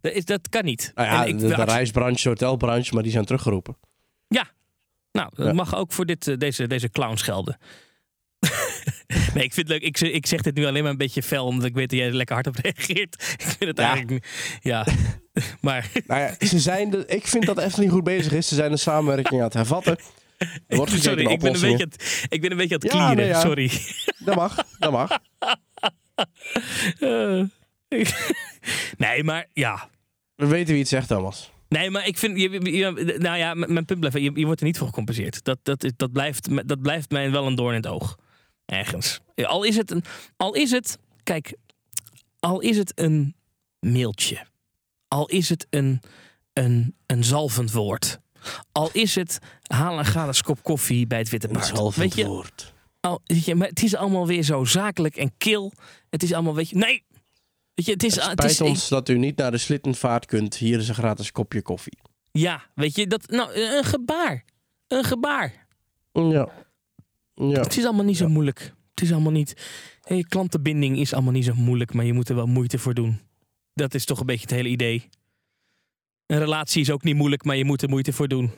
Dat, 0.00 0.12
is, 0.12 0.24
dat 0.24 0.48
kan 0.48 0.64
niet. 0.64 0.92
Nou 0.94 1.08
ja, 1.08 1.22
En 1.22 1.28
ik- 1.28 1.38
de, 1.38 1.46
de 1.46 1.64
reisbranche, 1.64 2.28
hotelbranche, 2.28 2.94
maar 2.94 3.02
die 3.02 3.12
zijn 3.12 3.24
teruggeroepen. 3.24 3.76
Nou, 5.12 5.30
dat 5.34 5.46
Ja. 5.46 5.52
mag 5.52 5.74
ook 5.74 5.92
voor 5.92 6.06
dit, 6.06 6.28
eh, 6.28 6.36
deze, 6.36 6.66
deze 6.66 6.90
clowns 6.90 7.22
gelden. 7.22 7.58
nee, 9.34 9.44
ik 9.44 9.52
vind 9.54 9.56
het 9.56 9.68
leuk. 9.68 9.82
Ik, 9.82 9.96
zeg- 9.96 10.10
ik 10.10 10.26
zeg 10.26 10.40
dit 10.42 10.54
nu 10.54 10.66
alleen 10.66 10.82
maar 10.82 10.90
een 10.92 10.96
beetje 10.98 11.22
fel, 11.22 11.46
omdat 11.46 11.64
ik 11.64 11.74
weet 11.74 11.90
dat 11.90 11.98
jij 11.98 12.08
er 12.08 12.14
lekker 12.14 12.34
hard 12.34 12.46
op 12.46 12.56
reageert. 12.62 13.14
ik 13.38 13.40
vind 13.42 13.60
het 13.60 13.78
Ja. 13.78 13.84
eigenlijk 13.90 14.10
niet. 14.10 14.26
Ja, 14.62 14.86
maar. 15.60 15.90
Nou 16.06 16.20
ja, 16.20 16.46
ze 16.46 16.58
zijn 16.58 16.90
de, 16.90 17.06
ik 17.06 17.26
vind 17.26 17.46
dat 17.46 17.58
Efteling 17.58 17.92
goed 17.92 18.04
bezig 18.04 18.32
is. 18.32 18.48
Ze 18.48 18.54
zijn 18.54 18.70
de 18.70 18.76
samenwerking 18.76 19.38
aan 19.40 19.46
het 19.46 19.54
hervatten. 19.54 19.98
Er 20.66 20.76
wordt 20.76 20.90
Sorry, 21.02 21.26
ik 21.26 21.40
ben, 21.40 21.54
een 21.54 21.60
beetje 21.60 21.84
aan 21.84 21.90
het, 21.90 22.26
ik 22.28 22.40
ben 22.40 22.50
een 22.50 22.56
beetje 22.56 22.74
aan 22.74 22.80
het 22.80 22.90
klieren. 22.90 23.16
nee. 23.16 23.34
Sorry. 23.34 23.70
Dat 24.18 24.34
mag, 24.34 24.56
dat 24.78 24.92
mag. 24.92 25.18
Eh, 27.00 27.42
nee, 28.96 29.24
maar 29.24 29.46
ja. 29.52 29.88
We 30.34 30.46
weten 30.46 30.68
wie 30.70 30.78
het 30.78 30.88
zegt, 30.88 31.08
Thomas. 31.08 31.50
Nee, 31.70 31.90
maar 31.90 32.06
ik 32.06 32.18
vind. 32.18 32.40
Je, 32.40 32.50
je- 32.50 33.16
nou 33.18 33.36
ja, 33.38 33.54
mijn 33.54 33.84
punt 33.84 33.98
blijft. 34.00 34.16
Je, 34.18 34.30
je 34.34 34.44
wordt 34.46 34.60
er 34.60 34.66
niet 34.66 34.78
voor 34.78 34.86
gecompenseerd. 34.86 35.44
Dat, 35.44 35.58
dat, 35.62 35.84
is- 35.84 35.92
dat, 35.96 36.12
blijft, 36.12 36.68
dat 36.68 36.80
blijft 36.82 37.10
mij 37.10 37.30
wel 37.30 37.46
een 37.46 37.54
doorn 37.54 37.74
in 37.74 37.82
het 37.82 37.90
oog. 37.90 38.16
Ergens. 38.64 39.20
Al 39.34 39.62
is 39.64 39.76
het 39.76 39.90
een. 39.90 40.04
Al 40.36 40.54
is 40.54 40.70
het. 40.70 40.98
Kijk. 41.22 41.54
Al 42.38 42.60
is 42.60 42.76
het 42.76 42.92
een 42.94 43.34
mailtje. 43.80 44.46
Al 45.08 45.26
is 45.26 45.48
het 45.48 45.66
een. 45.70 46.00
Een, 46.52 46.96
een 47.06 47.24
zalvend 47.24 47.72
woord. 47.72 48.18
Al 48.72 48.90
is 48.92 49.14
het. 49.14 49.38
Haal 49.62 49.98
een 49.98 50.04
gratis 50.04 50.42
kop 50.42 50.62
koffie 50.62 51.06
bij 51.06 51.18
het 51.18 51.28
Witte 51.28 51.48
Paard. 51.48 51.94
Weet 51.96 52.14
je, 52.14 52.26
woord. 52.26 52.74
al, 53.00 53.20
weet 53.24 53.44
je, 53.44 53.54
maar 53.54 53.68
het 53.68 53.82
is 53.82 53.94
allemaal 53.96 54.26
weer 54.26 54.42
zo 54.42 54.64
zakelijk 54.64 55.16
en 55.16 55.32
kil. 55.38 55.72
Het 56.10 56.22
is 56.22 56.32
allemaal, 56.32 56.54
weet 56.54 56.68
je. 56.68 56.76
Nee! 56.76 57.04
Weet 57.74 57.86
je, 57.86 57.92
het 57.92 58.02
is. 58.02 58.14
Het 58.14 58.24
het 58.24 58.32
spijt 58.40 58.50
is 58.50 58.60
ons 58.60 58.88
dat 58.88 59.08
u 59.08 59.18
niet 59.18 59.36
naar 59.36 59.50
de 59.50 59.58
Slittenvaart 59.58 60.26
kunt. 60.26 60.56
Hier 60.56 60.78
is 60.78 60.88
een 60.88 60.94
gratis 60.94 61.32
kopje 61.32 61.62
koffie. 61.62 61.98
Ja, 62.32 62.62
weet 62.74 62.96
je, 62.96 63.06
dat, 63.06 63.30
nou, 63.30 63.54
een 63.54 63.84
gebaar. 63.84 64.44
Een 64.88 65.04
gebaar. 65.04 65.66
Ja. 66.12 66.48
Ja. 67.34 67.60
Het 67.60 67.76
is 67.76 67.84
allemaal 67.84 68.04
niet 68.04 68.16
zo 68.16 68.28
moeilijk. 68.28 68.74
Het 68.90 69.00
is 69.04 69.12
allemaal 69.12 69.32
niet. 69.32 69.54
Hey, 70.02 70.24
klantenbinding 70.28 70.98
is 70.98 71.12
allemaal 71.12 71.32
niet 71.32 71.44
zo 71.44 71.54
moeilijk, 71.54 71.94
maar 71.94 72.04
je 72.04 72.12
moet 72.12 72.28
er 72.28 72.34
wel 72.34 72.46
moeite 72.46 72.78
voor 72.78 72.94
doen. 72.94 73.20
Dat 73.74 73.94
is 73.94 74.04
toch 74.04 74.20
een 74.20 74.26
beetje 74.26 74.42
het 74.46 74.50
hele 74.50 74.68
idee. 74.68 75.08
Een 76.26 76.38
relatie 76.38 76.80
is 76.80 76.90
ook 76.90 77.02
niet 77.02 77.16
moeilijk, 77.16 77.44
maar 77.44 77.56
je 77.56 77.64
moet 77.64 77.82
er 77.82 77.88
moeite 77.88 78.12
voor 78.12 78.28
doen. 78.28 78.50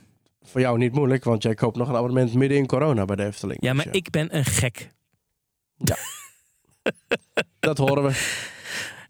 Voor 0.43 0.61
jou 0.61 0.79
niet 0.79 0.93
moeilijk, 0.93 1.25
want 1.25 1.43
jij 1.43 1.55
koopt 1.55 1.77
nog 1.77 1.89
een 1.89 1.97
abonnement 1.97 2.35
midden 2.35 2.59
in 2.59 2.67
corona 2.67 3.05
bij 3.05 3.17
de 3.17 3.25
Efteling. 3.25 3.63
Ja, 3.63 3.73
maar 3.73 3.85
Dus 3.85 3.95
ik 3.95 4.11
ben 4.11 4.37
een 4.37 4.45
gek. 4.45 4.91
Dat 7.61 7.79
horen 7.79 8.03
we. 8.03 8.51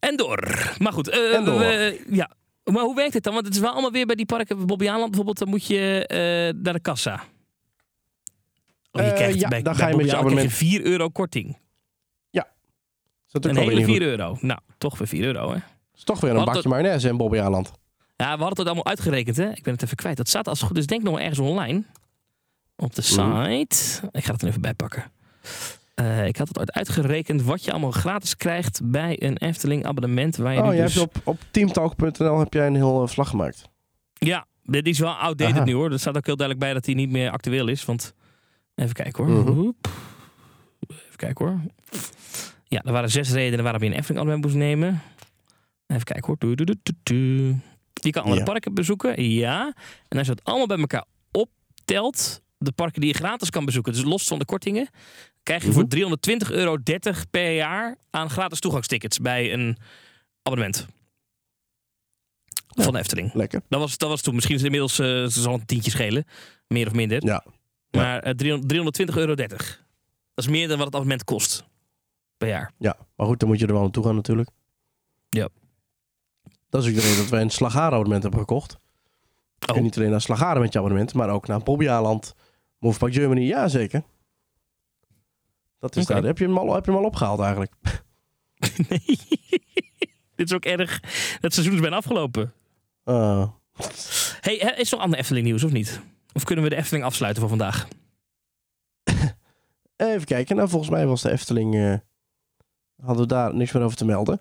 En 0.09 0.17
door. 0.17 0.73
Maar 0.79 0.93
goed, 0.93 1.09
eh, 1.09 1.35
En 1.35 1.45
door. 1.45 1.65
ja. 2.11 2.31
Maar 2.65 2.83
hoe 2.83 2.95
werkt 2.95 3.15
het 3.15 3.23
dan? 3.23 3.33
Want 3.35 3.47
het 3.47 3.55
is 3.55 3.61
wel 3.61 3.71
allemaal 3.73 3.93
weer 3.93 4.07
bij 4.07 4.15
die 4.17 4.27
parken. 4.27 4.67
Bobby 4.67 4.88
Aanland 4.88 5.07
bijvoorbeeld, 5.07 5.38
dan 5.38 5.49
moet 5.49 5.67
je 5.67 6.07
eh, 6.07 6.19
naar 6.62 6.73
de 6.73 6.81
kassa. 6.81 7.15
Oh, 8.93 9.03
je 9.03 9.09
Eh, 9.09 9.15
krijgt 9.15 9.41
ja, 9.41 9.49
bij, 9.49 9.62
dan 9.62 9.73
bij 9.77 9.83
ga 9.83 9.88
je 9.88 9.97
met 9.97 10.11
je 10.35 10.43
je 10.43 10.51
4 10.51 10.85
euro 10.85 11.09
korting. 11.09 11.61
Is 13.27 13.41
dat 13.41 13.45
Een 13.45 13.57
hele 13.57 13.75
niet 13.75 13.85
4 13.85 13.95
goed? 13.95 14.05
euro. 14.05 14.37
Nou, 14.41 14.61
toch 14.79 14.99
weer 14.99 15.09
4 15.09 15.25
euro, 15.25 15.51
hè? 15.53 15.59
is 15.95 16.05
toch 16.05 16.21
weer 16.21 16.35
een 16.37 16.45
bakje 16.45 16.69
mayonaise 16.69 17.09
in 17.09 17.17
Bobby 17.17 17.38
Aland. 17.38 17.73
Ja, 18.17 18.25
we 18.37 18.43
hadden 18.43 18.49
het 18.49 18.67
allemaal 18.67 18.87
uitgerekend, 18.87 19.37
hè? 19.37 19.51
Ik 19.51 19.62
ben 19.62 19.73
het 19.73 19.83
even 19.83 19.97
kwijt. 19.97 20.17
Dat 20.17 20.29
staat 20.29 20.49
als 20.49 20.59
het 20.59 20.69
goed 20.69 20.79
is, 20.79 20.87
denk 20.87 21.01
ik 21.03 21.07
nog 21.09 21.19
ergens 21.19 21.38
online. 21.38 21.83
Op 22.77 22.95
de 22.95 23.03
Mhm. 23.17 23.47
site. 23.47 24.09
Ik 24.11 24.25
ga 24.25 24.33
het 24.33 24.43
er 24.43 24.49
even 24.49 24.61
bij 24.61 24.75
pakken. 24.75 25.12
Eh, 26.03 26.27
ik 26.27 26.37
had 26.37 26.49
het 26.49 26.59
ooit 26.59 26.73
uitgerekend 26.73 27.43
wat 27.43 27.65
je 27.65 27.71
allemaal 27.71 27.91
gratis 27.91 28.37
krijgt 28.37 28.81
bij 28.85 29.23
een 29.23 29.37
Efteling 29.37 29.87
abonnement. 29.87 30.37
Waar 30.37 30.55
je 30.55 30.62
Oh, 30.62 30.75
jij 30.75 30.83
dus... 30.85 30.95
hebt 30.95 31.17
op, 31.17 31.21
op 31.25 31.38
teamtalk.nl 31.51 32.38
heb 32.38 32.53
jij 32.53 32.67
een 32.67 32.75
heel 32.75 33.03
eh, 33.03 33.09
vlag 33.09 33.29
gemaakt. 33.29 33.69
Ja, 34.12 34.47
dit 34.62 34.87
is 34.87 34.99
wel 34.99 35.12
outdated 35.12 35.55
Aha. 35.57 35.65
nu 35.65 35.73
hoor. 35.73 35.93
Er 35.93 35.99
staat 35.99 36.17
ook 36.17 36.27
heel 36.27 36.37
duidelijk 36.37 36.67
bij 36.67 36.75
dat 36.75 36.87
hij 36.87 36.95
niet 36.95 37.11
meer 37.11 37.31
actueel 37.31 37.69
is. 37.69 37.85
Want 37.85 38.15
even 38.75 38.95
kijken 38.95 39.25
hoor. 39.25 39.43
Mhm. 39.55 39.71
Even 40.88 41.17
kijken 41.17 41.47
hoor. 41.47 41.61
Ja, 42.65 42.83
er 42.85 42.93
waren 42.93 43.11
zes 43.11 43.31
redenen 43.31 43.62
waarom 43.65 43.83
je 43.83 43.88
een 43.88 43.97
Efteling 43.97 44.21
abonnement 44.21 44.45
moest 44.45 44.67
nemen. 44.67 45.01
Even 45.87 46.05
kijken 46.05 46.27
hoor. 46.27 46.37
Doe. 47.05 47.57
Je 47.93 48.11
kan 48.11 48.23
andere 48.23 48.41
Ja. 48.41 48.47
parken 48.47 48.75
bezoeken. 48.75 49.31
Ja. 49.31 49.75
En 50.09 50.19
als 50.19 50.27
je 50.27 50.35
dat 50.35 50.45
allemaal 50.45 50.67
bij 50.67 50.79
elkaar 50.79 51.05
optelt. 51.31 52.43
De 52.59 52.73
parken 52.73 53.01
die 53.01 53.11
je 53.11 53.17
gratis 53.17 53.51
kan 53.51 53.65
bezoeken. 53.65 53.93
Dus 53.93 54.03
los 54.03 54.27
van 54.27 54.38
de 54.38 54.45
kortingen. 54.45 54.88
Krijg 55.43 55.63
je 55.63 55.69
Mhm. 55.69 55.79
voor 55.79 55.89
320,30 55.89 56.51
euro 56.51 56.77
per 57.31 57.55
jaar 57.55 57.97
aan 58.11 58.31
gratis 58.31 58.61
toegangstickets 58.61 59.19
bij 59.19 59.53
een 59.53 59.77
abonnement. 60.43 60.87
Ja. 62.69 62.83
Van 62.83 62.93
de 62.93 62.99
Efteling. 62.99 63.35
Lekker. 63.35 63.63
Dat 63.69 63.81
was, 63.81 63.99
dat 63.99 64.09
was 64.09 64.21
toen. 64.23 64.35
Misschien 64.35 64.55
is 64.57 64.63
het 64.63 64.73
inmiddels 64.73 64.99
eh, 64.99 65.07
ze 65.07 65.41
zal 65.41 65.55
een 65.55 65.67
tientje 65.67 65.91
schelen. 65.91 66.25
Meer 66.69 66.87
of 66.87 66.93
minder. 66.93 67.25
Ja. 67.27 67.45
Maar 67.91 68.23
eh, 68.23 68.35
300 68.35 68.69
320,30 68.69 69.17
euro. 69.17 69.35
Dat 69.35 70.45
is 70.45 70.49
meer 70.49 70.69
dan 70.69 70.77
wat 70.77 70.87
het 70.87 70.95
abonnement 70.95 71.25
kost. 71.25 71.65
Per 72.37 72.49
jaar. 72.49 72.73
Ja, 72.79 72.97
maar 73.17 73.27
goed, 73.27 73.41
dan 73.41 73.49
moet 73.49 73.59
je 73.59 73.67
er 73.67 73.73
wel 73.73 73.83
naartoe 73.83 74.05
gaan 74.05 74.15
natuurlijk. 74.15 74.49
Ja. 75.29 75.49
Dat 76.69 76.83
is 76.83 76.89
ook 76.89 76.95
de 76.95 77.01
reden 77.01 77.17
dat 77.17 77.29
wij 77.29 77.41
een 77.41 77.51
Slagaren 77.51 77.93
abonnement 77.93 78.23
hebben 78.23 78.41
gekocht. 78.41 78.77
Oh. 79.71 79.77
En 79.77 79.83
niet 79.83 79.97
alleen 79.97 80.11
naar 80.11 80.21
Slagaren 80.21 80.61
met 80.63 80.73
je 80.73 80.79
abonnement, 80.79 81.15
maar 81.15 81.29
ook 81.31 81.47
naar 81.47 81.63
Bobby 81.63 81.89
Aland, 81.89 82.35
Movepark 82.79 83.13
Germany. 83.15 83.41
Ja, 83.41 83.69
zeker. 83.69 84.03
Dat 85.83 85.97
is 85.97 86.07
daar. 86.07 86.23
Heb 86.23 86.38
je, 86.38 86.45
hem 86.45 86.59
al, 86.59 86.75
heb 86.75 86.85
je 86.85 86.90
hem 86.90 87.01
al 87.01 87.07
opgehaald 87.07 87.40
eigenlijk? 87.40 87.73
nee. 88.88 89.01
Dit 90.37 90.51
is 90.51 90.53
ook 90.53 90.64
erg. 90.64 91.01
Dat 91.40 91.53
seizoen 91.53 91.75
is 91.75 91.81
bijna 91.81 91.97
afgelopen. 91.97 92.53
Uh, 93.05 93.49
Hey, 94.40 94.55
is 94.55 94.90
er 94.90 94.97
nog 94.97 95.05
ander 95.05 95.18
Efteling 95.18 95.47
nieuws 95.47 95.64
of 95.64 95.73
niet? 95.73 96.01
Of 96.33 96.45
kunnen 96.45 96.64
we 96.64 96.71
de 96.71 96.77
Efteling 96.77 97.05
afsluiten 97.05 97.40
voor 97.40 97.51
vandaag? 97.51 97.88
even 99.97 100.25
kijken. 100.25 100.57
Nou, 100.57 100.68
volgens 100.68 100.90
mij 100.90 101.07
was 101.07 101.23
de 101.23 101.31
Efteling... 101.31 101.75
eh, 101.75 101.95
hadden 103.05 103.23
we 103.23 103.29
daar 103.29 103.55
niks 103.55 103.73
meer 103.73 103.83
over 103.83 103.97
te 103.97 104.05
melden. 104.05 104.40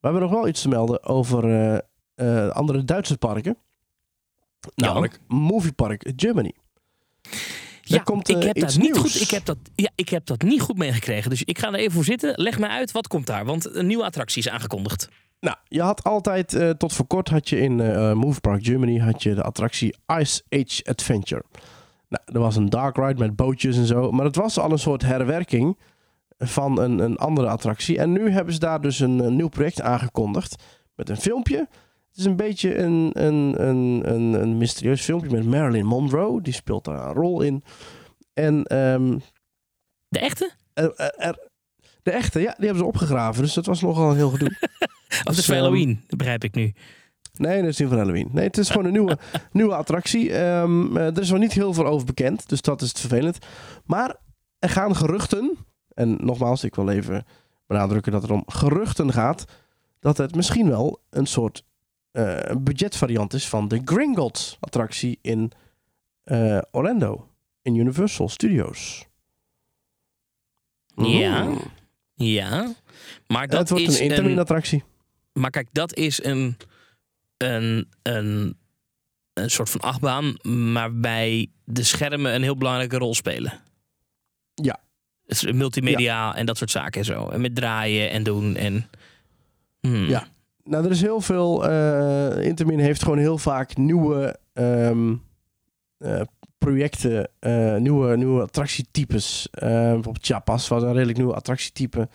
We 0.00 0.06
hebben 0.06 0.22
nog 0.22 0.30
wel 0.30 0.48
iets 0.48 0.62
te 0.62 0.68
melden 0.68 1.02
over 1.04 1.44
eh, 1.44 1.78
eh, 2.14 2.50
andere 2.50 2.84
Duitse 2.84 3.16
parken. 3.16 3.56
Namelijk 4.74 5.20
Moviepark 5.26 6.12
Germany. 6.16 6.54
Ja, 7.96 8.02
komt, 8.02 8.28
ik 8.28 8.36
eh, 8.36 8.42
heb 8.42 8.54
dat 8.54 8.64
iets 8.64 8.76
niet 8.76 8.92
nieuws. 8.92 8.98
goed. 8.98 9.20
Ik 9.20 9.30
heb 9.30 9.44
dat, 9.44 9.56
ja, 9.74 9.90
ik 9.94 10.08
heb 10.08 10.26
dat 10.26 10.42
niet 10.42 10.60
goed 10.60 10.78
meegekregen. 10.78 11.30
Dus 11.30 11.42
ik 11.42 11.58
ga 11.58 11.68
er 11.68 11.74
even 11.74 11.92
voor 11.92 12.04
zitten. 12.04 12.32
Leg 12.36 12.58
me 12.58 12.68
uit, 12.68 12.92
wat 12.92 13.08
komt 13.08 13.26
daar? 13.26 13.44
Want 13.44 13.74
een 13.74 13.86
nieuwe 13.86 14.04
attractie 14.04 14.42
is 14.42 14.48
aangekondigd. 14.48 15.08
Nou, 15.40 15.56
je 15.68 15.82
had 15.82 16.04
altijd, 16.04 16.54
eh, 16.54 16.70
tot 16.70 16.92
voor 16.92 17.06
kort 17.06 17.28
had 17.28 17.48
je 17.48 17.60
in 17.60 17.80
eh 17.80 18.12
Move 18.12 18.40
Park 18.40 18.64
Germany 18.64 18.98
had 18.98 19.22
je 19.22 19.34
de 19.34 19.42
attractie 19.42 19.96
Ice 20.20 20.42
Age 20.48 20.84
Adventure. 20.84 21.44
Nou, 22.08 22.22
er 22.26 22.40
was 22.40 22.56
een 22.56 22.68
dark 22.68 22.96
ride 22.96 23.18
met 23.18 23.36
bootjes 23.36 23.76
en 23.76 23.86
zo, 23.86 24.10
maar 24.10 24.24
het 24.24 24.36
was 24.36 24.58
al 24.58 24.70
een 24.70 24.78
soort 24.78 25.02
herwerking 25.02 25.78
van 26.38 26.80
een, 26.80 26.98
een 26.98 27.16
andere 27.16 27.48
attractie. 27.48 27.98
En 27.98 28.12
nu 28.12 28.30
hebben 28.30 28.54
ze 28.54 28.60
daar 28.60 28.80
dus 28.80 29.00
een, 29.00 29.18
een 29.18 29.36
nieuw 29.36 29.48
project 29.48 29.80
aangekondigd 29.80 30.62
met 30.94 31.08
een 31.08 31.16
filmpje. 31.16 31.68
Het 32.10 32.18
is 32.18 32.24
een 32.24 32.36
beetje 32.36 32.78
een, 32.78 33.10
een, 33.12 33.62
een, 33.68 34.02
een, 34.14 34.42
een 34.42 34.58
mysterieus 34.58 35.02
filmpje 35.02 35.30
met 35.30 35.46
Marilyn 35.46 35.86
Monroe, 35.86 36.42
die 36.42 36.52
speelt 36.52 36.84
daar 36.84 37.08
een 37.08 37.14
rol 37.14 37.40
in. 37.40 37.62
En 38.34 38.64
ehm, 38.64 39.18
De 40.08 40.18
echte? 40.18 40.50
er, 40.74 41.48
de 42.02 42.10
echte, 42.10 42.40
ja, 42.40 42.54
die 42.56 42.64
hebben 42.64 42.78
ze 42.78 42.84
opgegraven, 42.84 43.42
dus 43.42 43.54
dat 43.54 43.66
was 43.66 43.80
nogal 43.80 44.10
een 44.10 44.16
heel 44.16 44.30
gedoe. 44.30 44.48
Of 44.60 45.22
dat 45.22 45.28
is 45.30 45.36
Dus, 45.36 45.44
voor 45.44 45.54
ehm, 45.54 45.64
Halloween, 45.64 46.04
dat 46.06 46.18
begrijp 46.18 46.44
ik 46.44 46.54
nu. 46.54 46.72
Nee, 47.32 47.60
dat 47.60 47.70
is 47.70 47.78
niet 47.78 47.88
van 47.88 47.98
Halloween. 47.98 48.28
Nee, 48.32 48.44
het 48.44 48.58
is 48.58 48.70
gewoon 48.70 48.84
een 48.84 48.92
nieuwe, 48.92 49.18
nieuwe 49.52 49.74
attractie. 49.74 50.32
Ehm, 50.32 50.96
eh, 50.96 51.06
er 51.06 51.20
is 51.20 51.30
nog 51.30 51.38
niet 51.38 51.52
heel 51.52 51.72
veel 51.72 51.86
over 51.86 52.06
bekend, 52.06 52.48
dus 52.48 52.60
dat 52.60 52.82
is 52.82 52.88
het 52.88 53.00
vervelend. 53.00 53.38
Maar 53.84 54.16
er 54.58 54.68
gaan 54.68 54.96
geruchten, 54.96 55.56
en 55.94 56.16
nogmaals, 56.20 56.64
ik 56.64 56.74
wil 56.74 56.88
even 56.88 57.24
benadrukken 57.66 58.12
dat 58.12 58.22
het 58.22 58.30
om 58.30 58.42
geruchten 58.46 59.12
gaat, 59.12 59.44
dat 60.00 60.16
het 60.16 60.34
misschien 60.34 60.68
wel 60.68 61.00
een 61.10 61.26
soort 61.26 61.64
eh, 62.10 62.56
budgetvariant 62.58 63.32
is 63.32 63.48
van 63.48 63.68
de 63.68 63.80
Gringotts 63.84 64.56
attractie 64.60 65.18
in 65.22 65.52
eh, 66.22 66.58
Orlando, 66.70 67.28
in 67.62 67.74
Universal 67.74 68.28
Studios. 68.28 69.06
Ja. 70.94 71.46
Oeh. 71.46 71.60
Ja. 72.14 72.74
Maar 73.26 73.48
dat 73.48 73.58
het 73.58 73.70
wordt 73.70 73.88
is 73.88 73.98
een 73.98 74.04
interim 74.04 74.38
attractie. 74.38 74.84
Maar 75.32 75.50
kijk, 75.50 75.68
dat 75.72 75.94
is 75.94 76.24
een, 76.24 76.56
een, 77.36 77.88
een, 78.02 78.56
een 79.32 79.50
soort 79.50 79.70
van 79.70 79.80
achtbaan, 79.80 80.36
waarbij 80.72 81.46
de 81.64 81.82
schermen 81.82 82.34
een 82.34 82.42
heel 82.42 82.56
belangrijke 82.56 82.96
rol 82.96 83.14
spelen. 83.14 83.52
Ja. 84.54 84.80
Het 85.26 85.42
is 85.42 85.52
multimedia 85.52 86.34
en 86.34 86.46
dat 86.46 86.56
soort 86.56 86.70
zaken 86.70 87.00
en 87.00 87.06
zo. 87.06 87.28
En 87.28 87.40
met 87.40 87.54
draaien 87.54 88.10
en 88.10 88.22
doen 88.22 88.56
en... 88.56 88.90
Hmm. 89.80 90.08
Ja. 90.08 90.28
Nou, 90.70 90.84
er 90.84 90.90
is 90.90 91.00
heel 91.00 91.20
veel. 91.20 91.68
eh 91.68 92.44
Intermin 92.44 92.78
heeft 92.78 93.02
gewoon 93.02 93.18
heel 93.18 93.38
vaak 93.38 93.76
nieuwe 93.76 94.38
ehm, 94.52 95.14
eh, 95.98 96.20
projecten, 96.58 97.30
eh, 97.38 97.76
nieuwe, 97.76 98.16
nieuwe 98.16 98.42
attractietypes. 98.42 99.48
Bijvoorbeeld 99.50 100.24
Chiapas 100.26 100.68
was 100.68 100.82
een 100.82 100.92
redelijk 100.92 101.18
nieuwe 101.18 101.34
attractietype. 101.34 102.08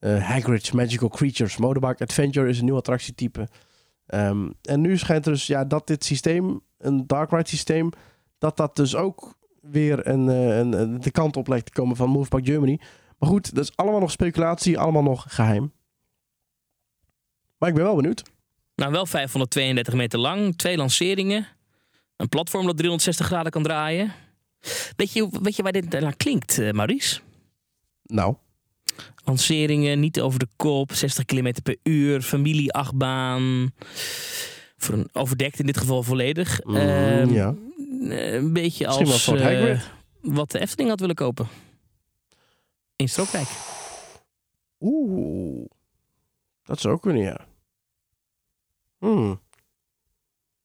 Hagrid's 0.00 0.72
Magical 0.72 1.08
Creatures 1.08 1.56
Motorbike 1.56 2.02
Adventure 2.02 2.48
is 2.48 2.58
een 2.58 2.64
nieuw 2.64 2.76
attractietype. 2.76 3.48
Ehm, 4.06 4.48
en 4.62 4.80
nu 4.80 4.98
schijnt 4.98 5.24
dus 5.24 5.46
ja, 5.46 5.64
dat 5.64 5.86
dit 5.86 6.04
systeem, 6.04 6.60
een 6.78 7.06
dark 7.06 7.30
ride 7.30 7.48
systeem, 7.48 7.90
dat 8.38 8.56
dat 8.56 8.76
dus 8.76 8.96
ook 8.96 9.34
weer 9.60 10.08
een, 10.08 10.26
een, 10.28 11.00
de 11.00 11.10
kant 11.10 11.36
op 11.36 11.48
lijkt 11.48 11.66
te 11.66 11.72
komen 11.72 11.96
van 11.96 12.10
Move 12.10 12.28
Park 12.28 12.46
Germany. 12.46 12.80
Maar 13.18 13.28
goed, 13.28 13.54
dat 13.54 13.64
is 13.64 13.76
allemaal 13.76 14.00
nog 14.00 14.10
speculatie, 14.10 14.78
allemaal 14.78 15.02
nog 15.02 15.24
geheim. 15.28 15.72
Maar 17.58 17.68
ik 17.68 17.74
ben 17.74 17.84
wel 17.84 17.94
benieuwd. 17.96 18.22
Nou, 18.74 18.92
wel 18.92 19.06
532 19.06 19.94
meter 19.94 20.18
lang, 20.18 20.56
twee 20.56 20.76
lanceringen. 20.76 21.46
Een 22.16 22.28
platform 22.28 22.66
dat 22.66 22.76
360 22.76 23.26
graden 23.26 23.52
kan 23.52 23.62
draaien. 23.62 24.12
Weet 24.96 25.12
je, 25.12 25.28
weet 25.42 25.56
je 25.56 25.62
waar 25.62 25.72
dit 25.72 26.00
naar 26.00 26.16
klinkt, 26.16 26.58
eh, 26.58 26.70
Maurice? 26.72 27.20
Nou, 28.02 28.34
Lanceringen, 29.24 30.00
niet 30.00 30.20
over 30.20 30.38
de 30.38 30.48
kop, 30.56 30.92
60 30.92 31.24
km 31.24 31.52
per 31.62 31.76
uur, 31.82 32.22
familieachtbaan. 32.22 33.72
Voor 34.76 34.94
een 34.94 35.08
overdekt 35.12 35.58
in 35.58 35.66
dit 35.66 35.76
geval 35.76 36.02
volledig. 36.02 36.60
Mm, 36.64 36.74
Ehm, 36.76 37.32
ja. 37.32 37.54
eh, 38.08 38.34
Een 38.34 38.52
beetje 38.52 38.86
Misschien 38.86 39.12
als 39.12 39.28
eh, 39.28 39.80
wat 40.20 40.50
de 40.50 40.58
Efteling 40.58 40.88
had 40.88 41.00
willen 41.00 41.14
kopen. 41.14 41.48
In 42.96 43.08
Strookrijk. 43.08 43.48
Oeh. 44.80 45.66
Dat 46.66 46.80
zou 46.80 47.00
kunnen, 47.00 47.22
ja. 47.22 47.46
Hmm. 48.98 49.40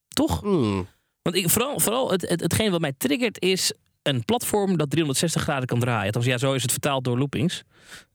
Toch? 0.07 0.39
Hmm. 0.41 0.87
Want 1.21 1.35
ik, 1.35 1.49
vooral, 1.49 1.79
vooral 1.79 2.11
het, 2.11 2.29
het, 2.29 2.41
hetgeen 2.41 2.71
wat 2.71 2.81
mij 2.81 2.93
triggert 2.97 3.41
is 3.41 3.73
een 4.01 4.25
platform 4.25 4.77
dat 4.77 4.89
360 4.89 5.41
graden 5.41 5.65
kan 5.67 5.79
draaien. 5.79 6.05
Althans, 6.05 6.25
ja, 6.25 6.37
zo 6.37 6.53
is 6.53 6.61
het 6.61 6.71
vertaald 6.71 7.03
door 7.03 7.17
loopings. 7.17 7.63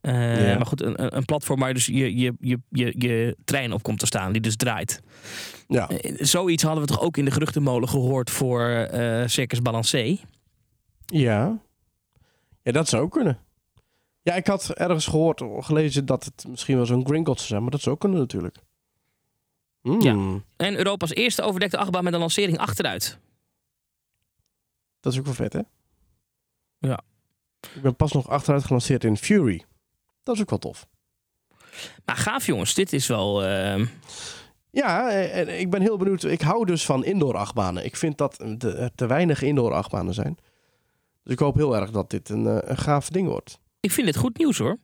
Eh. 0.01 0.13
Maar 0.57 0.67
goed, 0.67 0.83
een, 0.83 1.17
een- 1.17 1.25
platform 1.25 1.61
waar 1.61 1.75
dus 1.75 1.87
je, 1.87 2.17
je, 2.17 2.35
je, 2.41 2.59
je, 2.69 2.95
je 2.99 3.37
trein 3.45 3.73
op 3.73 3.83
komt 3.83 3.99
te 3.99 4.07
staan, 4.07 4.33
die 4.33 4.41
dus 4.41 4.57
draait. 4.57 5.01
Ja. 5.69 5.89
Eh, 5.89 6.15
zoiets 6.19 6.63
hadden 6.63 6.81
we 6.83 6.89
toch 6.89 7.01
ook 7.01 7.17
in 7.17 7.25
de 7.25 7.31
geruchtenmolen 7.31 7.89
gehoord 7.89 8.31
voor 8.31 8.69
eh, 8.69 9.27
Circus 9.27 9.63
Balancé. 9.63 10.17
ja. 11.07 11.59
Ja, 12.63 12.73
dat 12.73 12.89
zou 12.89 13.03
ook 13.03 13.13
kunnen. 13.13 13.39
Ja, 14.27 14.35
ik 14.35 14.47
had 14.47 14.71
ergens 14.71 15.07
gehoord, 15.07 15.43
gelezen 15.59 16.07
dat 16.07 16.25
het 16.25 16.45
misschien 16.49 16.77
wel 16.77 16.87
zo'n 16.87 17.07
Gringotts 17.07 17.39
zou 17.39 17.49
zijn, 17.49 17.63
maar 17.63 17.71
dat 17.71 17.81
zou 17.81 17.95
ook 17.95 18.01
kunnen 18.01 18.19
natuurlijk. 18.19 18.57
Hmm. 19.81 20.01
Ja. 20.01 20.41
En 20.57 20.77
Europa's 20.77 21.11
eerste 21.15 21.43
overdekte 21.43 21.77
achtbaan 21.79 22.05
met 22.05 22.13
een 22.13 22.21
lancering 22.21 22.59
achteruit. 22.59 23.19
Dat 25.01 25.13
is 25.13 25.19
ook 25.19 25.25
wel 25.25 25.35
vet, 25.35 25.53
hè? 25.53 25.61
Ja. 26.79 27.01
Ik 27.75 27.83
ben 27.83 27.97
pas 27.97 28.13
nog 28.13 28.29
achteruit 28.29 28.65
gelanceerd 28.65 29.05
in 29.05 29.17
Fury. 29.17 29.65
Dat 30.23 30.35
is 30.35 30.41
ook 30.41 30.51
wel 30.51 30.59
tof. 30.59 30.87
Maar 32.05 32.17
gaaf 32.17 32.47
jongens, 32.47 32.75
dit 32.75 32.93
is 32.93 33.07
wel... 33.07 33.45
eh, 33.45 33.87
Ja, 34.71 35.11
en 35.11 35.59
ik 35.59 35.71
ben 35.71 35.81
heel 35.83 35.97
benieuwd. 35.97 36.23
Ik 36.25 36.41
hou 36.41 36.65
dus 36.67 36.85
van 36.85 37.05
indoor 37.05 37.37
achtbanen. 37.37 37.85
Ik 37.85 37.97
vind 37.97 38.19
dat 38.19 38.41
er 38.59 38.91
te 38.95 39.07
weinig 39.07 39.43
indoor 39.43 39.73
achtbanen 39.73 40.15
zijn. 40.15 40.39
Dus 41.23 41.33
ik 41.33 41.39
hoop 41.39 41.55
heel 41.55 41.77
erg 41.77 41.91
dat 41.91 42.11
dit 42.11 42.29
een, 42.29 42.47
eh, 42.47 42.59
een 42.71 42.79
gaaf 42.79 43.09
ding 43.09 43.29
wordt. 43.29 43.59
Ik 43.81 43.91
vind 43.91 44.07
dit 44.07 44.17
goed 44.17 44.39
nieuws 44.39 44.59
hoor. 44.59 44.79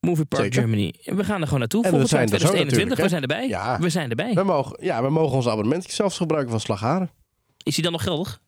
Movie 0.00 0.24
Park 0.24 0.42
Zeker. 0.42 0.58
Germany. 0.60 0.94
We 1.04 1.24
gaan 1.24 1.40
er 1.40 1.44
gewoon 1.44 1.58
naartoe. 1.58 1.84
En 1.84 1.90
Volgend 1.90 2.10
jaar 2.10 2.28
zijn 2.28 2.40
er 2.40 2.46
zo 2.46 2.52
2021. 2.52 2.98
We 2.98 3.08
zijn 3.08 3.22
erbij. 3.22 3.48
Ja. 3.48 3.78
We 3.80 3.88
zijn 3.90 4.10
erbij. 4.10 4.34
We 4.34 4.42
mogen, 4.42 4.84
ja, 4.84 5.02
we 5.02 5.10
mogen 5.10 5.36
ons 5.36 5.48
abonnement 5.48 5.84
zelfs 5.84 6.16
gebruiken 6.16 6.50
van 6.50 6.60
Slagharen. 6.60 7.10
Is 7.62 7.74
die 7.74 7.82
dan 7.84 7.92
nog 7.92 8.02
geldig? 8.02 8.40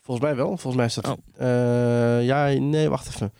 Volgens 0.00 0.26
mij 0.26 0.36
wel. 0.36 0.46
Volgens 0.46 0.74
mij 0.76 0.86
is 0.86 0.94
dat... 0.94 1.06
Oh. 1.06 1.18
eh, 1.36 2.24
ja, 2.24 2.46
nee, 2.46 2.88
wacht 2.88 3.08
even. 3.08 3.32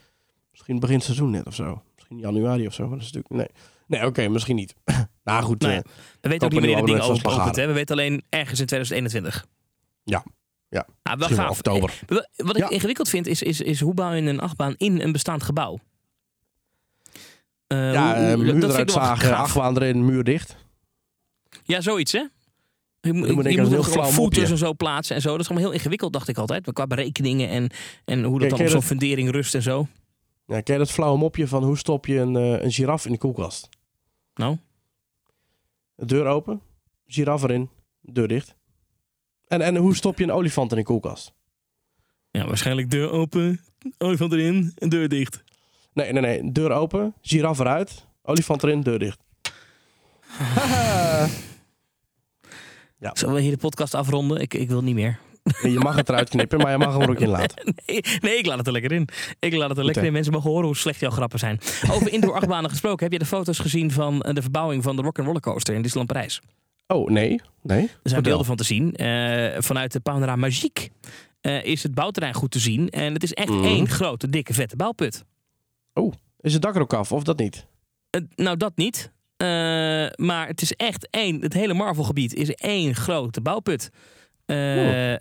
Misschien 0.50 0.78
begin 0.78 1.00
seizoen 1.00 1.30
net 1.30 1.46
of 1.46 1.54
zo. 1.54 1.82
Misschien 1.94 2.18
januari 2.18 2.66
of 2.66 2.74
zo. 2.74 2.88
Maar 2.88 2.98
dat 2.98 3.06
is 3.06 3.12
natuurlijk... 3.12 3.34
Nee, 3.34 3.64
nee 3.98 4.08
oké, 4.08 4.28
misschien 4.28 4.56
niet. 4.56 4.74
nou 5.24 5.42
goed, 5.42 5.64
eh, 5.64 5.78
We 6.20 6.28
weten 6.28 6.46
ook 6.46 6.52
niet 6.52 6.60
wanneer 6.60 6.76
dit 6.76 6.84
nieuw 6.84 6.86
ding 6.86 7.00
abonnement 7.00 7.02
open- 7.10 7.30
van 7.30 7.40
opent. 7.40 7.56
Hè. 7.56 7.66
We 7.66 7.72
weten 7.72 7.96
alleen 7.96 8.22
ergens 8.28 8.60
in 8.60 8.66
2021. 8.66 9.46
Ja. 10.04 10.24
Ja. 10.72 10.86
Ah, 11.02 11.20
gaaf. 11.22 11.50
oktober. 11.50 12.00
Eh, 12.08 12.16
Wat 12.36 12.56
ik 12.56 12.62
Ja. 12.62 12.68
ingewikkeld 12.70 13.08
vind, 13.08 13.26
is, 13.26 13.42
is, 13.42 13.60
is 13.60 13.80
hoe 13.80 13.94
bouw 13.94 14.12
je 14.12 14.22
een 14.22 14.40
achtbaan 14.40 14.74
in 14.76 15.00
een 15.00 15.12
bestaand 15.12 15.42
gebouw? 15.42 15.78
Eh, 17.66 17.92
Ja, 17.92 18.14
hoe- 18.16 18.24
eh, 18.26 18.34
hoe- 18.34 18.44
muur 18.44 18.64
eruit 18.64 18.90
zagen, 18.90 19.36
achtbaan 19.36 19.76
erin, 19.76 20.04
muur 20.04 20.24
dicht. 20.24 20.56
Ja, 21.64 21.80
zoiets 21.80 22.12
hè? 22.12 22.24
Je 23.00 23.12
moet, 23.12 23.26
je 23.28 23.32
moet 23.34 23.44
heel 23.46 23.82
flauw 23.82 24.10
voeters 24.10 24.50
en 24.50 24.58
zo 24.58 24.74
plaatsen 24.74 25.16
en 25.16 25.22
zo. 25.22 25.30
Dat 25.30 25.40
is 25.40 25.46
allemaal 25.48 25.64
heel 25.68 25.74
ingewikkeld, 25.76 26.12
dacht 26.12 26.28
ik 26.28 26.38
altijd. 26.38 26.72
Qua 26.72 26.86
berekeningen 26.86 27.48
en, 27.48 27.70
en 28.04 28.22
hoe 28.22 28.38
dat 28.40 28.50
dan 28.50 28.60
op 28.60 28.68
zo'n 28.68 28.82
fundering 28.82 29.30
rust 29.30 29.54
en 29.54 29.62
zo. 29.62 29.86
Ja, 30.46 30.60
ken 30.60 30.72
je 30.74 30.80
dat 30.80 30.90
flauwe 30.90 31.18
mopje 31.18 31.48
van 31.48 31.64
hoe 31.64 31.78
stop 31.78 32.06
je 32.06 32.18
een, 32.18 32.34
een 32.34 32.72
giraf 32.72 33.06
in 33.06 33.12
de 33.12 33.18
koelkast? 33.18 33.68
Nou, 34.34 34.56
De 35.94 36.04
deur 36.06 36.26
open, 36.26 36.60
giraf 37.06 37.42
erin, 37.42 37.70
deur 38.00 38.28
dicht. 38.28 38.54
En, 39.52 39.60
en 39.60 39.76
hoe 39.76 39.96
stop 39.96 40.18
je 40.18 40.24
een 40.24 40.32
olifant 40.32 40.72
in 40.72 40.78
een 40.78 40.84
koelkast? 40.84 41.32
ja, 42.30 42.46
waarschijnlijk 42.46 42.90
deur 42.90 43.10
open, 43.10 43.60
olifant 43.98 44.32
erin 44.32 44.72
en 44.78 44.88
deur 44.88 45.08
dicht. 45.08 45.42
Nee, 45.92 46.12
nee, 46.12 46.22
nee. 46.22 46.52
Deur 46.52 46.70
open, 46.70 47.14
giraf 47.20 47.58
eruit, 47.58 48.06
olifant 48.22 48.62
erin, 48.62 48.80
deur 48.80 48.98
dicht. 48.98 49.18
Haha. 50.38 51.28
Zullen 53.12 53.34
we 53.34 53.40
hier 53.40 53.50
de 53.50 53.56
podcast 53.56 53.94
afronden? 53.94 54.40
Ik, 54.40 54.54
ik 54.54 54.68
wil 54.68 54.82
niet 54.82 54.94
meer. 54.94 55.18
je 55.62 55.78
mag 55.78 55.96
het 55.96 56.08
eruit 56.08 56.28
knippen, 56.28 56.58
maar 56.58 56.70
je 56.70 56.78
mag 56.78 56.92
hem 56.92 57.02
er 57.02 57.10
ook 57.10 57.20
in 57.20 57.28
laten. 57.28 57.74
Nee, 57.86 58.00
nee, 58.20 58.38
ik 58.38 58.46
laat 58.46 58.58
het 58.58 58.66
er 58.66 58.72
lekker 58.72 58.92
in. 58.92 59.08
Ik 59.38 59.54
laat 59.54 59.68
het 59.68 59.78
er 59.78 59.84
lekker 59.84 60.04
in. 60.04 60.12
Mensen 60.12 60.32
mogen 60.32 60.50
horen 60.50 60.66
hoe 60.66 60.76
slecht 60.76 61.00
jouw 61.00 61.10
grappen 61.10 61.38
zijn. 61.38 61.60
Over 61.90 62.12
indoor 62.12 62.34
achtbanen 62.34 62.70
gesproken. 62.70 63.02
Heb 63.02 63.12
je 63.12 63.18
de 63.18 63.24
foto's 63.24 63.58
gezien 63.58 63.90
van 63.90 64.18
de 64.18 64.42
verbouwing 64.42 64.82
van 64.82 64.96
de 64.96 65.02
Rock'n'Roller 65.02 65.40
Coaster 65.40 65.74
in 65.74 65.82
Disneyland 65.82 66.12
Parijs? 66.12 66.40
Oh, 66.92 67.08
nee. 67.10 67.40
Nee. 67.62 67.82
Er 67.82 68.10
zijn 68.10 68.22
beelden 68.22 68.46
van 68.46 68.56
te 68.56 68.64
zien. 68.64 68.94
Eh, 68.94 69.60
vanuit 69.62 69.92
de 69.92 70.00
Panorama 70.00 70.36
Magique 70.36 70.88
eh, 71.40 71.64
is 71.64 71.82
het 71.82 71.94
bouwterrein 71.94 72.34
goed 72.34 72.50
te 72.50 72.58
zien. 72.58 72.90
En 72.90 73.12
het 73.12 73.22
is 73.22 73.32
echt 73.32 73.48
Mhm. 73.48 73.64
één 73.64 73.88
grote, 73.88 74.28
dikke, 74.28 74.54
vette 74.54 74.76
bouwput. 74.76 75.24
Is 76.40 76.52
het 76.52 76.62
dak 76.62 76.74
er 76.74 76.80
ook 76.80 76.92
af, 76.94 77.12
of 77.12 77.22
dat 77.22 77.38
niet? 77.38 77.66
Nou, 78.34 78.56
dat 78.56 78.76
niet. 78.76 79.10
Eh, 79.36 79.46
maar 80.16 80.46
het 80.46 80.62
is 80.62 80.72
echt 80.72 81.08
één. 81.10 81.40
Het 81.42 81.52
hele 81.52 81.74
Marvel-gebied 81.74 82.34
is 82.34 82.50
één 82.50 82.94
grote 82.94 83.40
bouwput. 83.40 83.90
Eh, 84.46 85.12
eh, 85.12 85.18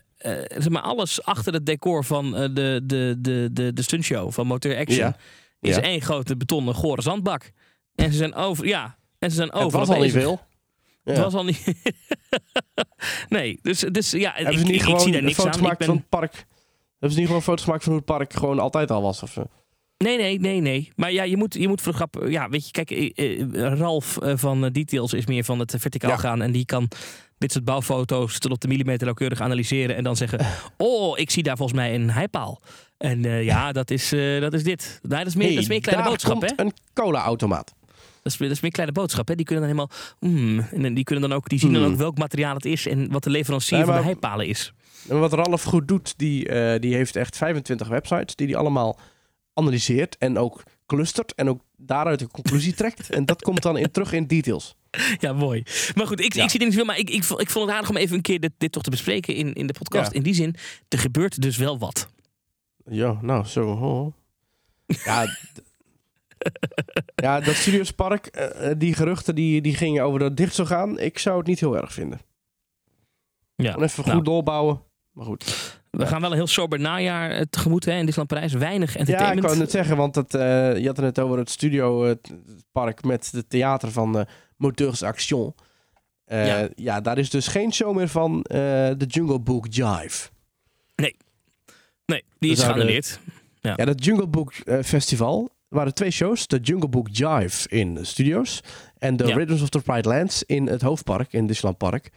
zeg 0.47 0.69
maar 0.69 0.81
alles 0.81 1.23
achter 1.23 1.53
het 1.53 1.65
decor 1.65 2.03
van 2.05 2.31
de, 2.31 2.81
de, 2.83 3.15
de, 3.19 3.49
de, 3.51 3.73
de 3.73 3.81
stuntshow 3.81 4.31
van 4.31 4.47
Motor 4.47 4.77
Action 4.77 4.97
Ja. 5.05 5.15
is 5.59 5.75
Ja. 5.75 5.81
één 5.81 6.01
grote 6.01 6.37
betonnen 6.37 6.73
gore 6.75 7.01
zandbak. 7.01 7.51
En 7.95 8.11
ze 8.11 8.17
zijn 8.17 8.33
over, 8.35 8.65
ja, 8.67 8.97
en 9.19 9.29
ze 9.29 9.35
zijn 9.35 9.47
Het 9.49 9.57
overal 9.57 9.85
was 9.85 9.95
al 9.95 10.01
niet 10.03 10.11
veel. 10.11 10.41
Ja. 11.03 11.21
Was 11.21 11.33
al 11.33 11.43
niet. 11.43 11.73
nee, 13.29 13.59
dus, 13.61 13.79
dus 13.79 14.11
ja, 14.11 14.31
Hebben 14.33 14.53
ik, 14.53 14.59
ze 14.59 14.65
niet 14.65 14.73
ik, 14.73 14.79
ik 14.79 14.85
gewoon 14.85 14.99
zie 14.99 15.11
daar 15.11 15.21
niks 15.23 15.35
foto 15.35 15.49
aan. 15.49 15.55
Gemaakt 15.55 15.77
ben- 15.77 15.87
van 15.87 15.95
het 15.95 16.09
park? 16.09 16.33
Hebben 16.91 17.11
ze 17.11 17.17
niet 17.17 17.27
gewoon 17.27 17.41
foto's 17.41 17.63
gemaakt 17.63 17.83
van 17.83 17.91
hoe 17.91 18.01
het 18.05 18.17
park 18.17 18.33
gewoon 18.33 18.59
altijd 18.59 18.91
al 18.91 19.01
was? 19.01 19.23
Of? 19.23 19.37
Nee, 19.97 20.17
nee, 20.17 20.39
nee, 20.39 20.59
nee. 20.61 20.91
Maar 20.95 21.11
ja, 21.11 21.23
je 21.23 21.37
moet, 21.37 21.53
je 21.53 21.67
moet 21.67 21.81
voor 21.81 21.91
de 21.91 21.97
grap... 21.97 22.25
Ja, 22.27 22.49
weet 22.49 22.65
je, 22.65 22.71
kijk, 22.71 22.91
eh, 22.91 23.41
eh, 23.41 23.77
Ralf 23.77 24.17
eh, 24.17 24.33
van 24.35 24.69
Details 24.69 25.13
is 25.13 25.25
meer 25.25 25.43
van 25.43 25.59
het 25.59 25.75
verticaal 25.77 26.09
Ja. 26.11 26.17
gaan. 26.17 26.41
En 26.41 26.51
die 26.51 26.65
kan 26.65 26.87
dit 27.37 27.51
soort 27.51 27.65
bouwfoto's 27.65 28.39
tot 28.39 28.51
op 28.51 28.59
de 28.61 28.67
millimeter 28.67 29.03
nauwkeurig 29.05 29.41
analyseren. 29.41 29.95
En 29.95 30.03
dan 30.03 30.15
zeggen, 30.15 30.39
oh, 30.77 31.19
ik 31.19 31.29
zie 31.31 31.43
daar 31.43 31.57
volgens 31.57 31.77
mij 31.79 31.95
een 31.95 32.09
heipaal. 32.09 32.61
En 32.97 33.21
ja, 33.43 33.71
dat 33.71 33.91
is, 33.91 34.09
dat 34.39 34.53
is 34.53 34.63
dit. 34.63 34.99
Nee, 35.01 35.17
dat 35.17 35.27
is 35.27 35.35
meer, 35.35 35.49
dat 35.53 35.57
is 35.57 35.67
meer 35.67 35.77
een 35.77 35.83
kleine 35.83 36.09
boodschap, 36.09 36.41
hè? 36.41 36.47
een 36.55 36.73
cola-automaat. 36.93 37.73
Dat 38.21 38.31
is, 38.31 38.37
dat 38.37 38.49
is 38.51 38.59
meer 38.59 38.71
kleine 38.71 38.93
boodschap. 38.93 39.27
Hè? 39.27 39.35
Die 39.35 39.45
kunnen 39.45 39.67
dan 39.67 39.75
helemaal. 39.75 39.97
Mm, 40.19 40.59
en 40.85 40.93
die, 40.93 41.03
kunnen 41.03 41.29
dan 41.29 41.37
ook, 41.37 41.49
die 41.49 41.59
zien 41.59 41.73
dan 41.73 41.81
Hmm. 41.83 41.91
ook 41.91 41.97
welk 41.97 42.17
materiaal 42.17 42.55
het 42.55 42.65
is 42.65 42.87
en 42.87 43.11
wat 43.11 43.23
de 43.23 43.29
leverancier 43.29 43.77
Nee, 43.77 43.85
van 43.85 43.95
de 43.95 44.01
heipalen 44.03 44.47
is. 44.47 44.73
En 45.09 45.19
wat 45.19 45.33
Ralf 45.33 45.63
goed 45.63 45.87
doet, 45.87 46.13
die, 46.17 46.47
eh, 46.47 46.79
die 46.79 46.95
heeft 46.95 47.15
echt 47.15 47.37
25 47.37 47.87
websites 47.87 48.35
die 48.35 48.47
hij 48.47 48.55
allemaal 48.55 48.99
analyseert 49.53 50.17
en 50.17 50.37
ook 50.37 50.63
clustert 50.85 51.33
en 51.35 51.49
ook 51.49 51.61
daaruit 51.77 52.21
een 52.21 52.31
conclusie 52.31 52.73
trekt. 52.73 53.09
En 53.09 53.25
dat 53.25 53.41
komt 53.41 53.61
dan 53.61 53.77
in, 53.77 53.91
terug 53.91 54.11
in 54.13 54.27
details. 54.27 54.75
Ja, 55.19 55.33
mooi. 55.33 55.63
Maar 55.95 56.07
goed, 56.07 56.19
ik, 56.19 56.33
Ja. 56.33 56.43
ik 56.43 56.49
zie 56.49 56.59
niet 56.65 56.73
veel, 56.73 56.85
maar 56.85 56.97
ik, 56.97 57.09
ik, 57.09 57.23
vond- 57.23 57.41
ik 57.41 57.49
vond 57.49 57.65
het 57.65 57.73
aardig 57.75 57.89
om 57.89 57.97
even 57.97 58.15
een 58.15 58.21
keer 58.21 58.39
dit, 58.39 58.51
dit 58.57 58.71
toch 58.71 58.83
te 58.83 58.89
bespreken 58.89 59.35
in, 59.35 59.53
in 59.53 59.67
de 59.67 59.73
podcast. 59.73 60.11
Ja. 60.11 60.17
In 60.17 60.23
die 60.23 60.33
zin, 60.33 60.55
er 60.89 60.99
gebeurt 60.99 61.41
dus 61.41 61.57
wel 61.57 61.79
wat. 61.79 62.07
Ja, 62.89 63.17
nou, 63.21 63.45
zo. 63.45 63.69
oh. 63.71 64.13
Ja, 65.05 65.25
ja, 67.25 67.39
dat 67.39 67.55
Studiospark, 67.55 68.25
eh, 68.25 68.69
eh, 68.71 68.77
die 68.79 68.93
geruchten 68.93 69.35
die, 69.35 69.61
die 69.61 69.75
gingen 69.75 70.03
over 70.03 70.19
dat 70.19 70.27
het 70.27 70.37
dicht 70.37 70.55
zou 70.55 70.67
gaan. 70.67 70.99
Ik 70.99 71.17
zou 71.17 71.37
het 71.37 71.47
niet 71.47 71.59
heel 71.59 71.77
erg 71.77 71.93
vinden. 71.93 72.19
Ja. 73.55 73.71
Gewoon 73.71 73.85
even 73.87 74.03
Nou. 74.05 74.15
goed 74.15 74.25
doorbouwen. 74.25 74.81
Maar 75.11 75.25
goed. 75.25 75.79
We 75.89 76.07
gaan 76.07 76.21
wel 76.21 76.29
een 76.29 76.35
heel 76.37 76.47
sober 76.47 76.79
najaar 76.79 77.31
eh, 77.31 77.41
tegemoet 77.49 77.85
hè, 77.85 77.91
in 77.91 77.97
Disneyland 78.05 78.27
Parijs. 78.27 78.53
Weinig 78.53 78.93
Ja, 78.93 78.93
ik 78.93 78.99
entertainment. 78.99 79.45
wou 79.47 79.57
net 79.57 79.71
zeggen, 79.71 79.97
want 79.97 80.15
het, 80.15 80.33
eh, 80.35 80.77
je 80.77 80.85
had 80.87 80.95
het 80.97 81.05
net 81.05 81.19
over 81.19 81.37
het 81.37 81.49
studio, 81.49 82.03
het, 82.03 82.27
het 82.47 82.65
park 82.71 83.03
met 83.03 83.29
het 83.31 83.49
theater 83.49 83.91
van 83.91 84.19
eh 84.19 84.25
Moteurs 84.57 85.03
Action. 85.03 85.55
Eh, 86.25 86.47
Ja. 86.47 86.67
ja. 86.75 87.01
daar 87.01 87.17
is 87.17 87.29
dus 87.29 87.47
geen 87.47 87.73
show 87.73 87.95
meer 87.95 88.07
van 88.07 88.41
de 88.41 89.05
Jungle 89.07 89.39
Book 89.39 89.65
Jive. 89.69 90.29
nee, 90.95 91.15
die 92.05 92.23
We 92.39 92.47
is 92.57 92.63
geannuleerd. 92.63 93.19
Ja, 93.61 93.75
dat 93.75 94.05
Jungle 94.05 94.27
Book 94.27 94.53
eh, 94.53 94.77
Festival 95.71 95.77
waren 95.79 95.93
twee 95.93 96.11
shows. 96.11 96.47
De 96.47 96.59
Jungle 96.59 96.89
Book 96.89 97.07
Jive 97.11 97.69
in 97.69 97.93
de 97.95 98.03
studio's 98.05 98.61
en 98.97 99.17
de 99.17 99.27
Ja. 99.27 99.35
Rhythms 99.35 99.61
of 99.61 99.69
the 99.69 99.79
Pride 99.79 100.09
Lands 100.09 100.43
in 100.43 100.67
het 100.67 100.81
hoofdpark, 100.81 101.33
in 101.33 101.47
Disneyland 101.47 101.77
Park. 101.77 102.09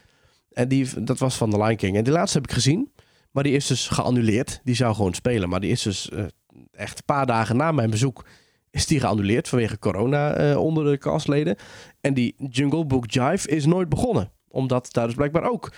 En 0.52 0.68
die, 0.68 1.02
dat 1.04 1.18
was 1.18 1.36
van 1.36 1.50
The 1.50 1.56
Lion 1.56 1.76
King. 1.76 1.96
En 1.96 2.04
die 2.04 2.12
laatste 2.12 2.38
heb 2.38 2.46
ik 2.46 2.54
gezien, 2.54 2.92
maar 3.30 3.42
die 3.42 3.52
is 3.54 3.66
dus 3.66 3.88
geannuleerd. 3.88 4.60
Die 4.64 4.74
zou 4.74 4.94
gewoon 4.94 5.14
spelen, 5.14 5.48
maar 5.48 5.60
die 5.60 5.70
is 5.70 5.82
dus 5.82 6.10
eh, 6.10 6.24
echt 6.72 6.98
een 6.98 7.04
paar 7.04 7.26
dagen 7.26 7.56
na 7.56 7.72
mijn 7.72 7.90
bezoek 7.90 8.24
is 8.70 8.86
die 8.86 9.00
geannuleerd 9.00 9.48
vanwege 9.48 9.78
corona 9.78 10.34
eh, 10.34 10.56
onder 10.56 10.84
de 10.84 10.98
castleden. 10.98 11.56
En 12.00 12.14
die 12.14 12.34
Jungle 12.50 12.84
Book 12.86 13.10
Jive 13.10 13.48
is 13.48 13.66
nooit 13.66 13.88
begonnen, 13.88 14.30
omdat 14.48 14.88
daar 14.92 15.06
dus 15.06 15.14
blijkbaar 15.14 15.50
ook 15.50 15.72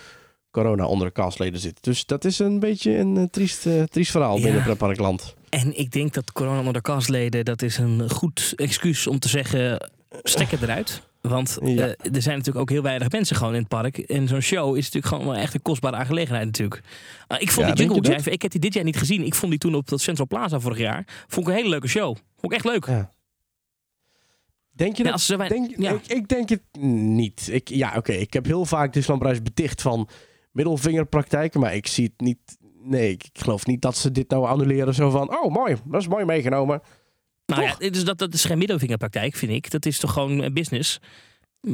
corona 0.51 0.85
onder 0.87 1.07
de 1.07 1.13
castleden 1.13 1.59
zit. 1.59 1.83
Dus 1.83 2.05
dat 2.05 2.25
is 2.25 2.39
een 2.39 2.59
beetje 2.59 2.97
een 2.97 3.17
eh, 3.17 3.23
triest, 3.23 3.67
triest 3.91 4.11
verhaal 4.11 4.37
Ja. 4.37 4.43
binnen 4.43 4.63
Pretparkland. 4.63 5.35
En 5.49 5.77
ik 5.79 5.91
denk 5.91 6.13
dat 6.13 6.31
corona 6.31 6.57
onder 6.59 6.73
de 6.73 6.81
kastleden, 6.81 7.45
dat 7.45 7.61
is 7.61 7.77
een 7.77 8.09
goed 8.09 8.53
excuus 8.55 9.07
om 9.07 9.19
te 9.19 9.29
zeggen, 9.29 9.89
stekker 10.23 10.63
eruit. 10.63 11.01
Want 11.21 11.57
Ja. 11.61 11.87
eh, 11.87 12.15
er 12.15 12.21
zijn 12.21 12.37
natuurlijk 12.37 12.57
ook 12.57 12.69
heel 12.69 12.81
weinig 12.81 13.11
mensen 13.11 13.35
gewoon 13.35 13.53
in 13.53 13.59
het 13.59 13.67
park. 13.67 13.97
En 13.97 14.27
zo'n 14.27 14.41
show 14.41 14.77
is 14.77 14.83
natuurlijk 14.83 15.13
gewoon 15.13 15.25
wel 15.25 15.35
echt 15.35 15.53
een 15.53 15.61
kostbare 15.61 15.95
aangelegenheid 15.95 16.45
natuurlijk. 16.45 16.81
Ah, 17.27 17.41
ik 17.41 17.51
vond 17.51 17.67
Ja, 17.67 17.73
die 17.73 17.85
Jungle? 17.87 18.13
Jive, 18.13 18.29
ik 18.29 18.41
heb 18.41 18.51
die 18.51 18.59
dit 18.59 18.73
jaar 18.73 18.83
niet 18.83 18.97
gezien. 18.97 19.25
Ik 19.25 19.35
vond 19.35 19.51
die 19.51 19.59
toen 19.59 19.75
op 19.75 19.87
dat 19.89 20.01
Central 20.01 20.27
Plaza 20.27 20.59
vorig 20.59 20.77
jaar. 20.77 21.03
Vond 21.27 21.47
ik 21.47 21.51
een 21.53 21.57
hele 21.59 21.69
leuke 21.69 21.87
show. 21.87 22.15
Vond 22.15 22.51
ik 22.51 22.53
echt 22.53 22.65
leuk. 22.65 22.85
Ja. 22.85 23.11
Denk 24.71 24.97
je 24.97 25.03
dat? 25.03 25.21
ze 25.21 25.37
denk, 25.37 25.75
ik, 25.75 26.07
ik 26.07 26.27
denk 26.27 26.49
het 26.49 26.61
niet. 26.81 27.47
Ik, 27.51 27.69
ja, 27.69 27.93
oké. 27.95 28.11
Ik 28.11 28.33
heb 28.33 28.45
heel 28.45 28.65
vaak 28.65 28.93
Disneyland 28.93 29.21
Parijs 29.21 29.41
beticht 29.41 29.81
van 29.81 30.09
middelvingerpraktijken, 30.51 31.59
maar 31.59 31.75
ik 31.75 31.87
zie 31.87 32.03
het 32.03 32.19
niet. 32.27 32.56
Nee, 32.87 33.11
ik, 33.11 33.23
ik 33.23 33.41
geloof 33.41 33.65
niet 33.65 33.81
dat 33.81 33.97
ze 33.97 34.11
dit 34.11 34.29
nou 34.29 34.45
annuleren. 34.45 34.93
Zo 34.93 35.09
van, 35.09 35.39
oh 35.39 35.53
mooi, 35.53 35.75
dat 35.85 36.01
is 36.01 36.07
mooi 36.07 36.25
meegenomen. 36.25 36.81
Nou 37.45 37.61
ja, 37.61 37.69
Toch? 37.69 37.79
is, 37.79 38.03
dat, 38.03 38.17
dat 38.17 38.33
is 38.33 38.45
geen 38.45 38.57
middelvingerpraktijk, 38.57 39.35
vind 39.35 39.51
ik. 39.51 39.71
Dat 39.71 39.85
is 39.85 39.99
toch 39.99 40.13
gewoon 40.13 40.53
business. 40.53 40.99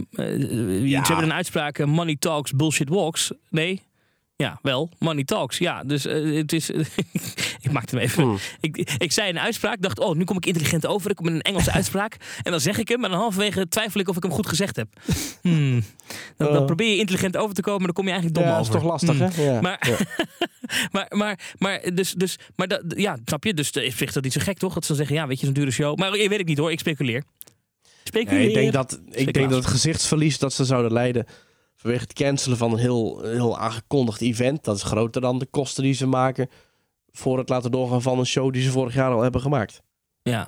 Ja. 0.10 1.06
Ze 1.06 1.12
hebben 1.12 1.24
een 1.24 1.34
uitspraak, 1.34 1.80
eh, 1.80 1.86
money 1.86 2.16
talks, 2.16 2.52
bullshit 2.52 2.90
walks. 2.90 3.32
Nee? 3.50 3.82
Ja, 4.44 4.60
wel. 4.62 4.90
Money 5.00 5.24
talks. 5.24 5.58
Ja, 5.58 5.84
dus 5.84 6.06
eh, 6.06 6.36
het 6.38 6.54
is... 6.54 6.70
ik 7.66 7.72
maakte 7.72 7.96
hem 7.96 8.04
even... 8.06 8.24
Hmm. 8.24 8.38
Ik, 8.60 8.78
ik 8.98 9.12
zei 9.12 9.30
een 9.30 9.40
uitspraak, 9.40 9.82
dacht, 9.82 10.00
oh, 10.00 10.16
nu 10.16 10.24
kom 10.24 10.38
ik 10.38 10.46
intelligent 10.46 10.86
over. 10.86 11.10
Ik 11.10 11.16
kom 11.16 11.26
met 11.26 11.34
een 11.36 11.42
Engelse 11.42 11.72
uitspraak. 11.80 12.16
En 12.44 12.52
dan 12.52 12.60
zeg 12.60 12.78
ik 12.78 12.88
hem, 12.88 13.04
en 13.04 13.10
dan 13.12 13.20
halverwege 13.20 13.68
twijfel 13.68 14.00
ik 14.00 14.10
of 14.10 14.16
ik 14.16 14.24
hem 14.24 14.32
goed 14.32 14.48
gezegd 14.48 14.76
heb. 14.76 14.88
Hmm. 15.42 15.84
Dan, 16.38 16.48
dan 16.54 16.58
Oh. 16.58 16.66
probeer 16.66 16.90
je 16.90 16.98
intelligent 16.98 17.38
over 17.38 17.56
te 17.56 17.62
komen, 17.62 17.78
maar 17.82 17.94
dan 17.94 17.96
kom 17.96 18.06
je 18.06 18.12
eigenlijk 18.12 18.42
dom 18.42 18.50
Ja, 18.52 18.58
dat 18.58 18.68
is 18.68 18.76
over. 18.76 18.82
toch 18.82 18.90
lastig, 18.92 19.18
Hmm. 19.36 19.46
hè? 19.46 19.54
Ja. 19.54 19.62
Maar, 19.62 19.88
Ja. 19.90 19.98
maar, 20.92 21.06
maar, 21.10 21.40
maar, 21.58 21.82
dus, 21.94 22.12
dus, 22.14 22.38
maar 22.56 22.68
dat, 22.68 22.84
ja, 22.88 23.18
snap 23.26 23.44
je? 23.44 23.54
Dus 23.54 23.72
eh, 23.72 23.86
ik 23.86 23.94
vind 23.94 24.14
dat 24.14 24.24
niet 24.24 24.34
zo 24.34 24.42
gek, 24.44 24.58
toch? 24.58 24.74
Dat 24.74 24.82
ze 24.84 24.88
dan 24.88 24.98
zeggen, 24.98 25.16
ja, 25.16 25.28
weet 25.28 25.40
je, 25.40 25.46
zo'n 25.46 25.54
dure 25.56 25.72
show. 25.72 25.98
Maar 25.98 26.16
ik 26.16 26.30
weet 26.30 26.40
ik 26.40 26.48
niet 26.48 26.58
hoor, 26.58 26.72
ik 26.72 26.80
speculeer. 26.80 27.24
Speculeer. 28.04 28.40
Nee, 28.40 28.48
ik 28.48 28.54
denk 28.54 28.72
dat, 28.74 29.00
ik 29.12 29.34
denk 29.34 29.50
dat 29.50 29.58
het 29.64 29.72
gezichtsverlies 29.72 30.38
dat 30.40 30.54
ze 30.54 30.66
zouden 30.66 30.92
leiden 30.94 31.26
vanwege 31.84 32.04
het 32.04 32.14
cancelen 32.14 32.58
van 32.58 32.72
een 32.72 32.78
heel, 32.80 33.22
heel 33.24 33.60
aangekondigd 33.60 34.22
event, 34.22 34.64
dat 34.64 34.76
is 34.76 34.84
groter 34.84 35.22
dan 35.22 35.40
de 35.40 35.46
kosten 35.46 35.84
die 35.84 35.94
ze 35.94 36.06
maken 36.08 36.50
voor 37.12 37.38
het 37.38 37.50
laten 37.50 37.72
doorgaan 37.72 38.02
van 38.02 38.20
een 38.20 38.26
show 38.26 38.54
die 38.54 38.62
ze 38.62 38.72
vorig 38.72 38.94
jaar 38.94 39.12
al 39.12 39.22
hebben 39.22 39.42
gemaakt. 39.42 39.82
Ja, 40.22 40.48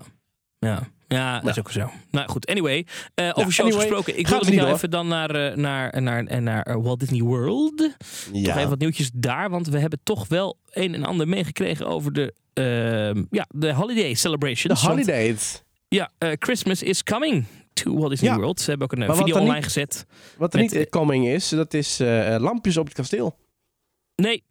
ja. 0.59 0.93
Ja, 1.07 1.33
dat 1.33 1.43
Ja. 1.43 1.49
is 1.51 1.59
ook 1.59 1.71
zo. 1.71 1.89
Nou 2.11 2.29
goed, 2.29 2.47
anyway. 2.47 2.85
eh, 3.15 3.31
over 3.35 3.51
shows 3.51 3.59
anyway, 3.59 3.79
gesproken. 3.87 4.17
Ik 4.19 4.29
met 4.29 4.45
jou 4.47 4.65
niet 4.67 4.75
even 4.75 4.89
dan 4.89 5.07
naar, 5.07 5.29
eh, 5.35 5.55
naar, 5.55 6.01
naar, 6.01 6.23
naar, 6.23 6.41
naar 6.41 6.63
eh, 6.63 6.75
Walt 6.75 6.99
Disney 6.99 7.21
World. 7.21 7.77
Toch 7.77 7.95
Ja. 8.31 8.57
even 8.57 8.69
wat 8.69 8.79
nieuwtjes 8.79 9.11
daar. 9.13 9.49
Want 9.49 9.67
we 9.67 9.79
hebben 9.79 9.99
toch 10.03 10.27
wel 10.27 10.57
een 10.69 10.93
en 10.93 11.03
ander 11.03 11.27
meegekregen 11.27 11.87
over 11.87 12.13
de, 12.13 12.33
ehm, 12.53 13.23
ja, 13.29 13.45
de 13.49 13.73
holiday 13.73 14.09
De 14.09 14.15
celebrations. 14.15 14.83
Want, 14.83 14.93
holidays. 14.95 15.63
ja, 15.87 16.11
eh, 16.17 16.29
Christmas 16.39 16.83
is 16.83 17.03
coming 17.03 17.45
to 17.83 17.95
Walt 17.97 18.09
Disney 18.09 18.29
Ja. 18.31 18.37
World. 18.37 18.59
Ze 18.59 18.69
hebben 18.69 18.87
ook 18.87 18.93
een 18.93 19.01
eh, 19.01 19.07
Maar 19.07 19.17
video 19.17 19.35
online 19.35 19.55
niet- 19.55 19.63
gezet. 19.63 20.05
Wat 20.37 20.53
er 20.53 20.59
Met, 20.61 20.71
niet 20.73 20.89
coming 20.89 21.27
is, 21.27 21.49
dat 21.49 21.73
is 21.73 21.99
eh, 21.99 22.35
lampjes 22.39 22.77
op 22.77 22.85
het 22.85 22.93
kasteel. 22.95 23.37
Nee. 24.15 24.43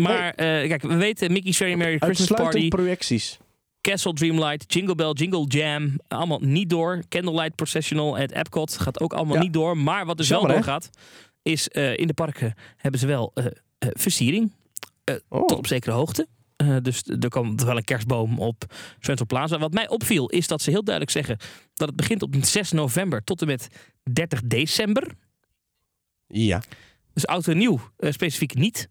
Maar 0.00 0.28
eh, 0.30 0.68
kijk, 0.68 0.82
we 0.82 0.94
weten 0.96 1.32
Mickey's 1.32 1.56
Very 1.56 1.74
Merry 1.74 1.98
Christmas 1.98 2.38
Party, 2.40 2.68
projecties. 2.68 3.38
Castle 3.80 4.12
Dreamlight, 4.12 4.72
Jingle 4.74 4.94
Bell, 4.94 5.10
Jingle 5.12 5.44
Jam, 5.46 5.98
allemaal 6.08 6.40
niet 6.40 6.70
door. 6.70 7.02
Candlelight 7.08 7.54
Processional 7.54 8.18
at 8.18 8.30
Epcot 8.30 8.78
gaat 8.78 9.00
ook 9.00 9.12
allemaal 9.12 9.36
Ja. 9.36 9.42
niet 9.42 9.52
door. 9.52 9.76
Maar 9.76 10.06
wat 10.06 10.16
dus 10.16 10.28
wel 10.28 10.38
Jammer, 10.38 10.56
hè? 10.56 10.62
doorgaat, 10.62 10.90
is 11.42 11.68
eh, 11.68 11.96
in 11.96 12.06
de 12.06 12.14
parken 12.14 12.54
hebben 12.76 13.00
ze 13.00 13.06
wel 13.06 13.30
eh, 13.34 13.46
eh, 13.46 13.52
versiering 13.92 14.52
Oh. 15.28 15.46
tot 15.46 15.58
op 15.58 15.66
zekere 15.66 15.92
hoogte. 15.94 16.26
Eh, 16.60 16.76
dus 16.82 17.02
er 17.20 17.28
komt 17.28 17.62
wel 17.62 17.76
een 17.76 17.84
kerstboom 17.84 18.38
op 18.38 18.74
Central 18.98 19.26
Plaza. 19.26 19.58
Wat 19.58 19.72
mij 19.72 19.88
opviel 19.88 20.28
is 20.28 20.46
dat 20.46 20.62
ze 20.62 20.70
heel 20.70 20.84
duidelijk 20.84 21.16
zeggen 21.16 21.36
dat 21.74 21.88
het 21.88 21.96
begint 21.96 22.22
op 22.22 22.34
6 22.40 22.70
november 22.72 23.24
tot 23.24 23.40
en 23.40 23.46
met 23.46 23.68
30 24.12 24.40
december. 24.44 25.14
Ja. 26.26 26.62
Dus 27.12 27.26
oud 27.26 27.48
en 27.48 27.56
nieuw 27.58 27.80
eh, 27.96 28.12
specifiek 28.12 28.54
niet. 28.54 28.88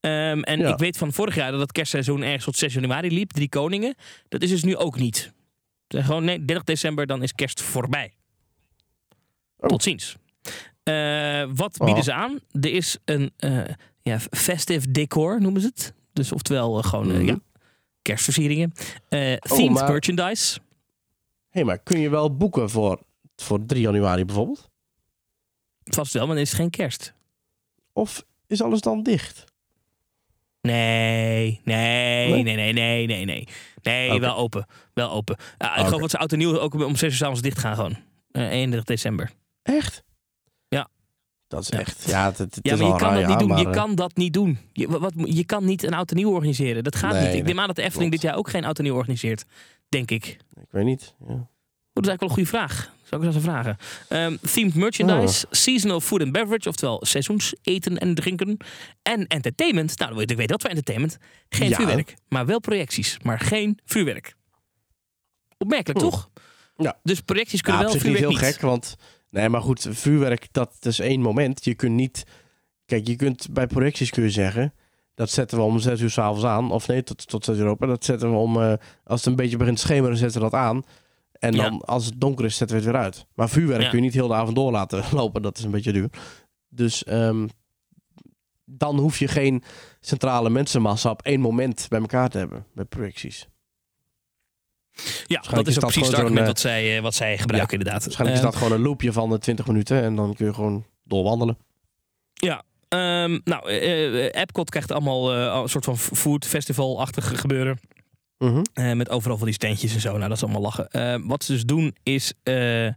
Ehm, 0.00 0.40
en 0.40 0.58
Ja. 0.58 0.72
ik 0.72 0.78
weet 0.78 0.96
van 0.96 1.12
vorig 1.12 1.34
jaar 1.34 1.50
dat 1.50 1.60
het 1.60 1.72
kerstseizoen 1.72 2.22
ergens 2.22 2.44
tot 2.44 2.56
6 2.56 2.74
januari 2.74 3.10
liep. 3.10 3.30
Drie 3.32 3.48
koningen. 3.48 3.94
Dat 4.28 4.42
is 4.42 4.50
dus 4.50 4.62
nu 4.64 4.76
ook 4.76 4.98
niet. 4.98 5.32
Gewoon 5.88 6.24
nee, 6.24 6.44
30 6.44 6.64
december, 6.64 7.06
dan 7.06 7.22
is 7.22 7.32
kerst 7.32 7.62
voorbij. 7.62 8.14
Oh. 9.56 9.68
Tot 9.68 9.82
ziens. 9.82 10.16
Eh, 10.82 11.44
wat 11.54 11.76
bieden 11.78 11.96
Oh. 11.96 12.02
ze 12.02 12.12
aan? 12.12 12.38
Er 12.60 12.72
is 12.72 12.98
een 13.04 13.32
ja, 14.02 14.20
festive 14.20 14.90
decor, 14.90 15.40
noemen 15.40 15.60
ze 15.60 15.66
het. 15.66 15.96
Dus 16.18 16.32
oftewel 16.32 16.78
eh, 16.78 16.84
gewoon 16.84 17.10
eh, 17.10 17.16
Mhm. 17.16 17.26
ja, 17.26 17.38
kerstversieringen. 18.02 18.72
Eh 19.08 19.34
themed 19.36 19.70
maar- 19.70 19.90
merchandise. 19.92 20.58
Hé, 21.50 21.64
maar 21.64 21.78
kun 21.78 21.98
je 22.00 22.08
wel 22.10 22.36
boeken 22.36 22.70
voor, 22.70 23.00
voor 23.36 23.64
3 23.66 23.80
januari 23.82 24.24
bijvoorbeeld? 24.24 24.68
Vast 25.84 26.12
wel, 26.12 26.26
maar 26.26 26.36
er 26.36 26.42
is 26.42 26.52
geen 26.52 26.70
kerst. 26.70 27.14
Of 27.92 28.24
is 28.46 28.62
alles 28.62 28.80
dan 28.80 29.02
dicht? 29.02 29.44
Nee, 30.60 31.60
nee, 31.64 32.28
Nee? 32.32 32.42
nee, 32.42 32.72
nee, 32.72 33.06
nee, 33.06 33.24
nee, 33.24 33.46
nee. 33.82 34.20
Wel 34.20 34.36
open. 34.36 34.66
Wel 34.94 35.10
open. 35.10 35.36
Ja, 35.58 35.76
ik 35.76 35.84
geloof 35.84 36.00
dat 36.00 36.10
ze 36.10 36.18
oud 36.18 36.32
en 36.32 36.38
nieuw 36.38 36.58
ook 36.58 36.74
om 36.74 36.96
6 36.96 37.10
uur 37.12 37.16
s 37.18 37.22
avonds 37.22 37.40
dicht 37.42 37.58
gaan 37.58 37.74
gewoon. 37.74 37.96
Eh 38.30 38.50
31 38.50 38.84
december. 38.84 39.30
Echt? 39.62 40.02
Ja. 41.48 41.56
Dat 41.56 41.62
is 41.62 41.68
Ja. 41.68 41.78
echt... 41.78 42.04
Ja, 42.06 42.24
het, 42.26 42.38
het 42.38 42.58
Ja, 42.62 42.72
is 42.72 42.78
maar 42.80 42.88
je 42.88 42.96
kan 42.96 43.08
raar, 43.08 43.14
dat 43.14 43.22
niet 43.26 43.32
ja, 43.32 43.38
doen. 43.38 43.48
maar, 43.48 43.58
Je 43.60 43.66
eh, 43.66 43.72
kan 43.72 43.94
dat 43.94 44.16
niet 44.16 44.32
doen. 44.32 44.58
Je, 44.72 44.98
wat, 44.98 45.12
je 45.24 45.44
kan 45.44 45.64
niet 45.64 45.82
een 45.82 45.94
oud 45.94 46.10
en 46.10 46.16
nieuw 46.16 46.30
organiseren. 46.32 46.84
Dat 46.84 46.96
gaat 46.96 47.12
Nee, 47.12 47.20
niet. 47.20 47.28
Ik 47.30 47.34
nee, 47.34 47.42
neem 47.42 47.60
aan 47.60 47.66
dat 47.66 47.76
de 47.76 47.82
Efteling 47.82 48.08
klopt. 48.10 48.22
dit 48.22 48.30
jaar 48.30 48.40
ook 48.40 48.50
geen 48.50 48.64
oud 48.64 48.78
en 48.78 48.84
nieuw 48.84 48.94
organiseert. 48.94 49.44
Denk 49.88 50.10
ik. 50.10 50.24
Ik 50.60 50.66
weet 50.70 50.84
niet. 50.84 51.14
Ja. 51.20 51.26
Oh, 51.26 51.38
dat 51.92 52.04
is 52.04 52.08
eigenlijk 52.08 52.20
wel 52.20 52.28
een 52.28 52.34
goede 52.34 52.48
vraag. 52.48 52.92
Zou 53.02 53.20
ik 53.22 53.26
eens 53.26 53.36
even 53.36 53.50
vragen. 53.50 53.76
Ehm, 54.08 54.36
themed 54.52 54.74
merchandise, 54.74 55.46
Oh. 55.46 55.52
seasonal 55.52 56.00
food 56.00 56.20
and 56.22 56.32
beverage, 56.32 56.68
oftewel 56.68 57.00
seizoenseten 57.04 57.98
en 57.98 58.14
drinken. 58.14 58.56
En 59.02 59.26
entertainment. 59.26 59.98
Nou, 59.98 60.22
ik 60.22 60.36
weet 60.36 60.48
dat 60.48 60.60
voor 60.60 60.70
entertainment. 60.70 61.18
Geen 61.48 61.68
Ja. 61.68 61.76
vuurwerk, 61.76 62.14
maar 62.28 62.46
wel 62.46 62.60
projecties. 62.60 63.18
Maar 63.22 63.40
geen 63.40 63.78
vuurwerk. 63.84 64.34
Opmerkelijk, 65.58 66.00
Hm. 66.00 66.04
toch? 66.10 66.30
Ja. 66.76 66.98
Dus 67.02 67.20
projecties 67.20 67.58
Ja, 67.58 67.64
kunnen 67.64 67.80
op 67.86 67.90
wel, 67.92 68.00
zich 68.00 68.02
niet 68.08 68.16
vuurwerk 68.18 68.38
heel 68.40 68.46
niet. 68.48 68.54
gek, 68.54 68.62
want... 68.68 68.96
Nee, 69.30 69.48
maar 69.48 69.60
goed, 69.62 69.86
vuurwerk, 69.90 70.48
dat 70.52 70.76
is 70.80 70.98
één 70.98 71.20
moment. 71.20 71.64
Je 71.64 71.74
kunt 71.74 71.94
niet... 71.94 72.24
Kijk, 72.84 73.06
je 73.06 73.16
kunt 73.16 73.48
bij 73.52 73.66
projecties 73.66 74.10
kun 74.10 74.22
je 74.22 74.30
zeggen... 74.30 74.74
Dat 75.14 75.30
zetten 75.30 75.58
we 75.58 75.64
om 75.64 75.78
zes 75.78 76.00
uur 76.00 76.10
s'avonds 76.10 76.44
aan. 76.44 76.70
Of 76.70 76.86
nee, 76.88 77.02
tot, 77.02 77.26
tot 77.28 77.44
zes 77.44 77.58
uur 77.58 77.66
open. 77.66 77.88
Dat 77.88 78.04
zetten 78.04 78.30
we 78.30 78.36
om... 78.36 78.62
eh, 78.62 78.72
als 79.04 79.20
het 79.20 79.26
een 79.28 79.36
beetje 79.36 79.56
begint 79.56 79.76
te 79.76 79.82
schemeren, 79.82 80.16
zetten 80.16 80.40
we 80.40 80.50
dat 80.50 80.60
aan. 80.60 80.82
En 81.32 81.52
Ja. 81.54 81.62
dan, 81.70 81.80
als 81.80 82.04
het 82.04 82.20
donker 82.20 82.44
is, 82.44 82.56
zetten 82.56 82.76
we 82.76 82.82
het 82.82 82.92
weer 82.92 83.02
uit. 83.02 83.26
Maar 83.34 83.48
vuurwerk 83.48 83.82
Ja. 83.82 83.88
kun 83.88 83.98
je 83.98 84.04
niet 84.04 84.14
heel 84.14 84.28
de 84.28 84.34
avond 84.34 84.56
door 84.56 84.70
laten 84.70 85.04
lopen. 85.20 85.42
Dat 85.42 85.58
is 85.58 85.64
een 85.64 85.70
beetje 85.70 85.92
duur. 85.92 86.10
Dus 86.68 87.04
ehm, 87.04 87.46
dan 88.64 88.98
hoef 88.98 89.18
je 89.18 89.28
geen 89.28 89.62
centrale 90.00 90.50
mensenmassa 90.50 91.10
op 91.10 91.22
één 91.22 91.40
moment 91.40 91.86
bij 91.88 92.00
elkaar 92.00 92.28
te 92.28 92.38
hebben. 92.38 92.66
Bij 92.74 92.84
projecties. 92.84 93.48
Ja, 95.26 95.40
dat 95.50 95.66
is 95.66 95.74
ook 95.74 95.80
dat 95.80 95.90
precies 95.92 96.06
het 96.10 96.16
argument 96.20 96.46
wat 96.46 96.60
zij, 96.60 96.96
eh, 96.96 97.02
wat 97.02 97.14
zij 97.14 97.38
gebruiken 97.38 97.78
inderdaad. 97.78 98.02
Waarschijnlijk 98.04 98.38
Eh, 98.40 98.44
is 98.46 98.50
dat 98.52 98.62
gewoon 98.62 98.78
een 98.78 98.84
loopje 98.86 99.12
van 99.12 99.30
de 99.30 99.38
20 99.38 99.66
minuten. 99.66 100.02
En 100.02 100.14
dan 100.16 100.34
kun 100.34 100.46
je 100.46 100.54
gewoon 100.54 100.84
doorwandelen. 101.04 101.58
Ja. 102.34 102.62
Ehm, 102.88 103.38
nou, 103.44 103.68
eh, 103.70 104.26
eh, 104.26 104.40
Epcot 104.42 104.70
krijgt 104.70 104.92
allemaal 104.92 105.32
eh, 105.34 105.60
een 105.62 105.68
soort 105.68 105.84
van 105.84 105.98
food 105.98 106.46
festival-achtige 106.46 107.36
gebeuren. 107.36 107.78
Mhm. 108.38 108.62
Eh, 108.72 108.92
met 108.92 109.10
overal 109.10 109.36
van 109.36 109.46
die 109.46 109.54
standjes 109.54 109.94
en 109.94 110.00
zo. 110.00 110.08
Nou, 110.16 110.28
dat 110.28 110.36
is 110.36 110.42
allemaal 110.42 110.60
lachen. 110.62 110.90
Eh, 110.90 111.14
wat 111.22 111.44
ze 111.44 111.52
dus 111.52 111.64
doen 111.64 111.96
is 112.02 112.32
eh, 112.42 112.86
ehm, 112.86 112.94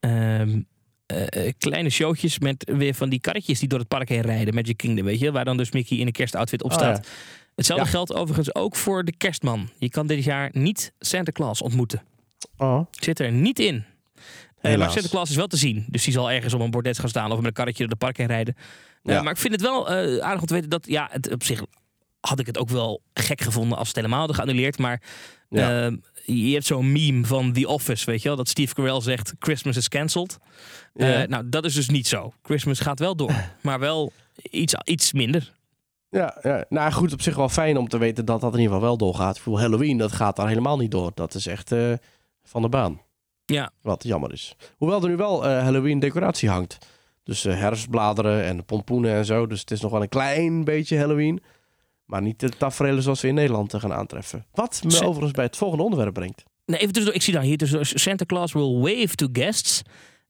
eh, 0.00 1.46
eh, 1.46 1.52
kleine 1.58 1.90
showtjes 1.90 2.38
met 2.38 2.72
weer 2.76 2.94
van 2.94 3.08
die 3.08 3.20
karretjes 3.20 3.58
die 3.58 3.68
door 3.68 3.78
het 3.78 3.88
park 3.88 4.08
heen 4.08 4.20
rijden. 4.20 4.54
Magic 4.54 4.76
Kingdom, 4.76 5.04
weet 5.04 5.18
je. 5.18 5.32
Waar 5.32 5.44
dan 5.44 5.56
dus 5.56 5.70
Mickey 5.70 5.98
in 5.98 6.06
een 6.06 6.12
kerstoutfit 6.12 6.62
op 6.62 6.70
Oh, 6.70 6.76
staat. 6.76 7.06
ja. 7.06 7.12
Hetzelfde 7.60 7.84
Ja. 7.84 7.90
geldt 7.90 8.14
overigens 8.14 8.54
ook 8.54 8.76
voor 8.76 9.04
de 9.04 9.16
kerstman. 9.16 9.68
Je 9.78 9.88
kan 9.90 10.06
dit 10.06 10.24
jaar 10.24 10.50
niet 10.52 10.92
Santa 10.98 11.32
Claus 11.32 11.62
ontmoeten. 11.62 12.02
Oh. 12.56 12.86
Zit 12.90 13.18
er 13.20 13.32
niet 13.32 13.58
in. 13.58 13.74
Eh, 13.74 14.22
maar 14.62 14.70
Helaas. 14.72 14.92
Sinterklaas 14.92 15.30
is 15.30 15.36
wel 15.36 15.46
te 15.46 15.56
zien. 15.56 15.84
Dus 15.88 16.04
die 16.04 16.12
zal 16.12 16.30
ergens 16.30 16.54
op 16.54 16.60
een 16.60 16.70
bordes 16.70 16.98
gaan 16.98 17.08
staan 17.08 17.30
of 17.30 17.36
met 17.36 17.46
een 17.46 17.52
karretje 17.52 17.78
door 17.78 17.88
de 17.92 17.96
park 18.04 18.16
heen 18.16 18.26
rijden. 18.26 18.56
Eh, 19.02 19.22
maar 19.22 19.32
ik 19.32 19.38
vind 19.38 19.52
het 19.52 19.62
wel 19.62 19.88
eh, 19.90 20.18
aardig 20.24 20.40
om 20.40 20.46
te 20.46 20.54
weten 20.54 20.70
dat, 20.70 20.86
ja, 20.86 21.08
het, 21.10 21.32
op 21.32 21.42
zich 21.44 21.62
had 22.20 22.38
ik 22.38 22.46
het 22.46 22.58
ook 22.58 22.68
wel 22.68 23.02
gek 23.14 23.40
gevonden 23.40 23.78
als 23.78 23.86
het 23.86 23.96
helemaal 23.96 24.18
hadden 24.18 24.36
geannuleerd. 24.36 24.78
Maar 24.78 25.02
Ja. 25.48 25.86
eh, 25.86 25.92
je 26.24 26.52
hebt 26.52 26.66
zo'n 26.66 26.92
meme 26.92 27.24
van 27.26 27.52
The 27.52 27.68
Office, 27.68 28.04
weet 28.06 28.22
je 28.22 28.28
wel, 28.28 28.36
dat 28.36 28.48
Steve 28.48 28.74
Carell 28.74 29.00
zegt 29.00 29.32
Christmas 29.38 29.76
is 29.76 29.88
cancelled. 29.88 30.38
Ja. 30.94 31.26
nou, 31.26 31.48
dat 31.48 31.64
is 31.64 31.74
dus 31.74 31.88
niet 31.88 32.06
zo. 32.08 32.32
Christmas 32.42 32.80
gaat 32.80 32.98
wel 32.98 33.16
door, 33.16 33.32
maar 33.62 33.78
wel 33.78 34.12
iets, 34.50 34.74
iets 34.84 35.12
minder. 35.12 35.52
Ja, 36.10 36.38
ja, 36.42 36.64
nou 36.68 36.92
goed, 36.92 37.12
op 37.12 37.22
zich 37.22 37.36
wel 37.36 37.48
fijn 37.48 37.76
om 37.76 37.88
te 37.88 37.98
weten 37.98 38.24
dat 38.24 38.40
dat 38.40 38.52
in 38.54 38.58
ieder 38.58 38.72
geval 38.74 38.88
wel 38.88 38.96
doorgaat. 38.98 39.36
Ik 39.36 39.42
voel 39.42 39.60
Halloween, 39.60 39.96
dat 39.98 40.12
gaat 40.12 40.36
daar 40.36 40.48
helemaal 40.48 40.76
niet 40.76 40.90
door. 40.90 41.10
Dat 41.14 41.34
is 41.34 41.46
echt 41.46 41.72
eh, 41.72 41.92
van 42.42 42.62
de 42.62 42.68
baan. 42.68 43.00
Ja. 43.44 43.70
Wat 43.82 44.02
jammer 44.02 44.32
is. 44.32 44.56
Hoewel 44.76 45.02
er 45.02 45.08
nu 45.08 45.16
wel 45.16 45.46
eh, 45.46 45.62
Halloween 45.62 45.98
decoratie 45.98 46.48
hangt. 46.48 46.78
Dus 47.22 47.44
eh, 47.44 47.58
herfstbladeren 47.58 48.44
en 48.44 48.64
pompoenen 48.64 49.12
en 49.14 49.24
zo. 49.24 49.46
Dus 49.46 49.60
het 49.60 49.70
is 49.70 49.80
nog 49.80 49.90
wel 49.90 50.02
een 50.02 50.08
klein 50.08 50.64
beetje 50.64 50.98
Halloween. 50.98 51.42
Maar 52.04 52.22
niet 52.22 52.40
de 52.40 52.48
tafereelen 52.48 53.02
zoals 53.02 53.20
we 53.20 53.28
in 53.28 53.34
Nederland 53.34 53.74
gaan 53.74 53.92
aantreffen. 53.92 54.46
Wat 54.52 54.80
me 54.84 54.90
Ze- 54.90 55.04
overigens 55.04 55.32
bij 55.32 55.44
het 55.44 55.56
volgende 55.56 55.84
onderwerp 55.84 56.14
brengt. 56.14 56.42
Nee, 56.66 56.78
even 56.80 56.92
tussendoor. 56.92 57.14
Ik 57.14 57.22
zie 57.22 57.32
dan 57.34 57.42
hier 57.42 57.56
tussendoor. 57.56 57.86
Santa 57.86 58.24
Claus 58.24 58.52
will 58.52 58.78
wave 58.78 59.14
to 59.14 59.28
guests. 59.32 59.82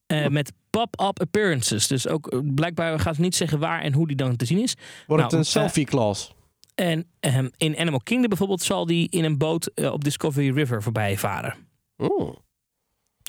eh, 0.05 0.27
met 0.27 0.51
pop-up 0.71 1.19
appearances. 1.19 1.87
Dus 1.87 2.07
ook 2.07 2.27
eh, 2.27 2.39
blijkbaar 2.43 2.99
gaan 2.99 3.15
ze 3.15 3.21
niet 3.21 3.35
zeggen 3.35 3.59
waar 3.59 3.81
en 3.81 3.93
hoe 3.93 4.07
die 4.07 4.15
dan 4.15 4.35
te 4.35 4.45
zien 4.45 4.61
is. 4.61 4.73
Wordt 5.07 5.07
Nou, 5.07 5.23
het 5.23 5.33
een 5.33 5.45
selfie 5.45 5.85
clause? 5.85 6.29
En 6.75 7.07
ehm, 7.19 7.49
in 7.57 7.77
Animal 7.77 8.01
Kingdom 8.03 8.29
bijvoorbeeld 8.29 8.61
zal 8.61 8.85
die 8.85 9.09
in 9.09 9.23
een 9.23 9.37
boot 9.37 9.65
eh, 9.65 9.91
op 9.91 10.03
Discovery 10.03 10.51
River 10.53 10.83
voorbij 10.83 11.17
varen. 11.17 11.55
Oeh. 11.97 12.35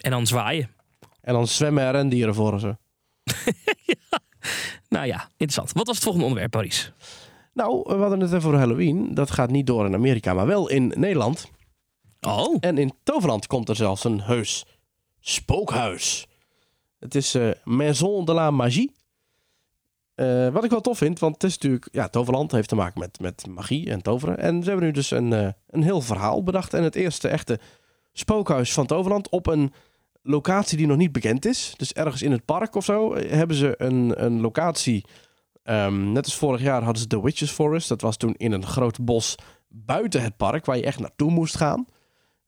En 0.02 0.10
dan 0.10 0.26
zwaaien. 0.26 0.70
En 1.20 1.32
dan 1.32 1.46
zwemmen 1.46 1.82
er 1.84 1.92
rendieren 1.92 2.34
voor 2.34 2.60
ze. 2.60 2.76
Nou 4.88 5.06
ja, 5.06 5.20
interessant. 5.30 5.72
Wat 5.72 5.86
was 5.86 5.94
het 5.94 6.04
volgende 6.04 6.26
onderwerp, 6.26 6.52
Paris? 6.52 6.92
Nou, 7.54 7.82
we 7.86 7.94
hadden 7.94 8.20
het 8.20 8.32
even 8.32 8.46
over 8.46 8.58
Halloween. 8.58 9.14
Dat 9.14 9.30
gaat 9.30 9.50
niet 9.50 9.66
door 9.66 9.86
in 9.86 9.94
Amerika, 9.94 10.34
maar 10.34 10.46
wel 10.46 10.68
in 10.68 10.92
Nederland. 10.96 11.50
Oh, 12.20 12.56
En 12.60 12.78
in 12.78 12.92
Toverland 13.02 13.46
komt 13.46 13.68
er 13.68 13.76
zelfs 13.76 14.04
een 14.04 14.20
heus 14.20 14.66
spookhuis. 15.20 16.26
Het 17.02 17.14
is 17.14 17.34
eh, 17.34 17.50
Maison 17.64 18.24
de 18.24 18.32
la 18.32 18.50
Magie. 18.50 18.92
Eh, 20.14 20.48
wat 20.48 20.64
ik 20.64 20.70
wel 20.70 20.80
tof 20.80 20.98
vind, 20.98 21.18
want 21.18 21.34
het 21.34 21.44
is 21.44 21.52
natuurlijk... 21.52 21.88
Ja, 21.92 22.08
Toverland 22.08 22.52
heeft 22.52 22.68
te 22.68 22.74
maken 22.74 23.00
met, 23.00 23.20
met 23.20 23.46
magie 23.46 23.90
en 23.90 24.02
toveren. 24.02 24.38
En 24.38 24.62
ze 24.62 24.68
hebben 24.68 24.86
nu 24.86 24.92
dus 24.92 25.10
een, 25.10 25.32
eh, 25.32 25.48
een 25.68 25.82
heel 25.82 26.00
verhaal 26.00 26.42
bedacht. 26.42 26.74
En 26.74 26.82
het 26.82 26.94
eerste 26.94 27.28
echte 27.28 27.58
spookhuis 28.12 28.72
van 28.72 28.86
Toverland 28.86 29.28
op 29.28 29.46
een 29.46 29.72
locatie 30.22 30.76
die 30.76 30.86
nog 30.86 30.96
niet 30.96 31.12
bekend 31.12 31.44
is. 31.44 31.74
Dus 31.76 31.92
ergens 31.92 32.22
in 32.22 32.32
het 32.32 32.44
park 32.44 32.74
of 32.74 32.84
zo 32.84 33.16
hebben 33.16 33.56
ze 33.56 33.74
een, 33.76 34.24
een 34.24 34.40
locatie... 34.40 35.04
Ehm, 35.62 36.12
net 36.12 36.24
als 36.24 36.36
vorig 36.36 36.60
jaar 36.60 36.82
hadden 36.82 37.02
ze 37.02 37.08
de 37.08 37.20
Witches 37.20 37.50
Forest. 37.50 37.88
Dat 37.88 38.00
was 38.00 38.16
toen 38.16 38.34
in 38.36 38.52
een 38.52 38.66
groot 38.66 39.04
bos 39.04 39.34
buiten 39.68 40.22
het 40.22 40.36
park, 40.36 40.64
waar 40.64 40.76
je 40.76 40.84
echt 40.84 41.00
naartoe 41.00 41.30
moest 41.30 41.56
gaan. 41.56 41.86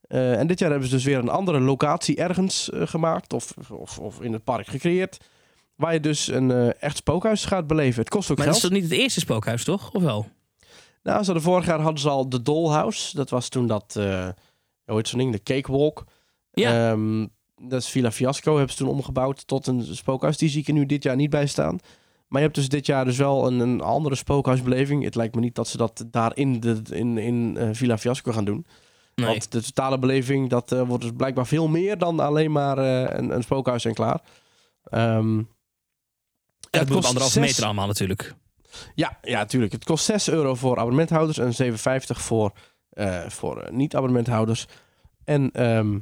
Eh, 0.07 0.39
en 0.39 0.47
dit 0.47 0.59
jaar 0.59 0.69
hebben 0.69 0.89
ze 0.89 0.95
dus 0.95 1.03
weer 1.03 1.17
een 1.17 1.29
andere 1.29 1.59
locatie 1.59 2.15
ergens 2.15 2.69
eh, 2.69 2.87
gemaakt 2.87 3.33
of, 3.33 3.53
of, 3.69 3.99
of 3.99 4.21
in 4.21 4.33
het 4.33 4.43
park 4.43 4.67
gecreëerd. 4.67 5.17
Waar 5.75 5.93
je 5.93 5.99
dus 5.99 6.27
een 6.27 6.51
eh, 6.51 6.83
echt 6.83 6.97
spookhuis 6.97 7.45
gaat 7.45 7.67
beleven. 7.67 7.99
Het 7.99 8.09
kost 8.09 8.31
ook 8.31 8.37
maar 8.37 8.45
dat 8.45 8.55
geld. 8.55 8.65
is 8.65 8.69
toch 8.71 8.81
niet 8.81 8.91
het 8.91 8.99
eerste 8.99 9.19
spookhuis, 9.19 9.63
toch? 9.63 9.91
Of 9.91 10.03
wel? 10.03 10.27
Nou, 11.03 11.19
ze 11.19 11.25
hadden 11.25 11.43
vorig 11.43 11.65
jaar 11.65 11.79
hadden 11.79 12.01
ze 12.01 12.09
al 12.09 12.29
de 12.29 12.41
Dollhouse. 12.41 13.15
Dat 13.15 13.29
was 13.29 13.49
toen 13.49 13.67
dat, 13.67 13.93
hoe 13.93 14.35
heet 14.85 15.07
zo'n 15.07 15.19
ding, 15.19 15.31
de 15.31 15.43
Cakewalk. 15.43 16.03
Ja. 16.51 16.91
Ehm, 16.91 17.25
dat 17.61 17.81
is 17.81 17.89
Villa 17.89 18.11
Fiasco, 18.11 18.55
hebben 18.55 18.75
ze 18.75 18.83
toen 18.83 18.89
omgebouwd 18.89 19.47
tot 19.47 19.67
een 19.67 19.83
spookhuis. 19.95 20.37
Die 20.37 20.49
zie 20.49 20.61
ik 20.61 20.67
er 20.67 20.73
nu 20.73 20.85
dit 20.85 21.03
jaar 21.03 21.15
niet 21.15 21.29
bij 21.29 21.47
staan. 21.47 21.79
Maar 22.27 22.39
je 22.39 22.45
hebt 22.47 22.55
dus 22.55 22.69
dit 22.69 22.85
jaar 22.85 23.05
dus 23.05 23.17
wel 23.17 23.47
een, 23.47 23.59
een 23.59 23.81
andere 23.81 24.15
spookhuisbeleving. 24.15 25.03
Het 25.03 25.15
lijkt 25.15 25.35
me 25.35 25.41
niet 25.41 25.55
dat 25.55 25.67
ze 25.67 25.77
dat 25.77 26.05
daar 26.11 26.37
in, 26.37 26.59
de, 26.59 26.81
in, 26.91 27.17
in 27.17 27.75
Villa 27.75 27.97
Fiasco 27.97 28.31
gaan 28.31 28.45
doen. 28.45 28.65
Nee. 29.15 29.27
Want 29.27 29.51
de 29.51 29.61
totale 29.61 29.99
beleving, 29.99 30.49
dat 30.49 30.71
eh, 30.71 30.81
wordt 30.81 31.03
dus 31.03 31.11
blijkbaar 31.17 31.47
veel 31.47 31.67
meer 31.67 31.97
dan 31.97 32.19
alleen 32.19 32.51
maar 32.51 32.77
eh, 32.77 33.17
een, 33.17 33.29
een 33.35 33.43
spookhuis 33.43 33.85
en 33.85 33.93
klaar. 33.93 34.19
Ehm, 34.83 35.37
Ja, 35.37 36.79
het 36.79 36.89
kost 36.89 37.05
anderhalve 37.07 37.39
zes- 37.39 37.47
meter 37.49 37.65
allemaal 37.65 37.87
natuurlijk. 37.87 38.33
Ja, 38.95 39.17
ja, 39.21 39.45
tuurlijk. 39.45 39.71
Het 39.71 39.83
kost 39.83 40.05
6 40.05 40.29
euro 40.29 40.55
voor 40.55 40.77
abonnementhouders 40.77 41.37
en 41.37 41.53
7,50 41.53 42.21
voor, 42.21 42.51
eh, 42.89 43.27
voor 43.29 43.67
niet-abonnementhouders. 43.71 44.65
En 45.23 45.51
ehm, 45.51 45.99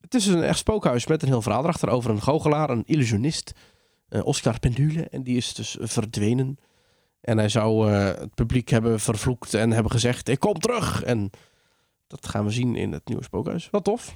het 0.00 0.14
is 0.14 0.26
een 0.26 0.42
echt 0.42 0.58
spookhuis 0.58 1.06
met 1.06 1.22
een 1.22 1.28
heel 1.28 1.42
verhaal 1.42 1.62
erachter 1.62 1.88
over 1.88 2.10
een 2.10 2.22
goochelaar, 2.22 2.70
een 2.70 2.82
illusionist, 2.86 3.52
Oscar 4.08 4.58
Pendule. 4.58 5.08
En 5.08 5.22
die 5.22 5.36
is 5.36 5.54
dus 5.54 5.76
verdwenen. 5.80 6.58
En 7.20 7.38
hij 7.38 7.48
zou 7.48 7.90
het 7.90 8.34
publiek 8.34 8.68
hebben 8.68 9.00
vervloekt 9.00 9.54
en 9.54 9.70
hebben 9.70 9.92
gezegd, 9.92 10.28
ik 10.28 10.40
kom 10.40 10.58
terug. 10.58 11.02
En 11.02 11.30
dat 12.06 12.26
gaan 12.28 12.44
we 12.44 12.50
zien 12.50 12.76
in 12.76 12.92
het 12.92 13.08
nieuwe 13.08 13.22
spookhuis. 13.24 13.68
Wat 13.70 13.84
tof. 13.84 14.14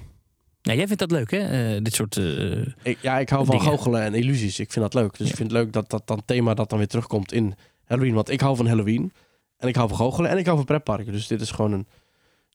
Ja, 0.61 0.73
jij 0.73 0.85
vindt 0.87 0.99
dat 0.99 1.11
leuk, 1.11 1.31
hè? 1.31 1.73
Eh, 1.75 1.83
dit 1.83 1.93
soort... 1.93 2.17
eh, 2.17 2.61
Ik, 2.83 2.97
ja, 3.01 3.19
ik 3.19 3.29
hou 3.29 3.45
van 3.45 3.57
Dingen. 3.57 3.71
goochelen 3.71 4.01
en 4.01 4.13
illusies. 4.13 4.59
Ik 4.59 4.71
vind 4.71 4.91
dat 4.91 4.93
leuk. 5.03 5.09
Dus 5.17 5.19
Ja. 5.25 5.31
ik 5.31 5.35
vind 5.35 5.51
het 5.51 5.61
leuk 5.61 5.73
dat 5.73 5.89
dat 5.89 6.07
dan 6.07 6.21
thema 6.25 6.53
dat 6.53 6.69
dan 6.69 6.77
weer 6.77 6.87
terugkomt 6.87 7.31
in 7.31 7.53
Halloween. 7.85 8.13
Want 8.13 8.29
ik 8.29 8.41
hou 8.41 8.55
van 8.55 8.67
Halloween. 8.67 9.13
En 9.57 9.67
ik 9.67 9.75
hou 9.75 9.87
van 9.87 9.97
goochelen. 9.97 10.29
En 10.29 10.37
ik 10.37 10.45
hou 10.45 10.57
van 10.57 10.65
pretparken. 10.65 11.11
Dus 11.11 11.27
dit 11.27 11.41
is 11.41 11.51
gewoon 11.51 11.71
een, 11.71 11.87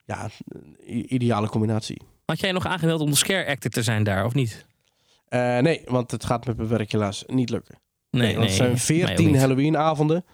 ja, 0.05 0.29
een 0.87 1.15
ideale 1.15 1.49
combinatie. 1.49 2.01
Had 2.25 2.41
jij 2.41 2.53
nog 2.53 2.67
aangemeld 2.67 3.01
om 3.01 3.11
de 3.11 3.17
scare 3.17 3.47
actor 3.47 3.71
te 3.71 3.83
zijn 3.83 4.05
daar, 4.05 4.25
of 4.25 4.35
niet? 4.35 4.67
Eh, 5.29 5.59
nee, 5.59 5.83
want 5.87 6.11
het 6.11 6.25
gaat 6.25 6.47
met 6.47 6.57
mijn 6.57 6.69
werk 6.69 6.93
helaas 6.93 7.25
niet 7.27 7.51
lukken. 7.51 7.79
Nee, 8.11 8.33
want 8.35 8.47
het 8.47 8.55
zijn 8.57 8.69
mij 8.69 8.79
ook 8.79 8.85
14 8.85 9.27
niet. 9.31 9.37
Halloween-avonden. 9.41 10.25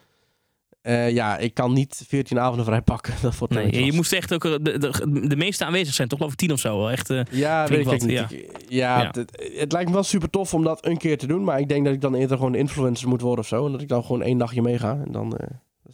Eh, 0.83 1.11
ja, 1.11 1.39
ik 1.39 1.55
kan 1.55 1.72
niet 1.72 2.03
14 2.09 2.39
avonden 2.41 2.64
vrij 2.64 2.81
pakken. 2.83 3.14
Dat 3.22 3.39
wordt 3.39 3.55
Nee, 3.55 3.85
je 3.85 3.93
moest 3.93 4.12
echt 4.12 4.35
ook... 4.35 4.45
eh, 4.45 4.55
De, 4.62 4.78
de, 4.78 5.26
de 5.28 5.37
meeste 5.37 5.64
aanwezig 5.64 5.95
zijn, 5.95 6.09
toch 6.09 6.18
geloof 6.18 6.33
ik 6.33 6.39
tien 6.39 6.53
of 6.53 6.61
zo. 6.61 6.87
Echt, 6.87 7.11
eh, 7.11 7.20
Ja, 7.31 7.66
weet 7.68 7.87
ik 7.93 8.01
niet. 8.03 8.11
ja. 8.11 8.26
Ja, 8.68 9.01
Ja. 9.03 9.11
Het, 9.12 9.51
het 9.59 9.72
lijkt 9.72 9.89
me 9.89 9.95
wel 9.95 10.03
super 10.03 10.31
tof 10.31 10.55
om 10.55 10.62
dat 10.64 10.87
een 10.87 10.99
keer 10.99 11.18
te 11.18 11.26
doen. 11.26 11.45
Maar 11.45 11.59
ik 11.61 11.68
denk 11.68 11.85
dat 11.85 11.95
ik 11.95 12.01
dan 12.01 12.14
eerder 12.14 12.37
gewoon 12.37 12.55
influencer 12.55 13.09
moet 13.09 13.20
worden 13.20 13.41
of 13.41 13.47
zo. 13.47 13.66
En 13.66 13.72
dat 13.72 13.81
ik 13.81 13.89
dan 13.89 14.03
gewoon 14.05 14.22
één 14.22 14.39
dagje 14.39 14.62
meega. 14.62 15.01
En 15.07 15.12
dan... 15.12 15.39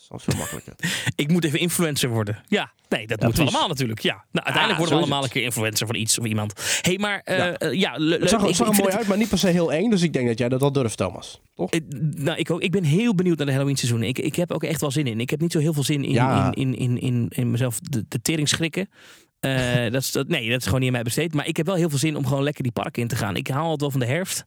dat 0.08 0.18
is 0.18 0.24
veel 0.24 0.36
makkelijker. 0.38 0.74
ik 1.24 1.28
moet 1.30 1.44
even 1.44 1.58
influencer 1.58 2.08
worden. 2.08 2.42
Ja, 2.48 2.72
nee, 2.88 3.06
dat 3.06 3.20
Ja, 3.20 3.26
moeten 3.26 3.44
we 3.44 3.50
allemaal 3.50 3.68
natuurlijk. 3.68 4.00
Ja, 4.00 4.12
nou, 4.14 4.24
uiteindelijk 4.32 4.76
worden 4.78 4.94
we 4.94 5.00
allemaal 5.02 5.22
het. 5.22 5.26
een 5.30 5.36
keer 5.36 5.44
influencer 5.44 5.86
van 5.86 5.96
iets 5.96 6.18
of 6.18 6.24
iemand. 6.24 6.80
hey, 6.82 6.98
maar 6.98 7.20
eh, 7.24 7.72
Ja. 7.72 7.94
eh, 7.94 7.98
leuk. 8.00 8.20
Het 8.20 8.28
zag, 8.30 8.40
Ik- 8.40 8.46
het 8.46 8.56
zag 8.56 8.66
ik 8.66 8.72
er 8.72 8.78
mooi 8.78 8.88
het- 8.90 8.98
uit, 8.98 9.08
maar 9.08 9.18
niet 9.18 9.28
per 9.28 9.38
se 9.38 9.48
heel 9.48 9.72
eng. 9.72 9.90
Dus 9.90 10.02
ik 10.02 10.12
denk 10.12 10.26
dat 10.28 10.38
jij 10.38 10.48
dat 10.48 10.60
wel 10.60 10.72
durft, 10.72 10.96
Thomas. 10.96 11.40
Toch? 11.54 11.70
Eh, 11.70 11.80
nou, 12.16 12.38
ik, 12.38 12.50
ook, 12.50 12.60
ik 12.62 12.70
ben 12.70 12.84
heel 12.84 13.14
benieuwd 13.14 13.36
naar 13.36 13.46
de 13.46 13.52
Halloween 13.52 13.76
seizoen. 13.76 14.02
Ik, 14.02 14.18
ik 14.18 14.36
heb 14.36 14.52
ook 14.52 14.64
echt 14.64 14.80
wel 14.80 14.90
zin 14.90 15.06
in. 15.06 15.20
Ik 15.20 15.30
heb 15.30 15.40
niet 15.40 15.52
zo 15.52 15.58
heel 15.58 15.72
veel 15.72 15.84
zin 15.84 16.04
in, 16.04 16.14
in, 16.14 16.52
in, 16.54 16.76
in, 16.78 17.00
in, 17.00 17.26
in 17.28 17.50
mezelf 17.50 17.78
de, 17.80 18.04
de 18.08 18.20
tering 18.22 18.48
schrikken. 18.48 18.88
Dat 19.92 20.02
is, 20.02 20.12
dat, 20.12 20.28
nee, 20.28 20.50
dat 20.50 20.58
is 20.58 20.64
gewoon 20.64 20.78
niet 20.80 20.88
aan 20.88 20.94
mij 20.94 21.02
besteed. 21.04 21.34
Maar 21.34 21.46
ik 21.46 21.56
heb 21.56 21.66
wel 21.66 21.74
heel 21.74 21.88
veel 21.88 21.98
zin 21.98 22.16
om 22.16 22.26
gewoon 22.26 22.42
lekker 22.42 22.62
die 22.62 22.72
parken 22.72 23.02
in 23.02 23.08
te 23.08 23.16
gaan. 23.16 23.36
Ik 23.36 23.48
haal 23.48 23.62
altijd 23.62 23.80
wel 23.80 23.90
van 23.90 24.00
de 24.00 24.06
herfst. 24.06 24.44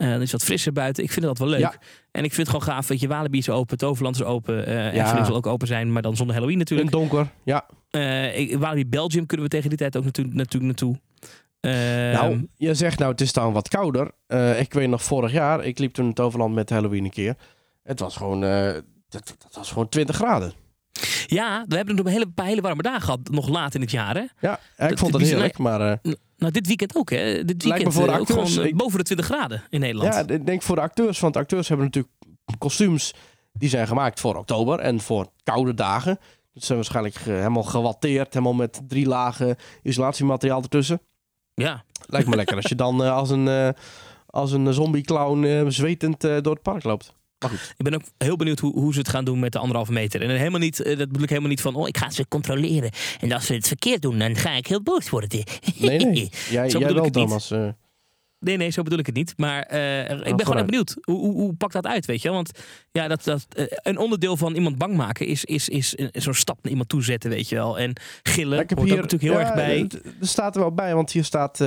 Eh 0.00 0.10
dan 0.10 0.20
is 0.20 0.32
wat 0.32 0.42
frisser 0.44 0.72
buiten. 0.72 1.04
Ik 1.04 1.10
vind 1.12 1.24
dat 1.26 1.38
wel 1.38 1.48
leuk. 1.48 1.60
Ja. 1.60 1.74
En 2.10 2.24
ik 2.24 2.32
vind 2.34 2.46
het 2.46 2.56
gewoon 2.56 2.74
gaaf. 2.74 2.88
Weet 2.88 3.00
je, 3.00 3.08
Walibi 3.08 3.38
is 3.38 3.48
open, 3.50 3.78
Toverland 3.78 4.14
is 4.14 4.22
open. 4.22 4.66
eh 4.66 4.74
Ja. 4.94 5.02
Efteling 5.02 5.26
zal 5.26 5.34
ook 5.36 5.46
open 5.46 5.66
zijn, 5.66 5.92
maar 5.92 6.02
dan 6.02 6.16
zonder 6.16 6.34
Halloween 6.34 6.58
In 6.58 6.60
natuurlijk. 6.60 6.90
het 6.90 6.98
donker, 7.00 7.30
ja. 7.44 7.66
Ik- 8.34 8.56
Walibi 8.58 8.88
Belgium 8.88 9.26
kunnen 9.26 9.46
we 9.46 9.52
tegen 9.52 9.68
die 9.68 9.78
tijd 9.78 9.96
ook 9.96 10.04
natuurlijk, 10.04 10.36
natuurlijk 10.36 10.64
naartoe. 10.64 11.00
Eh, 11.60 11.72
nou, 12.20 12.48
je 12.56 12.74
zegt 12.74 12.98
nou, 12.98 13.10
het 13.10 13.20
is 13.20 13.32
dan 13.32 13.52
wat 13.52 13.68
kouder. 13.68 14.10
Ik 14.58 14.72
weet 14.72 14.88
nog 14.88 15.02
vorig 15.02 15.32
jaar, 15.32 15.64
ik 15.64 15.78
liep 15.78 15.92
toen 15.92 16.06
in 16.06 16.14
Toverland 16.14 16.54
met 16.54 16.70
Halloween 16.70 17.04
een 17.04 17.10
keer. 17.10 17.34
Het 17.82 18.00
was 18.00 18.16
gewoon, 18.16 18.40
dat, 18.40 18.82
dat 19.08 19.48
was 19.54 19.68
gewoon 19.70 19.88
20 19.88 20.16
graden. 20.16 20.52
Ja, 21.26 21.64
we 21.68 21.76
hebben 21.76 21.98
een 21.98 22.06
hele, 22.06 22.28
paar 22.30 22.46
hele 22.46 22.60
warme 22.60 22.82
dagen 22.82 23.02
gehad, 23.02 23.20
nog 23.30 23.48
laat 23.48 23.74
in 23.74 23.80
het 23.80 23.90
jaar. 23.90 24.14
Hè? 24.14 24.24
Ja, 24.40 24.60
ik 24.88 24.98
vond 24.98 25.12
het 25.12 25.22
heerlijk, 25.22 25.58
maar... 25.58 25.80
eh, 25.80 25.96
N- 26.10 26.16
Nou, 26.36 26.52
dit 26.52 26.66
weekend 26.66 26.96
ook, 26.96 27.10
hè? 27.10 27.44
Dit 27.44 27.64
me 27.64 27.70
weekend 27.70 27.92
voor 27.94 28.06
de 28.06 28.12
eh, 28.12 28.18
acteurs, 28.18 28.52
gewoon 28.54 28.66
ik- 28.68 28.76
boven 28.76 28.98
de 28.98 29.04
20 29.04 29.26
graden 29.26 29.62
in 29.68 29.80
Nederland. 29.80 30.14
Ja, 30.14 30.34
ik 30.34 30.46
denk 30.46 30.62
voor 30.62 30.76
de 30.76 30.82
acteurs. 30.82 31.20
Want 31.20 31.36
acteurs 31.36 31.68
hebben 31.68 31.86
natuurlijk 31.86 32.14
kostuums 32.58 33.14
die 33.52 33.68
zijn 33.68 33.86
gemaakt 33.86 34.20
voor 34.20 34.36
oktober 34.36 34.78
en 34.78 35.00
voor 35.00 35.26
koude 35.44 35.74
dagen. 35.74 36.18
Dat 36.52 36.64
zijn 36.64 36.78
waarschijnlijk 36.78 37.16
helemaal 37.18 37.62
gewatteerd, 37.62 38.32
helemaal 38.34 38.54
met 38.54 38.80
drie 38.88 39.06
lagen 39.06 39.56
isolatiemateriaal 39.82 40.62
ertussen. 40.62 41.00
ja. 41.54 41.84
Lijkt 42.06 42.28
me 42.28 42.36
lekker 42.36 42.56
als 42.56 42.66
je 42.68 42.74
dan 42.74 43.04
eh, 43.04 43.12
als 43.16 43.30
een, 43.30 43.74
als 44.26 44.52
een 44.52 44.74
zombie-clown 44.74 45.44
eh, 45.44 45.64
zwetend 45.68 46.20
door 46.20 46.52
het 46.54 46.62
park 46.62 46.84
loopt. 46.84 47.12
Maar 47.40 47.50
goed, 47.50 47.74
Ik 47.76 47.84
ben 47.84 47.94
ook 47.94 48.02
heel 48.18 48.36
benieuwd 48.36 48.58
hoe, 48.58 48.72
hoe 48.72 48.92
ze 48.92 48.98
het 48.98 49.08
gaan 49.08 49.24
doen 49.24 49.38
met 49.38 49.52
de 49.52 49.58
anderhalve 49.58 49.92
meter. 49.92 50.22
En 50.22 50.30
helemaal 50.30 50.60
niet, 50.60 50.80
eh, 50.80 50.98
dat 50.98 51.08
bedoel 51.08 51.22
ik 51.22 51.28
helemaal 51.28 51.50
niet 51.50 51.60
van, 51.60 51.74
oh, 51.74 51.88
ik 51.88 51.96
ga 51.98 52.10
ze 52.10 52.28
controleren. 52.28 52.90
En 53.20 53.32
als 53.32 53.46
ze 53.46 53.54
het 53.54 53.66
verkeerd 53.66 54.02
doen, 54.02 54.18
dan 54.18 54.36
ga 54.36 54.50
ik 54.50 54.66
heel 54.66 54.82
boos 54.82 55.10
worden. 55.10 55.28
nee, 55.78 55.98
nee. 55.98 56.30
Jij, 56.50 56.70
Zo 56.70 56.78
jij 56.78 56.88
bedoel 56.88 57.04
ik 57.04 57.14
wel, 57.14 57.22
het 57.24 57.32
niet. 57.32 57.48
Thomas. 57.48 57.50
eh. 57.50 57.68
Nee, 58.38 58.56
nee, 58.56 58.70
zo 58.70 58.82
bedoel 58.82 58.98
ik 58.98 59.06
het 59.06 59.14
niet. 59.14 59.34
Maar 59.36 59.62
eh, 59.62 60.10
ik 60.10 60.36
ben 60.36 60.40
gewoon 60.40 60.56
echt 60.56 60.66
benieuwd. 60.66 60.96
Hoe, 61.00 61.18
hoe, 61.18 61.32
hoe 61.32 61.54
pakt 61.54 61.72
dat 61.72 61.86
uit, 61.86 62.06
weet 62.06 62.22
je? 62.22 62.28
wel? 62.28 62.36
Want 62.36 62.50
ja, 62.92 63.08
dat, 63.08 63.24
dat, 63.24 63.46
een 63.82 63.98
onderdeel 63.98 64.36
van 64.36 64.54
iemand 64.54 64.78
bang 64.78 64.96
maken 64.96 65.26
is, 65.26 65.44
is, 65.44 65.68
is 65.68 65.94
zo'n 66.12 66.34
stap 66.34 66.58
naar 66.62 66.70
iemand 66.70 66.88
toe 66.88 67.02
zetten, 67.02 67.30
weet 67.30 67.48
je 67.48 67.54
wel. 67.54 67.78
En 67.78 67.92
gillen 68.22 68.60
ik 68.60 68.68
heb 68.68 68.78
hoort 68.78 68.90
hier 68.90 69.00
natuurlijk 69.00 69.32
heel 69.32 69.40
ja, 69.40 69.46
erg 69.46 69.54
bij. 69.54 69.86
Er 70.20 70.26
staat 70.26 70.54
er 70.54 70.60
wel 70.60 70.72
bij, 70.72 70.94
want 70.94 71.12
hier 71.12 71.24
staat. 71.24 71.60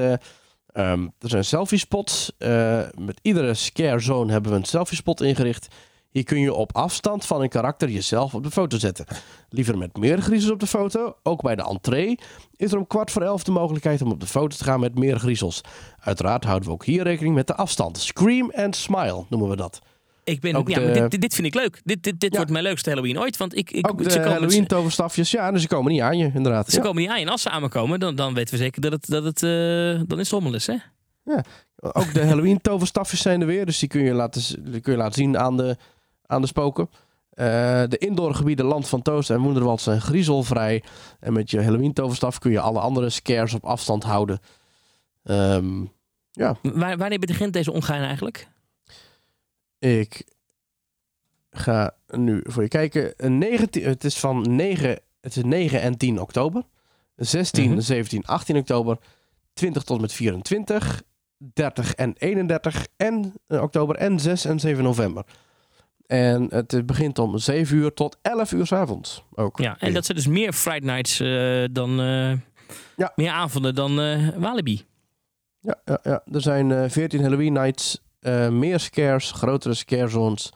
Ehm, 0.73 1.07
er 1.19 1.29
zijn 1.29 1.45
selfie 1.45 1.77
spots. 1.77 2.31
Eh, 2.37 2.81
met 2.97 3.19
iedere 3.21 3.53
scare 3.53 3.99
zone 3.99 4.31
hebben 4.31 4.51
we 4.51 4.57
een 4.57 4.65
selfie 4.65 4.97
spot 4.97 5.21
ingericht. 5.21 5.67
Hier 6.09 6.23
kun 6.23 6.39
je 6.39 6.53
op 6.53 6.75
afstand 6.75 7.25
van 7.25 7.41
een 7.41 7.49
karakter 7.49 7.89
jezelf 7.89 8.33
op 8.35 8.43
de 8.43 8.51
foto 8.51 8.77
zetten. 8.77 9.05
Liever 9.49 9.77
met 9.77 9.97
meer 9.97 10.21
griezels 10.21 10.51
op 10.51 10.59
de 10.59 10.67
foto. 10.67 11.15
Ook 11.23 11.41
bij 11.41 11.55
de 11.55 11.63
entree 11.63 12.19
is 12.55 12.71
er 12.71 12.77
om 12.77 12.87
kwart 12.87 13.11
voor 13.11 13.21
elf 13.21 13.43
de 13.43 13.51
mogelijkheid 13.51 14.01
om 14.01 14.11
op 14.11 14.19
de 14.19 14.27
foto 14.27 14.57
te 14.57 14.63
gaan 14.63 14.79
met 14.79 14.99
meer 14.99 15.19
griezels. 15.19 15.61
Uiteraard 15.99 16.43
houden 16.43 16.67
we 16.67 16.73
ook 16.73 16.85
hier 16.85 17.03
rekening 17.03 17.35
met 17.35 17.47
de 17.47 17.55
afstand. 17.55 17.97
Scream 17.97 18.51
and 18.55 18.75
smile 18.75 19.25
noemen 19.29 19.49
we 19.49 19.55
dat. 19.55 19.81
Ik 20.23 20.41
ben, 20.41 20.55
ook 20.55 20.69
ja, 20.69 20.79
de- 20.79 20.99
maar 20.99 21.09
dit, 21.09 21.33
vind 21.35 21.47
ik 21.47 21.53
leuk. 21.53 21.81
Dit, 21.83 22.03
dit, 22.03 22.19
dit 22.19 22.31
Ja. 22.31 22.35
wordt 22.37 22.51
mijn 22.51 22.63
leukste 22.63 22.89
Halloween 22.89 23.19
ooit. 23.19 23.37
Want 23.37 23.55
ik, 23.57 23.71
ik, 23.71 23.87
Ook 23.91 24.01
ze 24.01 24.07
de 24.07 24.13
komen, 24.15 24.31
Halloween 24.31 24.67
toverstafjes. 24.67 25.31
Ja, 25.31 25.51
dus 25.51 25.61
ze 25.61 25.67
komen 25.67 25.91
niet 25.91 26.01
aan 26.01 26.17
je 26.17 26.31
inderdaad. 26.33 26.69
Ze 26.69 26.75
Ja. 26.77 26.81
komen 26.83 27.01
niet 27.01 27.11
aan. 27.11 27.17
En 27.17 27.27
als 27.27 27.41
ze 27.41 27.49
aan 27.49 27.61
me 27.61 27.69
komen, 27.69 27.99
dan, 27.99 28.15
dan 28.15 28.33
weten 28.33 28.53
we 28.57 28.59
zeker 28.63 28.81
dat 28.81 28.91
het, 28.91 29.05
dat 29.07 29.23
het 29.23 29.43
eh, 29.43 29.49
dan 30.07 30.19
is 30.19 30.29
het 30.29 30.29
hommel 30.29 30.53
is, 30.53 30.67
hè? 30.67 30.75
Ook 31.79 32.13
de 32.13 32.25
Halloween 32.25 32.61
toverstafjes 32.61 33.21
zijn 33.21 33.41
er 33.41 33.47
weer. 33.47 33.65
Dus 33.65 33.79
die 33.79 33.89
kun 33.89 34.01
je 34.01 34.13
laten, 34.13 34.71
die 34.71 34.81
kun 34.81 34.91
je 34.91 34.97
laten 34.97 35.13
zien 35.13 35.37
aan 35.37 35.57
de, 35.57 35.77
aan 36.25 36.41
de 36.41 36.47
spoken. 36.47 36.89
Eh, 37.29 37.45
de 37.89 37.97
indoorgebieden 37.97 38.65
Land 38.65 38.87
van 38.87 39.01
Toast 39.01 39.29
en 39.29 39.39
Woenderwald 39.41 39.81
zijn 39.81 40.01
griezelvrij. 40.01 40.83
En 41.19 41.33
met 41.33 41.51
je 41.51 41.61
Halloween 41.63 41.93
toverstaf 41.93 42.39
kun 42.39 42.51
je 42.51 42.59
alle 42.59 42.79
andere 42.79 43.09
scares 43.09 43.53
op 43.53 43.65
afstand 43.65 44.03
houden. 44.03 44.39
Ehm, 45.23 45.85
Waar, 46.61 46.97
wanneer 46.97 47.19
begint 47.19 47.53
deze 47.53 47.71
ongein 47.71 48.03
eigenlijk? 48.03 48.47
Ik 49.83 50.23
ga 51.51 51.95
nu 52.07 52.41
voor 52.43 52.61
je 52.63 52.67
kijken. 52.69 53.13
Een 53.17 53.37
19, 53.37 53.83
het 53.83 54.03
is 54.03 54.19
van 54.19 54.55
9, 54.55 54.99
het 55.21 55.35
is 55.35 55.43
9 55.43 55.81
en 55.81 55.97
10 55.97 56.21
oktober. 56.21 56.63
16, 57.15 57.71
Mhm. 57.71 57.79
17, 57.79 58.25
18 58.25 58.57
oktober. 58.57 58.97
20 59.53 59.83
tot 59.83 59.95
en 59.95 60.01
met 60.01 60.13
24. 60.13 61.03
30 61.37 61.93
en 61.93 62.13
31 62.17 62.87
en, 62.97 63.33
eh, 63.47 63.61
oktober. 63.61 63.95
En 63.95 64.19
6 64.19 64.45
en 64.45 64.59
7 64.59 64.83
november. 64.83 65.23
En 66.05 66.47
het 66.49 66.85
begint 66.85 67.19
om 67.19 67.37
7 67.37 67.77
uur 67.77 67.93
tot 67.93 68.17
11 68.21 68.51
uur 68.51 68.65
's 68.67 68.71
avonds 68.71 69.23
ook. 69.35 69.57
Ja, 69.59 69.79
en 69.79 69.93
dat 69.93 70.05
zijn 70.05 70.17
dus 70.17 70.27
meer 70.27 70.53
Friday 70.53 70.89
Nights 70.93 71.19
eh, 71.19 71.63
dan... 71.71 71.91
Ja. 72.95 73.11
Meer 73.15 73.31
avonden 73.31 73.75
dan 73.75 73.99
eh 73.99 74.27
Walibi. 74.37 74.85
Ja, 75.59 75.81
ja, 75.85 75.99
ja. 76.03 76.23
er 76.31 76.41
zijn 76.41 76.71
eh 76.71 76.89
14 76.89 77.21
Halloween 77.21 77.53
nights, 77.53 78.01
eh, 78.23 78.49
meer 78.49 78.79
scares, 78.79 79.31
grotere 79.31 79.73
scare 79.73 80.07
zones 80.07 80.53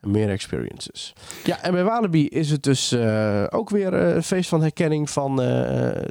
meer 0.00 0.30
experiences. 0.30 1.12
Ja, 1.44 1.62
en 1.62 1.72
bij 1.72 1.84
Walibi 1.84 2.28
is 2.28 2.50
het 2.50 2.62
dus 2.62 2.92
eh, 2.92 3.44
ook 3.50 3.70
weer 3.70 3.94
eh, 3.94 4.14
een 4.14 4.22
feest 4.22 4.48
van 4.48 4.60
herkenning 4.60 5.10
van, 5.10 5.36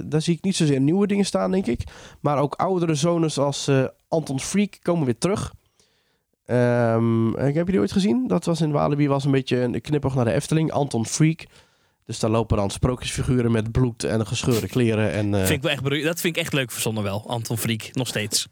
daar 0.06 0.22
zie 0.22 0.36
ik 0.36 0.44
niet 0.44 0.56
zozeer 0.56 0.80
nieuwe 0.80 1.08
dingen 1.08 1.26
staan, 1.26 1.52
denk 1.52 1.66
ik. 1.66 1.84
Maar 2.20 2.38
ook 2.38 2.56
oudere 2.56 2.96
zones 2.96 3.38
als 3.38 3.72
Anton's 4.08 4.44
Freak 4.44 4.78
komen 4.82 5.06
weer 5.06 5.18
terug. 5.18 5.54
Ehm, 6.46 7.34
heb 7.34 7.66
je 7.66 7.72
die 7.72 7.80
ooit 7.80 7.92
gezien? 7.92 8.28
Dat 8.28 8.46
was 8.46 8.62
in 8.62 8.72
Walibi 8.72 9.08
was 9.08 9.26
een 9.26 9.32
beetje 9.32 9.58
een 9.58 9.82
knipoog 9.82 10.16
naar 10.16 10.26
de 10.26 10.34
Efteling, 10.34 10.72
Anton 10.72 11.06
Freak. 11.06 11.46
Dus 12.06 12.20
daar 12.20 12.30
lopen 12.30 12.58
dan 12.58 12.70
sprookjesfiguren 12.72 13.52
met 13.52 13.72
bloed 13.72 14.04
en 14.04 14.28
gescheurde 14.28 14.68
kleren. 14.68 15.12
En, 15.12 15.34
eh, 15.34 15.40
Vind 15.40 15.50
ik 15.50 15.62
wel 15.62 15.72
echt, 15.72 16.04
dat 16.06 16.20
vind 16.20 16.36
ik 16.36 16.42
echt 16.42 16.54
leuk 16.54 16.72
verzonnen 16.72 17.04
wel. 17.04 17.30
Anton 17.30 17.58
Friek, 17.58 17.90
nog 17.94 18.08
steeds. 18.08 18.48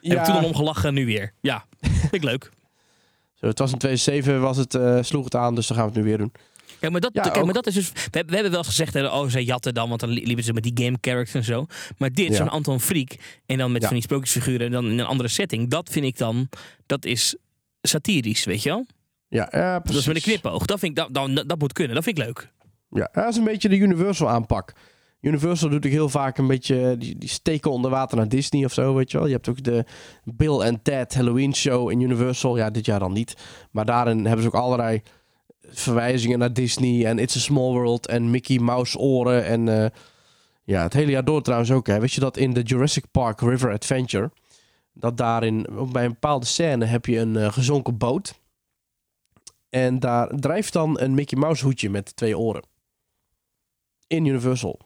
ja, 0.00 0.08
Heb 0.10 0.18
ik 0.18 0.24
toen 0.24 0.34
al 0.34 0.44
om 0.44 0.54
gelachen, 0.54 0.94
nu 0.94 1.06
weer. 1.06 1.32
Ja, 1.40 1.64
vind 1.80 2.14
ik 2.14 2.22
leuk. 2.24 2.50
Zo, 3.40 3.46
het 3.46 3.58
was 3.58 3.72
in 3.72 3.78
2007, 3.78 4.40
was 4.40 4.56
het, 4.56 4.74
eh, 4.74 4.98
sloeg 5.02 5.24
het 5.24 5.34
aan, 5.34 5.54
dus 5.54 5.66
dan 5.66 5.76
gaan 5.76 5.86
we 5.86 5.92
het 5.92 6.02
nu 6.02 6.08
weer 6.08 6.18
doen. 6.18 6.32
Kijk, 6.80 6.92
maar 6.92 7.00
dat, 7.00 7.10
Ja, 7.14 7.22
kijk, 7.30 7.44
maar 7.44 7.54
dat 7.54 7.66
is 7.66 7.74
dus... 7.74 7.92
We, 7.92 7.98
hebben- 8.02 8.26
we 8.26 8.34
hebben 8.34 8.50
wel 8.50 8.58
eens 8.60 8.68
gezegd, 8.68 8.94
hè, 8.94 9.06
oh, 9.08 9.28
zij 9.28 9.42
jatten 9.42 9.74
dan, 9.74 9.88
want 9.88 10.00
dan 10.00 10.08
li- 10.10 10.26
liepen 10.26 10.44
ze 10.44 10.52
met 10.52 10.62
die 10.62 10.84
game 10.84 10.98
characters 11.00 11.34
en 11.34 11.44
zo. 11.44 11.66
Maar 11.98 12.10
dit, 12.12 12.28
Ja. 12.28 12.34
zo'n 12.34 12.48
Anton 12.48 12.80
Friek, 12.80 13.40
en 13.46 13.58
dan 13.58 13.72
met 13.72 13.80
Ja. 13.80 13.86
van 13.86 13.96
die 13.96 14.04
sprookjesfiguren 14.06 14.66
en 14.66 14.72
dan 14.72 14.84
in 14.90 14.98
een 14.98 15.06
andere 15.06 15.28
setting. 15.28 15.70
Dat 15.70 15.88
vind 15.90 16.04
ik 16.04 16.18
dan, 16.18 16.48
dat 16.86 17.04
is 17.04 17.36
satirisch, 17.82 18.44
weet 18.44 18.62
je 18.62 18.68
wel? 18.68 18.86
Ja, 19.28 19.48
ja 19.50 19.72
Dat 19.72 19.82
precies. 19.82 20.00
is 20.00 20.06
met 20.06 20.16
een 20.16 20.22
knipoog. 20.22 20.64
Dat, 20.66 20.78
vind 20.78 20.98
ik, 20.98 21.14
dat, 21.14 21.34
dat, 21.34 21.48
dat 21.48 21.58
moet 21.58 21.72
kunnen, 21.72 21.94
dat 21.94 22.04
vind 22.04 22.18
ik 22.18 22.24
leuk. 22.24 22.52
Ja, 22.94 23.08
dat 23.12 23.28
is 23.28 23.36
een 23.36 23.44
beetje 23.44 23.68
de 23.68 23.76
Universal 23.76 24.28
aanpak. 24.28 24.72
Universal 25.20 25.68
doet 25.68 25.86
ook 25.86 25.92
heel 25.92 26.08
vaak 26.08 26.38
een 26.38 26.46
beetje, 26.46 26.96
die, 26.98 27.18
die 27.18 27.28
steken 27.28 27.70
onder 27.70 27.90
water 27.90 28.16
naar 28.16 28.28
Disney 28.28 28.64
of 28.64 28.72
zo, 28.72 28.94
weet 28.94 29.10
je 29.10 29.18
wel. 29.18 29.26
Je 29.26 29.32
hebt 29.32 29.48
ook 29.48 29.62
de 29.62 29.84
Bill 30.24 30.60
and 30.60 30.84
Ted 30.84 31.14
Halloween 31.14 31.54
show 31.54 31.90
in 31.90 32.00
Universal. 32.00 32.56
Ja, 32.56 32.70
dit 32.70 32.86
jaar 32.86 32.98
dan 32.98 33.12
niet. 33.12 33.36
Maar 33.70 33.84
daarin 33.84 34.24
hebben 34.24 34.42
ze 34.42 34.48
ook 34.48 34.62
allerlei 34.62 35.02
verwijzingen 35.60 36.38
naar 36.38 36.52
Disney 36.52 37.06
en 37.06 37.18
It's 37.18 37.36
a 37.36 37.38
Small 37.38 37.72
World 37.72 38.06
en 38.06 38.30
Mickey 38.30 38.58
Mouse 38.58 38.98
oren. 38.98 39.44
En 39.44 39.82
eh, 39.82 39.90
ja, 40.64 40.82
het 40.82 40.92
hele 40.92 41.10
jaar 41.10 41.24
door 41.24 41.42
trouwens 41.42 41.70
ook. 41.70 41.86
Hè. 41.86 42.00
Weet 42.00 42.12
je 42.12 42.20
dat 42.20 42.36
in 42.36 42.52
de 42.52 42.62
Jurassic 42.62 43.04
Park 43.10 43.40
River 43.40 43.72
Adventure, 43.72 44.30
dat 44.92 45.16
daarin, 45.16 45.66
bij 45.92 46.04
een 46.04 46.12
bepaalde 46.12 46.46
scène 46.46 46.84
heb 46.84 47.06
je 47.06 47.18
een 47.18 47.36
eh, 47.36 47.52
gezonken 47.52 47.98
boot. 47.98 48.40
En 49.70 49.98
daar 49.98 50.28
drijft 50.28 50.72
dan 50.72 51.00
een 51.00 51.14
Mickey 51.14 51.38
Mouse 51.38 51.64
hoedje 51.64 51.90
met 51.90 52.16
twee 52.16 52.38
oren. 52.38 52.72
In 54.14 54.24
Universal. 54.24 54.80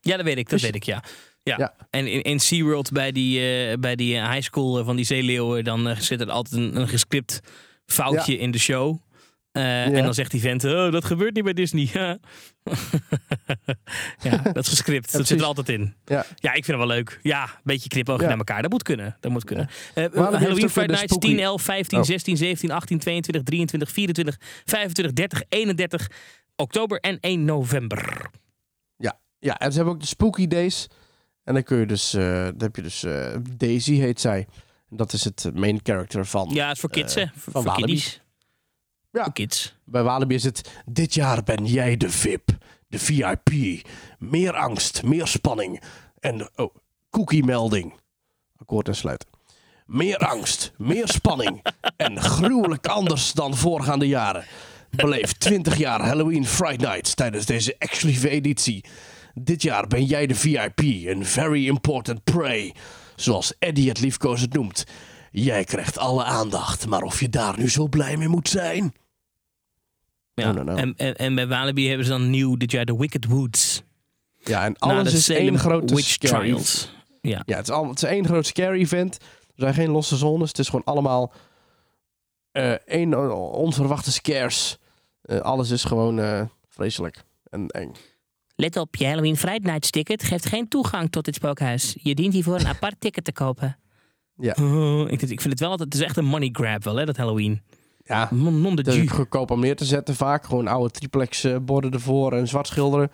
Ja, 0.00 0.16
dat 0.16 0.24
weet 0.24 0.36
ik, 0.38 0.48
dat 0.48 0.52
Dus- 0.58 0.62
weet 0.62 0.74
ik, 0.74 0.82
ja. 0.82 1.02
Ja. 1.42 1.54
Ja. 1.58 1.74
En 1.90 2.06
in, 2.06 2.22
in 2.22 2.40
SeaWorld 2.40 2.92
bij 2.92 3.12
die, 3.12 3.40
eh, 3.40 3.78
bij 3.78 3.96
die 3.96 4.14
high 4.30 4.40
school 4.40 4.78
eh, 4.78 4.84
van 4.84 4.96
die 4.96 5.04
zeeleeuwen, 5.04 5.64
dan 5.64 5.88
eh, 5.88 5.98
zit 5.98 6.20
er 6.20 6.30
altijd 6.30 6.54
een, 6.62 6.76
een 6.76 6.88
gescript 6.88 7.40
foutje 7.86 8.38
in 8.38 8.50
de 8.50 8.58
show. 8.58 8.98
Eh, 9.52 9.84
En 9.86 10.02
dan 10.04 10.14
zegt 10.14 10.30
die 10.30 10.40
vent, 10.40 10.64
oh, 10.64 10.92
dat 10.92 11.04
gebeurt 11.04 11.34
niet 11.34 11.44
bij 11.44 11.52
Disney. 11.52 11.88
ja, 14.22 14.38
dat 14.52 14.56
is 14.64 14.68
gescript. 14.68 15.12
dat 15.12 15.26
zit 15.26 15.40
er 15.40 15.46
altijd 15.46 15.68
in. 15.68 15.94
Ja. 16.04 16.26
Ja, 16.36 16.48
ik 16.52 16.64
vind 16.64 16.78
het 16.78 16.86
wel 16.86 16.96
leuk. 16.96 17.18
Ja, 17.22 17.42
een 17.42 17.48
beetje 17.62 17.88
knipoog 17.88 18.20
Ja. 18.20 18.26
naar 18.28 18.36
elkaar. 18.38 18.62
Dat 18.62 18.70
moet 18.70 18.82
kunnen. 18.82 19.16
Dat 19.20 19.30
moet 19.32 19.44
kunnen. 19.44 19.68
Halloween 19.94 20.70
Friday 20.70 20.86
Nights 20.86 21.02
spooky- 21.12 21.26
10, 21.28 21.38
11, 21.38 21.62
15, 21.62 21.98
Oh. 21.98 22.04
16, 22.04 22.36
17, 22.36 22.70
18, 22.70 22.98
22, 22.98 23.42
23, 23.42 23.90
24, 23.90 24.36
25, 24.64 25.12
30, 25.14 25.42
31 25.48 26.10
oktober 26.56 27.00
en 27.00 27.20
1 27.20 27.44
november. 27.44 28.30
Ja, 29.38 29.58
en 29.58 29.70
ze 29.70 29.76
hebben 29.76 29.94
ook 29.94 30.00
de 30.00 30.06
Spooky 30.06 30.46
Days. 30.46 30.88
En 31.44 31.54
dan 31.54 31.62
kun 31.62 31.78
je 31.78 31.86
dus, 31.86 32.14
eh, 32.14 32.44
dan 32.44 32.58
heb 32.58 32.76
je 32.76 32.82
dus 32.82 33.02
eh, 33.04 33.34
Daisy 33.56 33.94
heet 33.94 34.20
zij. 34.20 34.46
Dat 34.88 35.12
is 35.12 35.24
het 35.24 35.50
main 35.54 35.80
character 35.82 36.26
van. 36.26 36.48
Ja, 36.52 36.66
het 36.66 36.74
is 36.74 36.80
voor 36.80 36.90
kids, 36.90 37.16
Eh, 37.16 37.24
hè? 37.24 37.30
Voor, 37.34 37.52
van 37.52 37.62
voor 37.62 37.74
kiddies. 37.74 38.20
Ja. 39.10 39.24
Voor 39.24 39.32
kids. 39.32 39.76
Bij 39.84 40.02
Walibi 40.02 40.34
is 40.34 40.44
het. 40.44 40.82
Dit 40.86 41.14
jaar 41.14 41.42
ben 41.42 41.64
jij 41.66 41.96
de 41.96 42.10
VIP, 42.10 42.50
de 42.88 42.98
VIP. 42.98 43.50
Meer 44.18 44.56
angst, 44.56 45.02
meer 45.02 45.26
spanning. 45.26 45.82
En 46.18 46.50
oh, 46.56 46.74
cookie 47.10 47.44
melding. 47.44 47.94
Akkoord 48.56 48.88
en 48.88 48.96
sluiten. 48.96 49.28
Meer 49.86 50.18
angst, 50.18 50.72
meer 50.76 51.08
spanning. 51.08 51.64
en 51.96 52.20
gruwelijk 52.20 52.86
anders 52.86 53.32
dan 53.32 53.56
voorgaande 53.56 54.08
jaren. 54.08 54.44
Beleef 54.96 55.32
20 55.32 55.76
jaar 55.76 56.00
Halloween 56.00 56.46
Friday 56.46 56.88
Nights 56.88 57.14
tijdens 57.14 57.46
deze 57.46 57.74
exclusieve 57.78 58.28
editie. 58.28 58.84
Dit 59.34 59.62
jaar 59.62 59.86
ben 59.86 60.04
jij 60.04 60.26
de 60.26 60.34
VIP, 60.34 60.80
een 60.80 61.26
very 61.26 61.66
important 61.66 62.24
prey. 62.24 62.74
Zoals 63.16 63.52
Eddie 63.58 63.88
het 63.88 64.00
liefkozend 64.00 64.52
noemt. 64.52 64.84
Jij 65.30 65.64
krijgt 65.64 65.98
alle 65.98 66.24
aandacht, 66.24 66.86
maar 66.86 67.02
of 67.02 67.20
je 67.20 67.28
daar 67.28 67.58
nu 67.58 67.70
zo 67.70 67.88
blij 67.88 68.16
mee 68.16 68.28
moet 68.28 68.48
zijn? 68.48 68.94
Ja. 70.34 70.52
no, 70.52 70.62
no. 70.62 70.74
En, 70.74 70.94
en, 70.96 71.16
en 71.16 71.34
bij 71.34 71.46
Walibi 71.46 71.88
hebben 71.88 72.06
ze 72.06 72.12
dan 72.12 72.30
nieuw 72.30 72.56
dit 72.56 72.70
jaar 72.70 72.84
de 72.84 72.96
Wicked 72.96 73.24
Woods. 73.24 73.82
Ja, 74.38 74.64
en 74.64 74.78
alles 74.78 75.12
is 75.12 75.28
één 75.28 75.58
grote 75.58 75.94
Witch 75.94 76.08
scary 76.08 76.38
Trials. 76.38 76.94
Ja. 77.20 77.42
Ja, 77.46 77.56
het 77.56 77.68
is, 77.68 77.74
al, 77.74 77.88
het 77.88 78.02
is 78.02 78.08
één 78.08 78.26
groot 78.26 78.46
scary 78.46 78.80
event. 78.80 79.14
Er 79.20 79.62
zijn 79.62 79.74
geen 79.74 79.90
losse 79.90 80.16
zones. 80.16 80.48
Het 80.48 80.58
is 80.58 80.66
gewoon 80.68 80.84
allemaal 80.84 81.32
eh 82.52 82.72
één 82.72 83.36
onverwachte 83.52 84.12
scares. 84.12 84.78
Eh, 85.26 85.38
alles 85.38 85.70
is 85.70 85.84
gewoon 85.84 86.18
eh, 86.18 86.42
vreselijk. 86.68 87.24
En 87.50 87.66
eng. 87.66 87.92
Let 88.54 88.76
op, 88.76 88.96
je 88.96 89.06
Halloween 89.06 89.36
Friday 89.36 89.72
Night 89.72 89.92
ticket 89.92 90.22
geeft 90.22 90.46
geen 90.46 90.68
toegang 90.68 91.10
tot 91.10 91.24
dit 91.24 91.34
spookhuis. 91.34 91.96
Je 92.02 92.14
dient 92.14 92.32
hiervoor 92.32 92.60
een 92.60 92.66
apart 92.66 93.00
ticket 93.00 93.24
te 93.24 93.32
kopen. 93.32 93.78
Ja. 94.36 94.56
Oh, 94.60 95.10
ik, 95.10 95.22
ik 95.22 95.40
vind 95.40 95.44
het 95.44 95.60
wel 95.60 95.70
altijd, 95.70 95.92
het 95.92 96.02
is 96.02 96.06
echt 96.08 96.16
een 96.16 96.24
money 96.24 96.48
grab 96.52 96.84
wel, 96.84 96.96
hè, 96.96 97.04
dat 97.04 97.16
Halloween. 97.16 97.62
Ja, 98.04 98.28
Non 98.30 98.60
non 98.60 98.76
de 98.76 99.08
goedkoop 99.08 99.50
om 99.50 99.60
neer 99.60 99.76
te 99.76 99.84
zetten 99.84 100.14
vaak. 100.14 100.44
Gewoon 100.44 100.66
oude 100.68 100.90
triplex 100.90 101.46
borden 101.62 101.92
ervoor 101.92 102.32
en 102.32 102.48
zwart 102.48 102.66
schilderen. 102.66 103.10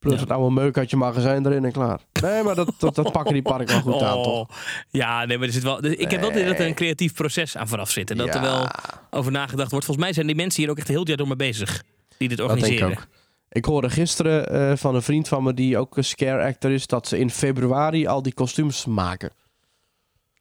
Ja. 0.00 0.16
het 0.16 0.30
oude 0.30 0.54
meuk 0.54 0.78
uit 0.78 0.90
je 0.90 0.96
magazijn 0.96 1.46
erin 1.46 1.64
en 1.64 1.72
klaar. 1.72 2.00
Nee, 2.22 2.42
maar 2.42 2.54
dat, 2.54 2.74
dat, 2.78 2.94
dat 2.94 3.12
pakken 3.12 3.32
die 3.32 3.42
park 3.42 3.68
wel 3.68 3.80
goed 3.80 4.02
aan, 4.02 4.22
toch? 4.22 4.40
Oh, 4.40 4.48
Ja, 4.90 5.24
nee, 5.24 5.38
maar 5.38 5.46
er 5.46 5.52
zit 5.52 5.62
wel. 5.62 5.84
Ik 5.84 6.10
heb 6.10 6.20
wel 6.20 6.32
dat 6.32 6.40
er 6.58 6.60
een 6.66 6.74
creatief 6.74 7.14
proces 7.14 7.56
aan 7.56 7.68
vooraf 7.68 7.90
zit. 7.90 8.10
En 8.10 8.16
dat 8.16 8.34
er 8.34 8.40
wel 8.40 8.68
over 9.10 9.32
nagedacht 9.32 9.70
wordt. 9.70 9.84
Volgens 9.84 10.06
mij 10.06 10.14
zijn 10.14 10.26
die 10.26 10.36
mensen 10.36 10.62
hier 10.62 10.70
ook 10.70 10.78
echt 10.78 10.88
heel 10.88 11.06
jaar 11.06 11.16
door 11.16 11.26
mee 11.26 11.36
bezig. 11.36 11.82
Die 12.18 12.28
dit 12.28 12.38
Dat 12.38 12.48
denk 12.48 12.58
ik 12.58 12.64
organiseren. 12.64 12.98
ook. 12.98 13.06
Ik 13.50 13.64
hoorde 13.64 13.90
gisteren 13.90 14.48
eh, 14.48 14.76
van 14.76 14.94
een 14.94 15.02
vriend 15.02 15.28
van 15.28 15.42
me 15.42 15.54
die 15.54 15.78
ook 15.78 15.96
een 15.96 16.04
scare 16.04 16.44
actor 16.44 16.70
is, 16.70 16.86
dat 16.86 17.08
ze 17.08 17.18
in 17.18 17.30
februari 17.30 18.06
al 18.06 18.22
die 18.22 18.34
kostuums 18.34 18.84
maken. 18.86 19.30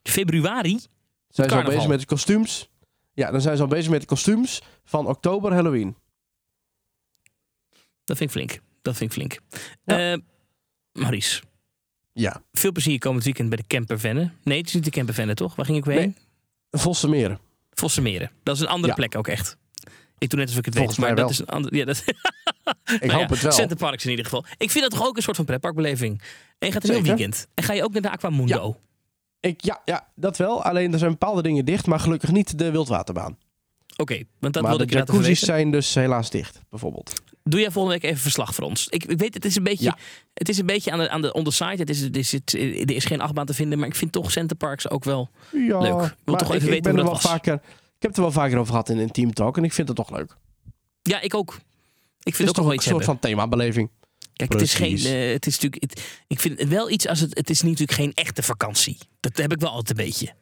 Februari? 0.03 0.79
Zijn 1.29 1.49
ze 1.49 1.55
al 1.55 1.63
bezig 1.63 1.87
met 1.87 1.99
de 1.99 2.05
kostuums? 2.05 2.69
Ja, 3.13 3.31
dan 3.31 3.41
zijn 3.41 3.55
ze 3.55 3.61
al 3.61 3.67
bezig 3.67 3.91
met 3.91 4.01
de 4.01 4.07
kostuums 4.07 4.61
van 4.85 5.07
oktober 5.07 5.53
Halloween. 5.53 5.95
Dat 8.03 8.17
vind 8.17 8.29
ik 8.29 8.35
flink. 8.35 8.59
Dat 8.87 8.97
vind 8.97 9.15
ik 9.15 9.17
flink. 9.17 9.39
Ja. 9.85 10.11
Eh, 10.13 10.19
Maurice, 10.91 11.41
Ja, 12.13 12.41
veel 12.51 12.71
plezier 12.71 12.99
komend 12.99 13.23
weekend 13.23 13.49
bij 13.49 13.57
de 13.57 13.67
campervennen. 13.67 14.33
Nee, 14.43 14.57
het 14.57 14.67
is 14.67 14.73
niet 14.73 14.83
de 14.83 14.89
campervennen, 14.89 15.35
toch? 15.35 15.55
Waar 15.55 15.65
ging 15.65 15.77
ik 15.77 15.85
weer 15.85 15.97
heen? 15.97 16.15
Nee. 16.71 16.81
Vossenmeren. 16.81 17.39
Vossenmeren. 17.71 18.31
Dat 18.43 18.55
is 18.55 18.61
een 18.61 18.67
andere 18.67 18.87
Ja. 18.87 18.93
plek 18.93 19.15
ook 19.15 19.27
echt. 19.27 19.57
Ik 20.17 20.29
doe 20.29 20.39
net 20.39 20.47
alsof 20.47 20.59
ik 20.59 20.65
het 20.65 20.75
Volgens 20.75 20.97
weet, 20.97 21.05
maar 21.07 21.15
mij 21.15 21.23
dat 21.25 21.37
wel. 21.37 21.45
is 21.45 21.51
een 21.51 21.55
andere. 21.55 21.75
Ja, 21.75 21.85
dat, 21.85 22.03
Ik 23.01 23.07
Nou 23.07 23.11
hoop 23.11 23.21
ja, 23.21 23.33
het 23.33 23.41
wel. 23.41 23.51
Center 23.51 23.77
Parks 23.77 24.03
in 24.03 24.09
ieder 24.09 24.25
geval. 24.25 24.45
Ik 24.57 24.71
vind 24.71 24.83
dat 24.83 24.93
toch 24.99 25.07
ook 25.07 25.15
een 25.17 25.23
soort 25.23 25.35
van 25.35 25.45
pretparkbeleving. 25.45 26.21
En 26.57 26.67
je 26.67 26.73
gaat 26.73 26.83
een 26.83 26.93
heel 26.93 27.03
weekend. 27.03 27.47
En 27.53 27.63
ga 27.63 27.73
je 27.73 27.83
ook 27.83 27.93
naar 27.93 28.01
de 28.01 28.09
Aquamundo. 28.11 28.79
Ik, 29.39 29.61
ja, 29.63 29.81
ja, 29.85 30.07
dat 30.15 30.37
wel. 30.37 30.63
Alleen 30.63 30.93
er 30.93 30.99
zijn 30.99 31.11
bepaalde 31.11 31.41
dingen 31.41 31.65
dicht, 31.65 31.85
maar 31.85 31.99
gelukkig 31.99 32.31
niet 32.31 32.57
de 32.57 32.71
wildwaterbaan. 32.71 33.37
Oké, 33.97 34.23
want 34.39 34.53
dat 34.53 34.63
maar 34.63 34.71
wilde 34.71 34.85
de 34.85 34.97
ik 34.99 35.07
jacuzzis 35.07 35.39
zijn 35.39 35.71
dus 35.71 35.93
helaas 35.93 36.29
dicht, 36.29 36.61
bijvoorbeeld. 36.69 37.21
Doe 37.49 37.59
jij 37.59 37.71
volgende 37.71 37.99
week 37.99 38.09
even 38.11 38.21
verslag 38.21 38.55
voor 38.55 38.63
ons? 38.63 38.87
Ik, 38.89 39.05
ik 39.05 39.17
weet, 39.17 39.33
het 39.33 39.45
is 39.45 39.55
een 39.55 39.63
beetje, 39.63 39.83
Ja. 39.85 39.97
het 40.33 40.49
is 40.49 40.57
een 40.57 40.65
beetje 40.65 40.91
aan 40.91 40.99
de, 40.99 41.09
aan 41.09 41.21
de 41.21 41.33
on 41.33 41.43
the 41.43 41.51
side. 41.51 41.75
Het 41.75 41.89
is, 41.89 41.99
het 42.01 42.17
is, 42.17 42.31
het, 42.31 42.53
er 42.53 42.91
is 42.91 43.05
geen 43.05 43.21
achtbaan 43.21 43.45
te 43.45 43.53
vinden, 43.53 43.79
maar 43.79 43.87
ik 43.87 43.95
vind 43.95 44.11
toch 44.11 44.31
Center 44.31 44.57
Parks 44.57 44.89
ook 44.89 45.03
wel. 45.03 45.29
Ja, 45.51 45.79
Leuk. 45.79 46.01
Ik 46.03 46.15
wil 46.23 46.35
toch 46.35 46.53
even 46.53 46.55
ik, 46.55 46.61
weten 46.61 46.75
ik 46.75 46.81
ben 46.83 46.91
hoe 46.91 46.99
er 47.01 47.05
dat 47.05 47.21
was. 47.21 47.31
vaker. 47.31 47.53
Ik 47.53 48.03
heb 48.03 48.09
het 48.09 48.15
er 48.17 48.21
wel 48.21 48.31
vaker 48.31 48.57
over 48.57 48.71
gehad 48.71 48.89
in 48.89 48.97
een 48.97 49.11
Team 49.11 49.33
Talk 49.33 49.57
en 49.57 49.63
ik 49.63 49.73
vind 49.73 49.87
het 49.87 49.97
toch 49.97 50.11
leuk. 50.11 50.35
Ja, 51.01 51.21
ik 51.21 51.33
ook. 51.35 51.59
Ik 52.23 52.35
vind 52.35 52.37
het 52.37 52.47
ook 52.47 52.53
toch 52.55 52.63
wel 52.63 52.73
een 52.73 52.79
iets 52.79 52.85
soort 52.87 52.97
hebben. 53.05 53.19
van 53.21 53.29
themabeleving. 53.29 53.89
Kijk, 54.33 54.51
het 54.53 54.61
is 54.61 54.73
geen. 54.73 54.97
Eh, 54.97 55.31
het 55.31 55.45
is 55.45 55.59
natuurlijk. 55.59 55.83
Het, 55.83 56.19
ik 56.27 56.39
vind 56.39 56.59
het 56.59 56.67
wel 56.69 56.89
iets 56.89 57.07
als 57.07 57.19
het. 57.19 57.37
Het 57.37 57.49
is 57.49 57.61
natuurlijk 57.61 57.91
geen 57.91 58.11
echte 58.13 58.43
vakantie. 58.43 58.97
Dat 59.19 59.37
heb 59.37 59.51
ik 59.53 59.59
wel 59.59 59.69
altijd 59.69 59.99
een 59.99 60.05
beetje. 60.05 60.33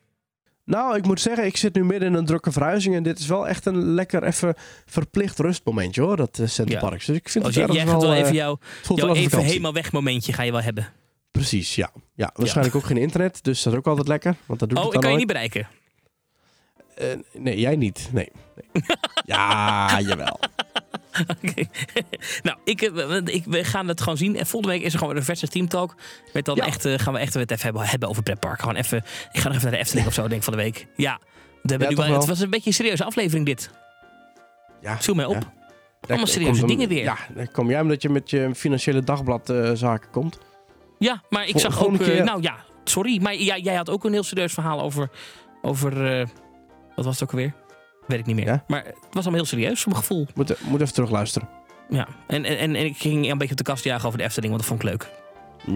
Nou, 0.66 0.98
ik 0.98 1.06
moet 1.06 1.22
zeggen, 1.22 1.46
ik 1.46 1.58
zit 1.58 1.76
nu 1.76 1.86
midden 1.86 2.08
in 2.08 2.14
een 2.14 2.26
drukke 2.26 2.52
verhuizing 2.52 2.96
en 2.96 3.04
dit 3.04 3.20
is 3.20 3.28
wel 3.28 3.48
echt 3.48 3.66
een 3.66 3.94
lekker 3.94 4.24
even 4.24 4.54
verplicht 4.86 5.40
rustmomentje 5.40 6.02
hoor, 6.02 6.18
dat 6.18 6.38
uh, 6.38 6.48
Center 6.48 6.76
Ja. 6.76 6.80
Parks. 6.80 7.06
Dus 7.06 7.16
ik 7.18 7.30
vind 7.30 7.46
Als 7.46 7.56
het 7.56 7.66
jij, 7.66 7.76
jij 7.76 7.86
gaat 7.86 8.02
wel 8.02 8.10
wel, 8.10 8.20
even 8.20 8.30
eh, 8.30 8.36
jouw, 8.36 8.60
jouw 8.96 9.08
als 9.08 9.18
even 9.18 9.30
vakantie. 9.30 9.52
helemaal 9.52 9.74
weg 9.74 9.92
momentje 9.92 10.34
ga 10.34 10.44
je 10.44 10.52
wel 10.52 10.62
hebben. 10.62 10.88
Precies, 11.32 11.76
ja. 11.76 11.92
ja. 12.14 12.32
Waarschijnlijk 12.34 12.76
ook 12.76 12.86
geen 12.86 12.98
internet, 12.98 13.44
dus 13.44 13.64
dat 13.64 13.74
is 13.74 13.80
ook 13.80 13.88
altijd 13.88 14.08
lekker. 14.08 14.36
Want 14.46 14.60
dat 14.60 14.70
doe 14.70 14.80
Oh, 14.80 14.94
ik 14.94 15.00
kan 15.00 15.12
je 15.12 15.18
niet 15.18 15.28
bereiken. 15.28 15.68
Eh, 16.96 17.08
nee, 17.34 17.60
jij 17.60 17.76
niet. 17.76 18.10
Nee. 18.12 18.32
nee. 18.54 18.84
ja, 19.26 20.00
jawel. 20.02 20.40
Oké. 21.44 21.64
nou, 22.44 22.58
ik, 22.64 22.82
eh, 22.82 23.18
ik, 23.26 23.44
we 23.46 23.64
gaan 23.64 23.88
het 23.88 24.02
gewoon 24.02 24.18
zien. 24.18 24.36
En 24.38 24.46
volgende 24.46 24.76
week 24.76 24.86
is 24.86 24.94
er 24.94 25.00
gewoon 25.00 25.16
een 25.16 25.24
versus 25.24 25.50
teamtalk. 25.50 25.96
Met 26.34 26.46
dan 26.46 26.56
Ja. 26.56 26.66
echt, 26.66 26.86
eh, 26.86 26.94
gaan 27.00 27.14
we 27.14 27.20
echt 27.20 27.34
het 27.34 27.52
even 27.52 27.64
hebben, 27.64 27.84
hebben 27.86 28.10
over 28.10 28.24
pretpark. 28.24 28.60
Gewoon 28.60 28.76
even, 28.76 28.98
ik 29.32 29.40
ga 29.40 29.48
nog 29.48 29.58
even 29.58 29.62
naar 29.62 29.72
de 29.72 29.78
Efteling 29.78 30.08
of 30.08 30.14
zo, 30.14 30.22
denk 30.22 30.34
ik, 30.34 30.44
van 30.44 30.54
de 30.54 30.60
week. 30.60 30.88
Ja, 30.96 31.20
we 31.62 31.78
Ja, 31.78 31.90
nu 31.90 31.96
wel, 31.96 32.14
het 32.14 32.26
was 32.26 32.40
een 32.40 32.50
beetje 32.50 32.68
een 32.68 32.74
serieuze 32.76 33.04
aflevering 33.04 33.46
dit. 33.46 33.70
Ja, 34.82 34.98
Viel 35.02 35.14
mij 35.14 35.26
op. 35.26 35.34
ja. 35.34 35.54
Allemaal 36.08 36.28
serieuze 36.28 36.66
dingen 36.66 36.88
weer. 36.90 37.04
Ja, 37.04 37.18
dan 37.36 37.52
kom 37.52 37.70
jij 37.70 37.82
omdat 37.82 38.02
je 38.02 38.10
met 38.10 38.30
je 38.30 38.50
financiële 38.56 39.04
dagbladzaken 39.04 40.10
komt. 40.12 40.38
Ja, 41.00 41.22
maar 41.30 41.44
ik 41.46 41.52
Vol- 41.52 41.60
zag 41.60 41.86
ook... 41.86 42.00
eh, 42.00 42.24
nou 42.24 42.42
ja, 42.42 42.56
sorry. 42.84 43.22
Maar 43.22 43.36
jij 43.36 43.76
had 43.76 43.90
ook 43.90 44.04
een 44.04 44.12
heel 44.14 44.24
serieus 44.24 44.54
verhaal 44.54 44.82
over... 44.82 45.10
over 45.62 46.20
eh, 46.20 46.28
wat 46.96 47.06
was 47.06 47.14
het 47.20 47.24
ook 47.24 47.32
alweer? 47.32 47.54
Weet 48.08 48.20
ik 48.20 48.26
niet 48.26 48.36
meer. 48.36 48.46
Ja? 48.46 48.64
Maar 48.68 48.84
het 48.86 48.96
was 49.12 49.24
allemaal 49.24 49.34
heel 49.34 49.46
serieus, 49.46 49.82
voor 49.82 49.92
mijn 49.92 50.04
gevoel. 50.04 50.28
Moet, 50.36 50.56
moet 50.70 50.82
even 50.82 50.94
terugluisteren. 50.94 51.50
Ja. 51.90 52.08
En, 52.28 52.46
en, 52.46 52.58
en, 52.58 52.76
ik 52.76 52.98
ging 52.98 53.32
een 53.32 53.38
beetje 53.38 53.52
op 53.52 53.58
de 53.58 53.64
kast 53.64 53.84
jagen 53.84 54.06
over 54.08 54.18
de 54.18 54.24
Efteling, 54.26 54.54
want 54.54 54.68
dat 54.68 54.78
vond 54.78 54.84
ik 54.84 54.90
leuk. 54.90 55.10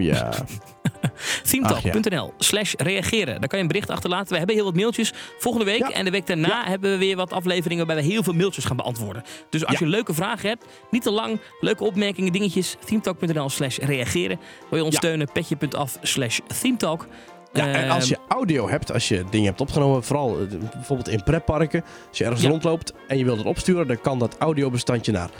Ja. 0.04 0.30
Themetalk.nl 1.50 2.32
slash 2.38 2.74
reageren. 2.76 3.40
Daar 3.40 3.48
kan 3.48 3.58
je 3.58 3.64
een 3.64 3.70
bericht 3.70 3.90
achterlaten. 3.90 4.28
We 4.32 4.36
hebben 4.38 4.54
heel 4.56 4.64
wat 4.64 4.74
mailtjes. 4.74 5.12
Volgende 5.38 5.66
week 5.66 5.78
Ja. 5.78 5.90
en 5.90 6.04
de 6.04 6.10
week 6.10 6.26
daarna 6.26 6.64
hebben 6.66 6.90
we 6.90 6.98
weer 6.98 7.16
wat 7.16 7.32
afleveringen 7.32 7.86
waarbij 7.86 8.04
we 8.04 8.10
heel 8.12 8.22
veel 8.22 8.32
mailtjes 8.32 8.64
gaan 8.64 8.76
beantwoorden. 8.76 9.22
Dus 9.50 9.66
als 9.66 9.78
Ja. 9.78 9.84
je 9.84 9.90
leuke 9.90 10.14
vragen 10.14 10.48
hebt, 10.48 10.64
niet 10.90 11.02
te 11.02 11.10
lang, 11.10 11.40
leuke 11.60 11.84
opmerkingen, 11.84 12.32
dingetjes, 12.32 12.76
themetalk.nl 12.84 13.48
slash 13.48 13.78
reageren. 13.78 14.40
Wil 14.70 14.78
je 14.78 14.84
ons 14.84 14.96
steunen, 14.96 15.32
petje.af 15.32 15.98
slash 16.02 16.38
themetalk. 16.60 17.06
Ja, 17.52 17.66
en 17.66 17.74
Ehm, 17.82 17.90
als 17.90 18.08
je 18.08 18.16
audio 18.28 18.68
hebt, 18.68 18.92
als 18.92 19.08
je 19.08 19.24
dingen 19.30 19.46
hebt 19.46 19.60
opgenomen, 19.60 20.04
vooral 20.04 20.38
eh, 20.40 20.46
bijvoorbeeld 20.74 21.08
in 21.08 21.22
pretparken, 21.22 21.84
als 22.08 22.18
je 22.18 22.24
ergens 22.24 22.42
Ja. 22.42 22.48
rondloopt 22.48 22.92
en 23.08 23.18
je 23.18 23.24
wilt 23.24 23.38
het 23.38 23.46
opsturen, 23.46 23.86
dan 23.86 24.00
kan 24.00 24.18
dat 24.18 24.36
audiobestandje 24.38 25.12
naar 25.12 25.30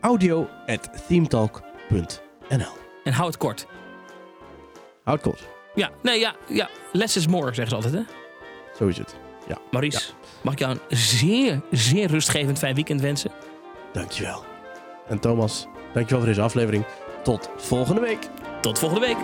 audio.themetalk.nl. 0.00 2.72
En 3.04 3.12
hou 3.12 3.26
het 3.26 3.36
kort. 3.36 3.66
Houd 5.04 5.20
kort. 5.20 5.48
Ja, 5.74 5.90
nee, 6.02 6.18
ja, 6.20 6.34
ja. 6.48 6.68
Less 6.92 7.16
is 7.16 7.26
more, 7.26 7.46
zeggen 7.54 7.68
ze 7.68 7.74
altijd, 7.74 7.94
hè? 7.94 8.00
Zo 8.78 8.86
is 8.86 8.98
het. 8.98 9.16
Maurice, 9.70 10.00
mag 10.42 10.52
ik 10.52 10.58
jou 10.58 10.72
een 10.88 10.96
zeer, 10.96 11.60
zeer 11.70 12.08
rustgevend 12.08 12.58
fijn 12.58 12.74
weekend 12.74 13.00
wensen? 13.00 13.30
Dankjewel. 13.92 14.44
En 15.08 15.18
Thomas, 15.18 15.66
dankjewel 15.92 16.18
voor 16.18 16.28
deze 16.28 16.40
aflevering. 16.42 16.84
Tot 17.22 17.50
volgende 17.56 18.00
week. 18.00 18.28
Tot 18.60 18.78
volgende 18.78 19.06
week. 19.06 19.16